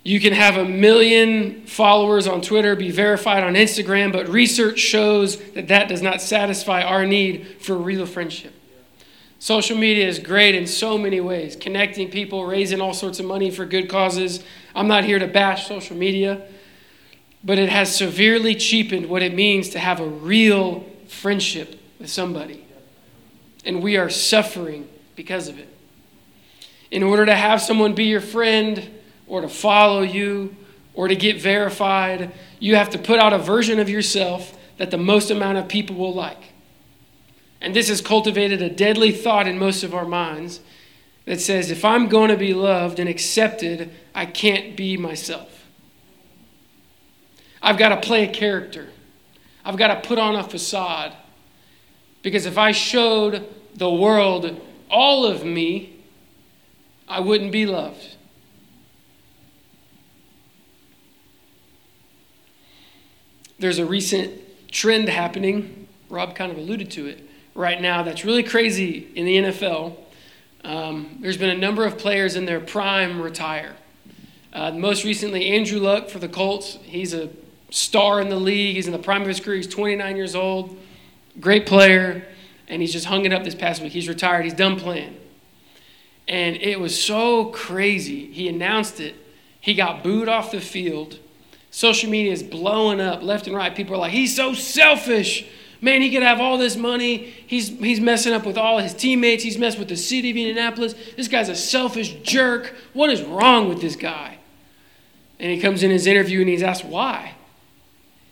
You 0.03 0.21
can 0.21 0.31
have 0.31 0.55
a 0.55 0.63
million 0.63 1.65
followers 1.65 2.27
on 2.27 2.41
Twitter, 2.41 2.75
be 2.75 2.91
verified 2.91 3.43
on 3.43 3.53
Instagram, 3.53 4.13
but 4.13 4.29
research 4.29 4.79
shows 4.79 5.37
that 5.51 5.67
that 5.67 5.89
does 5.89 6.01
not 6.01 6.21
satisfy 6.21 6.81
our 6.81 7.05
need 7.05 7.57
for 7.59 7.77
real 7.77 8.05
friendship. 8.05 8.53
Social 9.39 9.77
media 9.77 10.07
is 10.07 10.17
great 10.17 10.55
in 10.55 10.65
so 10.65 10.97
many 10.97 11.19
ways, 11.21 11.55
connecting 11.55 12.09
people, 12.09 12.45
raising 12.45 12.81
all 12.81 12.93
sorts 12.93 13.19
of 13.19 13.25
money 13.25 13.51
for 13.51 13.65
good 13.65 13.87
causes. 13.87 14.43
I'm 14.73 14.87
not 14.87 15.03
here 15.03 15.19
to 15.19 15.27
bash 15.27 15.67
social 15.67 15.95
media, 15.95 16.41
but 17.43 17.59
it 17.59 17.69
has 17.69 17.95
severely 17.95 18.55
cheapened 18.55 19.07
what 19.07 19.21
it 19.21 19.35
means 19.35 19.69
to 19.69 19.79
have 19.79 19.99
a 19.99 20.07
real 20.07 20.85
friendship 21.07 21.79
with 21.99 22.09
somebody. 22.09 22.65
And 23.63 23.83
we 23.83 23.97
are 23.97 24.09
suffering 24.09 24.89
because 25.15 25.47
of 25.47 25.59
it. 25.59 25.67
In 26.89 27.03
order 27.03 27.25
to 27.25 27.35
have 27.35 27.61
someone 27.61 27.93
be 27.93 28.05
your 28.05 28.21
friend 28.21 28.89
or 29.27 29.41
to 29.41 29.49
follow 29.49 30.01
you 30.01 30.55
or 30.93 31.07
to 31.07 31.15
get 31.15 31.39
verified, 31.39 32.31
you 32.59 32.75
have 32.75 32.89
to 32.91 32.97
put 32.97 33.19
out 33.19 33.33
a 33.33 33.37
version 33.37 33.79
of 33.79 33.87
yourself 33.87 34.57
that 34.77 34.89
the 34.89 34.97
most 34.97 35.29
amount 35.29 35.59
of 35.59 35.67
people 35.67 35.95
will 35.95 36.13
like. 36.13 36.53
And 37.61 37.75
this 37.75 37.89
has 37.89 38.01
cultivated 38.01 38.61
a 38.61 38.69
deadly 38.69 39.11
thought 39.11 39.47
in 39.47 39.57
most 39.57 39.83
of 39.83 39.95
our 39.95 40.05
minds 40.05 40.59
that 41.25 41.41
says 41.41 41.71
if 41.71 41.83
I'm 41.83 42.07
going 42.07 42.29
to 42.29 42.37
be 42.37 42.53
loved 42.53 42.99
and 42.99 43.09
accepted, 43.09 43.91
I 44.13 44.25
can't 44.25 44.77
be 44.77 44.95
myself. 44.95 45.65
I've 47.61 47.77
got 47.77 47.89
to 47.89 47.97
play 47.97 48.23
a 48.23 48.31
character. 48.31 48.89
I've 49.65 49.77
got 49.77 49.87
to 49.87 50.07
put 50.07 50.19
on 50.19 50.35
a 50.35 50.43
facade. 50.43 51.13
Because 52.21 52.45
if 52.45 52.57
I 52.57 52.71
showed 52.71 53.47
the 53.75 53.89
world 53.89 54.59
all 54.89 55.25
of 55.25 55.43
me, 55.43 55.99
I 57.07 57.19
wouldn't 57.19 57.51
be 57.51 57.65
loved. 57.65 58.15
There's 63.59 63.79
a 63.79 63.85
recent 63.85 64.39
trend 64.71 65.09
happening, 65.09 65.87
Rob 66.09 66.35
kind 66.35 66.51
of 66.51 66.57
alluded 66.57 66.91
to 66.91 67.07
it, 67.07 67.26
right 67.57 67.81
now 67.81 68.03
that's 68.03 68.23
really 68.23 68.43
crazy 68.43 69.09
in 69.15 69.25
the 69.25 69.37
NFL. 69.37 69.97
Um, 70.63 71.17
there's 71.21 71.37
been 71.37 71.49
a 71.49 71.57
number 71.57 71.85
of 71.85 71.97
players 71.97 72.35
in 72.35 72.45
their 72.45 72.59
prime 72.59 73.19
retire. 73.19 73.75
Uh, 74.53 74.71
most 74.71 75.03
recently, 75.03 75.47
Andrew 75.47 75.79
Luck 75.79 76.09
for 76.09 76.19
the 76.19 76.29
Colts. 76.29 76.77
He's 76.83 77.13
a 77.13 77.29
star 77.71 78.21
in 78.21 78.29
the 78.29 78.37
league. 78.37 78.75
He's 78.75 78.85
in 78.85 78.93
the 78.93 78.99
prime 78.99 79.23
of 79.23 79.27
his 79.27 79.39
career. 79.39 79.57
He's 79.57 79.67
29 79.67 80.15
years 80.15 80.35
old. 80.35 80.77
Great 81.39 81.65
player. 81.65 82.25
And 82.67 82.81
he's 82.81 82.93
just 82.93 83.07
hung 83.07 83.25
it 83.25 83.33
up 83.33 83.43
this 83.43 83.55
past 83.55 83.81
week. 83.81 83.91
He's 83.91 84.07
retired. 84.07 84.43
He's 84.43 84.53
done 84.53 84.79
playing. 84.79 85.17
And 86.27 86.57
it 86.57 86.79
was 86.79 87.01
so 87.01 87.45
crazy. 87.45 88.31
He 88.31 88.47
announced 88.47 88.99
it. 88.99 89.15
He 89.59 89.73
got 89.73 90.03
booed 90.03 90.29
off 90.29 90.51
the 90.51 90.61
field. 90.61 91.17
Social 91.71 92.09
media 92.09 92.31
is 92.31 92.43
blowing 92.43 93.01
up 93.01 93.23
left 93.23 93.47
and 93.47 93.55
right. 93.55 93.73
People 93.73 93.95
are 93.95 93.99
like, 93.99 94.11
he's 94.11 94.35
so 94.35 94.53
selfish. 94.53 95.47
Man, 95.81 96.01
he 96.01 96.11
could 96.11 96.23
have 96.23 96.39
all 96.39 96.57
this 96.57 96.75
money. 96.75 97.17
He's, 97.17 97.69
he's 97.69 97.99
messing 97.99 98.33
up 98.33 98.45
with 98.45 98.57
all 98.57 98.79
his 98.79 98.93
teammates. 98.93 99.43
He's 99.43 99.57
messed 99.57 99.77
with 99.77 99.89
the 99.89 99.95
city 99.95 100.31
of 100.31 100.37
Indianapolis. 100.37 100.95
This 101.15 101.27
guy's 101.27 101.49
a 101.49 101.55
selfish 101.55 102.13
jerk. 102.23 102.73
What 102.93 103.09
is 103.09 103.21
wrong 103.21 103.69
with 103.69 103.81
this 103.81 103.95
guy? 103.95 104.39
And 105.39 105.51
he 105.51 105.59
comes 105.59 105.83
in 105.83 105.91
his 105.91 106.07
interview 106.07 106.39
and 106.41 106.49
he's 106.49 106.63
asked 106.63 106.85
why. 106.85 107.33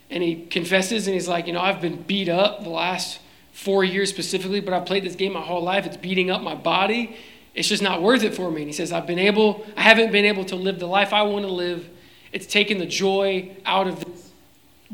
And 0.10 0.24
he 0.24 0.46
confesses 0.46 1.08
and 1.08 1.14
he's 1.14 1.28
like, 1.28 1.48
You 1.48 1.54
know, 1.54 1.62
I've 1.62 1.82
been 1.82 2.02
beat 2.02 2.30
up 2.30 2.64
the 2.64 2.70
last 2.70 3.20
four 3.54 3.84
years 3.84 4.10
specifically, 4.10 4.60
but 4.60 4.74
I've 4.74 4.86
played 4.86 5.04
this 5.04 5.16
game 5.16 5.34
my 5.34 5.42
whole 5.42 5.64
life. 5.64 5.86
It's 5.86 5.98
beating 5.98 6.32
up 6.32 6.42
my 6.42 6.56
body. 6.56 7.16
It's 7.54 7.70
just 7.70 7.82
not 7.82 8.02
worth 8.02 8.24
it 8.24 8.36
for 8.36 8.52
me. 8.52 8.62
And 8.64 8.70
he 8.70 8.74
says, 8.74 8.92
I've 8.92 9.08
been 9.08 9.20
able, 9.20 9.66
I 9.78 9.84
haven't 9.84 10.12
been 10.12 10.26
able 10.26 10.46
to 10.46 10.56
live 10.56 10.80
the 10.80 10.88
life 10.88 11.14
I 11.14 11.24
want 11.24 11.46
to 11.46 11.52
live. 11.52 11.90
It's 12.34 12.46
taken 12.46 12.80
the 12.80 12.86
joy 12.86 13.56
out 13.66 13.88
of 13.88 14.04
this 14.04 14.32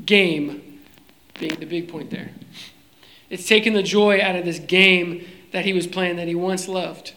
game 0.06 0.80
being 1.40 1.56
the 1.56 1.66
big 1.66 1.90
point 1.90 2.12
there. 2.12 2.30
It's 3.32 3.48
taken 3.48 3.74
the 3.74 3.82
joy 3.82 4.22
out 4.22 4.36
of 4.36 4.44
this 4.44 4.60
game 4.60 5.26
that 5.54 5.64
he 5.64 5.72
was 5.72 5.88
playing 5.88 6.18
that 6.18 6.28
he 6.28 6.36
once 6.36 6.68
loved. 6.68 7.14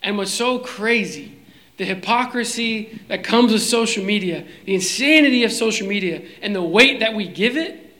And 0.00 0.16
what's 0.16 0.30
so 0.30 0.60
crazy, 0.60 1.36
the 1.78 1.84
hypocrisy 1.84 3.00
that 3.08 3.24
comes 3.24 3.52
with 3.52 3.62
social 3.62 4.04
media, 4.04 4.46
the 4.66 4.74
insanity 4.74 5.42
of 5.42 5.50
social 5.50 5.88
media, 5.88 6.22
and 6.40 6.54
the 6.54 6.62
weight 6.62 7.00
that 7.00 7.14
we 7.14 7.26
give 7.26 7.56
it, 7.56 7.92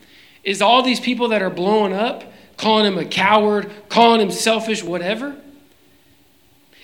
is 0.45 0.63
all 0.63 0.85
these 0.85 1.01
people 1.01 1.29
that 1.29 1.43
are 1.43 1.51
blowing 1.51 1.93
up, 1.93 2.33
calling 2.57 2.87
him 2.87 2.97
a 2.97 3.05
coward, 3.05 3.73
calling 3.89 4.21
him 4.21 4.31
selfish, 4.31 4.85
whatever. 4.85 5.35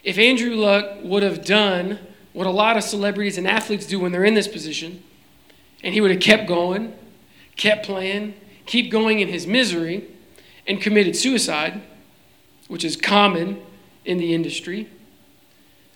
If 0.03 0.19
Andrew 0.19 0.57
Luck 0.57 1.05
would 1.05 1.23
have 1.23 1.45
done 1.45 2.01
what 2.33 2.49
a 2.49 2.51
lot 2.51 2.77
of 2.77 2.83
celebrities 2.83 3.39
and 3.39 3.47
athletes 3.47 3.87
do 3.87 4.01
when 4.01 4.11
they're 4.11 4.25
in 4.25 4.35
this 4.35 4.49
position, 4.49 5.05
and 5.85 5.95
he 5.95 6.01
would 6.01 6.11
have 6.11 6.21
kept 6.21 6.49
going, 6.49 6.95
kept 7.55 7.87
playing, 7.87 8.35
keep 8.67 8.91
going 8.91 9.21
in 9.21 9.29
his 9.29 9.47
misery, 9.47 10.09
and 10.67 10.81
committed 10.81 11.17
suicide, 11.17 11.83
which 12.69 12.85
is 12.85 12.97
common 12.97 13.61
in 14.05 14.19
the 14.19 14.35
industry, 14.35 14.89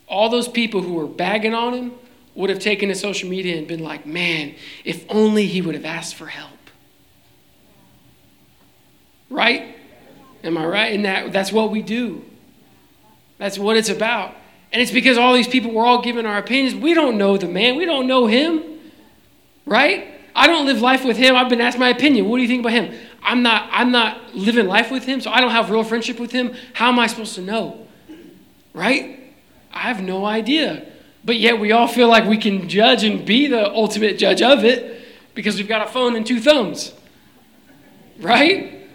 all 0.09 0.29
those 0.29 0.49
people 0.49 0.83
who 0.83 0.95
were 0.95 1.07
bagging 1.07 1.55
on 1.55 1.73
him 1.73 1.93
would 2.35 2.51
have 2.51 2.59
taken 2.59 2.89
to 2.89 2.95
social 2.95 3.29
media 3.29 3.57
and 3.57 3.67
been 3.67 3.83
like, 3.83 4.07
man, 4.07 4.55
if 4.85 5.05
only 5.09 5.47
he 5.47 5.63
would 5.63 5.75
have 5.75 5.85
asked 5.85 6.15
for 6.15 6.27
help. 6.27 6.51
Right? 9.31 9.77
Am 10.45 10.57
I 10.57 10.67
right? 10.67 10.95
And 10.95 11.05
that, 11.05 11.33
that's 11.33 11.51
what 11.51 11.71
we 11.71 11.83
do. 11.83 12.25
That's 13.39 13.59
what 13.59 13.77
it's 13.77 13.89
about. 13.89 14.35
And 14.73 14.83
it's 14.83 14.93
because 14.93 15.19
all 15.19 15.35
these 15.35 15.49
people 15.49 15.73
were 15.73 15.85
all 15.85 16.03
giving 16.03 16.27
our 16.27 16.39
opinions. 16.39 16.75
We 16.75 16.95
don't 16.95 17.17
know 17.19 17.37
the 17.37 17.49
man, 17.49 17.77
we 17.77 17.85
don't 17.85 18.07
know 18.07 18.27
him. 18.27 18.63
Right? 19.65 20.07
I 20.35 20.47
don't 20.47 20.67
live 20.67 20.81
life 20.81 21.05
with 21.05 21.17
him. 21.17 21.35
I've 21.35 21.49
been 21.49 21.63
asked 21.63 21.79
my 21.79 21.89
opinion. 21.89 22.29
What 22.29 22.37
do 22.37 22.43
you 22.43 22.49
think 22.49 22.61
about 22.61 22.73
him? 22.73 22.95
I'm 23.27 23.43
not, 23.43 23.69
I'm 23.73 23.91
not 23.91 24.35
living 24.35 24.67
life 24.67 24.91
with 24.91 25.05
him, 25.05 25.21
so 25.21 25.31
I 25.33 25.41
don't 25.41 25.51
have 25.51 25.69
real 25.69 25.83
friendship 25.83 26.21
with 26.21 26.31
him. 26.31 26.55
How 26.75 26.89
am 26.89 26.99
I 26.99 27.09
supposed 27.09 27.35
to 27.35 27.43
know? 27.43 27.87
Right? 28.73 29.35
I 29.73 29.81
have 29.81 30.01
no 30.01 30.25
idea. 30.25 30.87
But 31.25 31.37
yet 31.37 31.59
we 31.59 31.73
all 31.73 31.89
feel 31.89 32.09
like 32.09 32.25
we 32.25 32.39
can 32.39 32.69
judge 32.69 33.03
and 33.03 33.27
be 33.27 33.49
the 33.49 33.69
ultimate 33.69 34.17
judge 34.17 34.43
of 34.43 34.65
it 34.65 35.05
because 35.35 35.57
we've 35.57 35.67
got 35.67 35.87
a 35.87 35.91
phone 35.91 36.15
and 36.15 36.25
two 36.25 36.41
thumbs. 36.41 36.95
Right? 38.21 38.89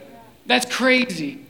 That's 0.46 0.66
crazy. 0.74 1.46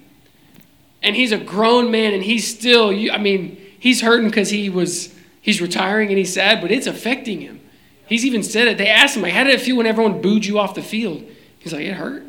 And 1.03 1.15
he's 1.15 1.31
a 1.31 1.37
grown 1.37 1.91
man 1.91 2.13
and 2.13 2.23
he's 2.23 2.47
still, 2.47 2.89
I 3.11 3.19
mean, 3.19 3.61
he's 3.79 4.01
hurting 4.01 4.27
because 4.27 4.49
he 4.49 4.71
was, 4.71 5.13
he's 5.39 5.61
retiring 5.61 6.09
and 6.09 6.17
he's 6.17 6.33
sad, 6.33 6.61
but 6.61 6.71
it's 6.71 6.87
affecting 6.87 7.41
him. 7.41 7.59
He's 8.07 8.25
even 8.25 8.41
said 8.41 8.67
it. 8.67 8.79
They 8.79 8.89
asked 8.89 9.15
him, 9.15 9.21
like, 9.21 9.33
how 9.33 9.43
did 9.43 9.53
it 9.53 9.61
feel 9.61 9.77
when 9.77 9.85
everyone 9.85 10.19
booed 10.19 10.45
you 10.45 10.57
off 10.57 10.73
the 10.73 10.81
field? 10.81 11.23
He's 11.59 11.73
like, 11.73 11.85
it 11.85 11.93
hurt. 11.93 12.23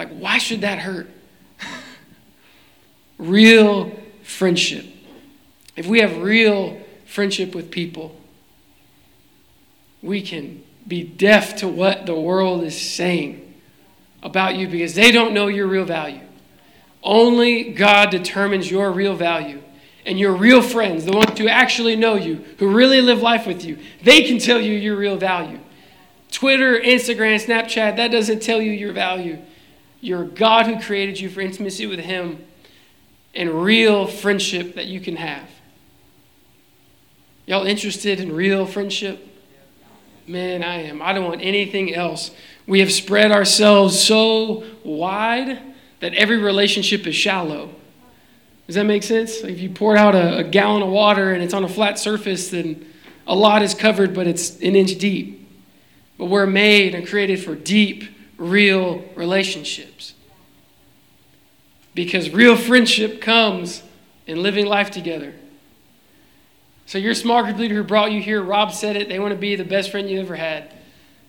Like, 0.00 0.16
why 0.16 0.38
should 0.38 0.62
that 0.62 0.78
hurt? 0.78 1.10
real 3.18 3.92
friendship. 4.22 4.86
If 5.76 5.86
we 5.88 6.00
have 6.00 6.22
real 6.22 6.80
friendship 7.04 7.54
with 7.54 7.70
people, 7.70 8.18
we 10.00 10.22
can 10.22 10.64
be 10.88 11.02
deaf 11.02 11.56
to 11.56 11.68
what 11.68 12.06
the 12.06 12.14
world 12.14 12.64
is 12.64 12.80
saying 12.80 13.52
about 14.22 14.54
you 14.54 14.68
because 14.68 14.94
they 14.94 15.12
don't 15.12 15.34
know 15.34 15.48
your 15.48 15.66
real 15.66 15.84
value. 15.84 16.22
Only 17.02 17.64
God 17.64 18.08
determines 18.08 18.70
your 18.70 18.90
real 18.92 19.14
value 19.14 19.60
and 20.06 20.18
your 20.18 20.32
real 20.32 20.62
friends, 20.62 21.04
the 21.04 21.12
ones 21.12 21.38
who 21.38 21.46
actually 21.46 21.94
know 21.94 22.14
you, 22.14 22.36
who 22.58 22.74
really 22.74 23.02
live 23.02 23.20
life 23.20 23.46
with 23.46 23.66
you, 23.66 23.76
they 24.02 24.22
can 24.22 24.38
tell 24.38 24.62
you 24.62 24.72
your 24.72 24.96
real 24.96 25.18
value. 25.18 25.60
Twitter, 26.32 26.80
Instagram, 26.80 27.36
Snapchat, 27.36 27.96
that 27.96 28.08
doesn't 28.10 28.40
tell 28.40 28.62
you 28.62 28.70
your 28.70 28.94
value. 28.94 29.36
Your 30.00 30.24
God 30.24 30.66
who 30.66 30.80
created 30.80 31.20
you 31.20 31.28
for 31.28 31.40
intimacy 31.40 31.86
with 31.86 32.00
Him 32.00 32.44
and 33.34 33.62
real 33.62 34.06
friendship 34.06 34.74
that 34.74 34.86
you 34.86 35.00
can 35.00 35.16
have. 35.16 35.48
Y'all 37.46 37.66
interested 37.66 38.20
in 38.20 38.32
real 38.32 38.66
friendship? 38.66 39.26
Man, 40.26 40.62
I 40.62 40.82
am. 40.82 41.02
I 41.02 41.12
don't 41.12 41.24
want 41.24 41.40
anything 41.42 41.94
else. 41.94 42.30
We 42.66 42.80
have 42.80 42.92
spread 42.92 43.32
ourselves 43.32 43.98
so 43.98 44.62
wide 44.84 45.60
that 45.98 46.14
every 46.14 46.38
relationship 46.38 47.06
is 47.06 47.16
shallow. 47.16 47.74
Does 48.66 48.76
that 48.76 48.84
make 48.84 49.02
sense? 49.02 49.38
If 49.40 49.58
you 49.58 49.70
pour 49.70 49.96
out 49.96 50.14
a, 50.14 50.38
a, 50.38 50.44
gallon 50.44 50.82
of 50.82 50.90
water 50.90 51.32
and 51.32 51.42
it's 51.42 51.52
on 51.52 51.64
a 51.64 51.68
flat 51.68 51.98
surface, 51.98 52.50
then 52.50 52.86
a 53.26 53.34
lot 53.34 53.62
is 53.62 53.74
covered, 53.74 54.14
but 54.14 54.28
it's 54.28 54.60
an 54.60 54.76
inch 54.76 54.96
deep. 54.98 55.48
But 56.16 56.26
we're 56.26 56.46
made 56.46 56.94
and 56.94 57.04
created 57.04 57.42
for 57.42 57.56
deep, 57.56 58.04
real 58.40 59.04
relationships. 59.14 60.14
Because 61.94 62.30
real 62.30 62.56
friendship 62.56 63.20
comes 63.20 63.82
in 64.26 64.42
living 64.42 64.66
life 64.66 64.90
together. 64.90 65.34
So, 66.86 66.98
your 66.98 67.14
small 67.14 67.44
group 67.44 67.58
leader 67.58 67.76
who 67.76 67.84
brought 67.84 68.10
you 68.10 68.20
here, 68.20 68.42
Rob 68.42 68.72
said 68.72 68.96
it, 68.96 69.08
they 69.08 69.20
want 69.20 69.32
to 69.32 69.38
be 69.38 69.54
the 69.54 69.64
best 69.64 69.92
friend 69.92 70.10
you 70.10 70.18
ever 70.20 70.34
had. 70.34 70.72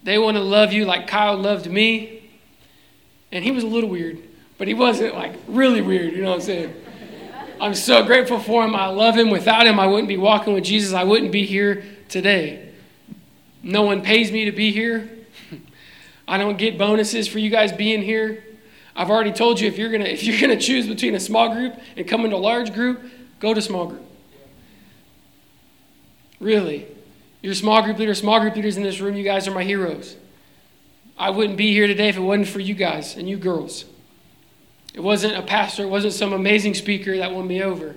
They 0.04 0.18
want 0.18 0.38
to 0.38 0.42
love 0.42 0.74
you 0.74 0.86
like 0.86 1.08
Kyle 1.08 1.38
loved 1.38 1.70
me. 1.70 2.30
And 3.32 3.44
he 3.44 3.52
was 3.52 3.64
a 3.64 3.68
little 3.68 3.90
weird, 3.90 4.18
but 4.58 4.68
he 4.68 4.74
wasn't 4.74 5.14
like 5.14 5.34
really 5.48 5.82
weird, 5.82 6.14
you 6.14 6.24
know 6.24 6.30
what 6.30 6.36
I'm 6.36 6.42
saying? 6.42 6.74
I'm 7.60 7.76
so 7.76 8.04
grateful 8.04 8.40
for 8.40 8.66
him. 8.66 8.76
I 8.76 8.88
love 8.88 9.16
him. 9.16 9.30
Without 9.30 9.68
him, 9.68 9.80
I 9.80 9.86
wouldn't 9.86 10.08
be 10.08 10.18
walking 10.18 10.54
with 10.54 10.64
Jesus. 10.64 10.94
I 10.94 11.04
wouldn't 11.04 11.32
be 11.32 11.46
here 11.46 11.84
today. 12.10 12.72
No 13.62 13.84
one 13.84 14.02
pays 14.02 14.32
me 14.32 14.46
to 14.46 14.52
be 14.52 14.72
here. 14.72 15.08
I 16.32 16.38
don't 16.38 16.58
get 16.58 16.78
bonuses 16.78 17.28
for 17.28 17.40
you 17.40 17.50
guys 17.50 17.74
being 17.74 18.02
here. 18.02 18.42
I've 18.96 19.10
already 19.10 19.34
told 19.34 19.60
you 19.60 19.68
if 19.68 19.78
you're 19.78 19.92
gonna 19.92 20.06
if 20.18 20.24
you're 20.24 20.40
gonna 20.40 20.60
choose 20.60 20.88
between 20.88 21.14
a 21.14 21.20
small 21.20 21.54
group 21.54 21.78
and 21.98 22.08
come 22.08 22.24
into 22.24 22.38
a 22.38 22.40
large 22.40 22.74
group, 22.74 23.04
go 23.42 23.54
to 23.54 23.62
small 23.62 23.88
group. 23.88 24.06
Really. 26.40 26.88
You're 27.42 27.54
small 27.54 27.84
group 27.84 28.00
leader, 28.00 28.16
small 28.16 28.40
group 28.40 28.56
leaders 28.56 28.78
in 28.78 28.84
this 28.84 29.02
room, 29.02 29.16
you 29.16 29.26
guys 29.26 29.46
are 29.46 29.52
my 29.52 29.66
heroes. 29.66 30.16
I 31.18 31.32
wouldn't 31.32 31.58
be 31.58 31.74
here 31.74 31.86
today 31.86 32.08
if 32.08 32.16
it 32.16 32.22
wasn't 32.22 32.48
for 32.48 32.62
you 32.62 32.76
guys 32.76 33.18
and 33.18 33.28
you 33.28 33.36
girls. 33.36 33.84
It 34.94 35.02
wasn't 35.02 35.36
a 35.36 35.42
pastor, 35.42 35.84
it 35.84 35.90
wasn't 35.90 36.14
some 36.14 36.32
amazing 36.32 36.76
speaker 36.76 37.18
that 37.18 37.34
won 37.34 37.46
me 37.46 37.62
over. 37.62 37.94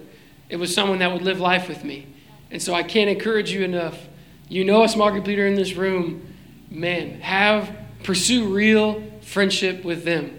It 0.49 0.57
was 0.57 0.75
someone 0.75 0.99
that 0.99 1.13
would 1.13 1.23
live 1.23 1.39
life 1.39 1.69
with 1.69 1.85
me. 1.85 2.09
And 2.51 2.61
so 2.61 2.75
I 2.75 2.83
can't 2.83 3.09
encourage 3.09 3.53
you 3.53 3.63
enough. 3.63 4.09
You 4.49 4.65
know 4.65 4.83
a 4.83 4.89
small 4.89 5.13
group 5.13 5.27
leader 5.29 5.47
in 5.47 5.55
this 5.55 5.75
room, 5.75 6.35
man, 6.69 7.21
have 7.21 7.84
pursue 8.05 8.55
real 8.55 9.03
friendship 9.23 9.85
with 9.85 10.05
them. 10.05 10.39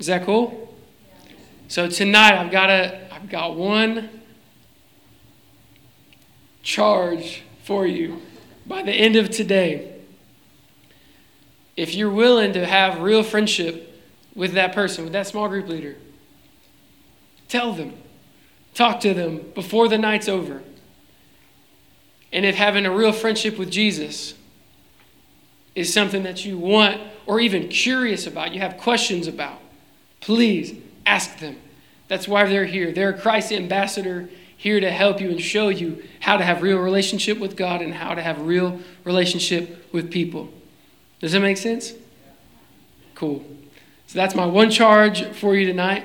Is 0.00 0.06
that 0.06 0.24
cool? 0.24 0.74
So 1.68 1.88
tonight 1.88 2.34
I've 2.34 2.50
got 2.50 2.70
a 2.70 3.14
I've 3.14 3.28
got 3.30 3.54
one 3.54 4.08
charge 6.62 7.42
for 7.62 7.86
you 7.86 8.20
by 8.66 8.82
the 8.82 8.92
end 8.92 9.14
of 9.14 9.30
today. 9.30 10.00
If 11.76 11.94
you're 11.94 12.10
willing 12.10 12.54
to 12.54 12.66
have 12.66 13.00
real 13.00 13.22
friendship 13.22 13.86
with 14.34 14.54
that 14.54 14.74
person, 14.74 15.04
with 15.04 15.12
that 15.12 15.26
small 15.26 15.48
group 15.48 15.68
leader, 15.68 15.96
tell 17.48 17.72
them. 17.72 17.94
Talk 18.74 19.00
to 19.00 19.14
them 19.14 19.50
before 19.54 19.88
the 19.88 19.98
night's 19.98 20.28
over. 20.28 20.62
And 22.32 22.46
if 22.46 22.54
having 22.54 22.86
a 22.86 22.90
real 22.90 23.12
friendship 23.12 23.58
with 23.58 23.70
Jesus 23.70 24.34
is 25.80 25.92
something 25.92 26.22
that 26.22 26.44
you 26.44 26.58
want 26.58 27.00
or 27.26 27.40
even 27.40 27.68
curious 27.68 28.26
about, 28.26 28.52
you 28.52 28.60
have 28.60 28.76
questions 28.76 29.26
about, 29.26 29.60
please 30.20 30.74
ask 31.06 31.38
them. 31.38 31.56
That's 32.08 32.28
why 32.28 32.44
they're 32.46 32.66
here. 32.66 32.92
They're 32.92 33.10
a 33.10 33.18
Christ 33.18 33.52
ambassador 33.52 34.28
here 34.56 34.80
to 34.80 34.90
help 34.90 35.20
you 35.20 35.30
and 35.30 35.40
show 35.40 35.68
you 35.68 36.02
how 36.20 36.36
to 36.36 36.44
have 36.44 36.60
real 36.60 36.78
relationship 36.78 37.38
with 37.38 37.56
God 37.56 37.80
and 37.80 37.94
how 37.94 38.14
to 38.14 38.22
have 38.22 38.40
real 38.42 38.80
relationship 39.04 39.92
with 39.92 40.10
people. 40.10 40.50
Does 41.20 41.32
that 41.32 41.40
make 41.40 41.56
sense? 41.56 41.94
Cool. 43.14 43.44
So 44.06 44.18
that's 44.18 44.34
my 44.34 44.44
one 44.44 44.70
charge 44.70 45.24
for 45.24 45.54
you 45.54 45.66
tonight. 45.66 46.04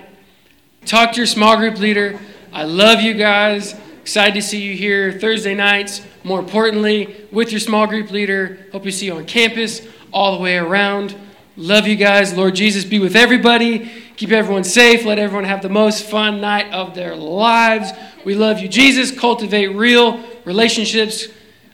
Talk 0.85 1.13
to 1.13 1.17
your 1.17 1.25
small 1.25 1.57
group 1.57 1.79
leader. 1.79 2.19
I 2.53 2.63
love 2.63 3.01
you 3.01 3.13
guys. 3.15 3.75
Excited 4.05 4.35
to 4.35 4.41
see 4.43 4.61
you 4.61 4.75
here 4.75 5.11
Thursday 5.13 5.55
nights. 5.55 5.99
More 6.23 6.37
importantly, 6.37 7.25
with 7.31 7.49
your 7.49 7.59
small 7.59 7.87
group 7.87 8.11
leader. 8.11 8.59
Hope 8.71 8.85
you 8.85 8.91
see 8.91 9.07
you 9.07 9.15
on 9.15 9.25
campus 9.25 9.81
all 10.13 10.35
the 10.35 10.43
way 10.43 10.57
around. 10.57 11.15
Love 11.57 11.87
you 11.87 11.95
guys. 11.95 12.37
Lord 12.37 12.53
Jesus, 12.53 12.85
be 12.85 12.99
with 12.99 13.15
everybody. 13.15 13.91
Keep 14.15 14.29
everyone 14.29 14.63
safe. 14.63 15.05
Let 15.05 15.17
everyone 15.17 15.45
have 15.45 15.63
the 15.63 15.69
most 15.69 16.05
fun 16.05 16.39
night 16.39 16.71
of 16.71 16.93
their 16.93 17.15
lives. 17.15 17.89
We 18.23 18.35
love 18.35 18.59
you, 18.59 18.67
Jesus. 18.67 19.09
Cultivate 19.09 19.69
real 19.69 20.23
relationships. 20.45 21.25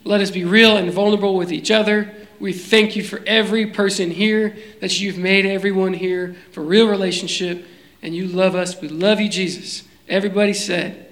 Let 0.05 0.21
us 0.21 0.31
be 0.31 0.45
real 0.45 0.77
and 0.77 0.89
vulnerable 0.89 1.35
with 1.35 1.51
each 1.51 1.69
other. 1.69 2.15
We 2.39 2.53
thank 2.53 2.95
you 2.95 3.03
for 3.03 3.21
every 3.27 3.65
person 3.65 4.09
here, 4.09 4.55
that 4.79 5.01
you've 5.01 5.17
made 5.17 5.45
everyone 5.45 5.91
here 5.91 6.37
for 6.53 6.61
real 6.61 6.87
relationship, 6.87 7.67
and 8.01 8.15
you 8.15 8.27
love 8.27 8.55
us. 8.55 8.79
We 8.79 8.87
love 8.87 9.19
you, 9.19 9.27
Jesus. 9.27 9.83
Everybody 10.07 10.53
said. 10.53 11.10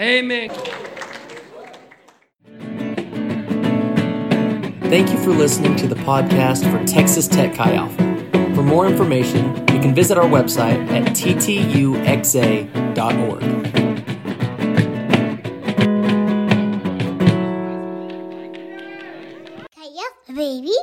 Amen. 0.00 0.48
Thank 4.88 5.12
you 5.12 5.18
for 5.18 5.30
listening 5.30 5.76
to 5.76 5.86
the 5.86 5.94
podcast 5.94 6.68
for 6.70 6.82
Texas 6.86 7.28
Tech 7.28 7.54
Chi 7.54 7.74
Alpha. 7.74 8.02
For 8.54 8.62
more 8.62 8.86
information, 8.86 9.56
you 9.68 9.78
can 9.80 9.94
visit 9.94 10.16
our 10.18 10.24
website 10.24 10.90
at 10.90 11.04
ttuxa.org. 11.14 12.70
baby. 20.40 20.80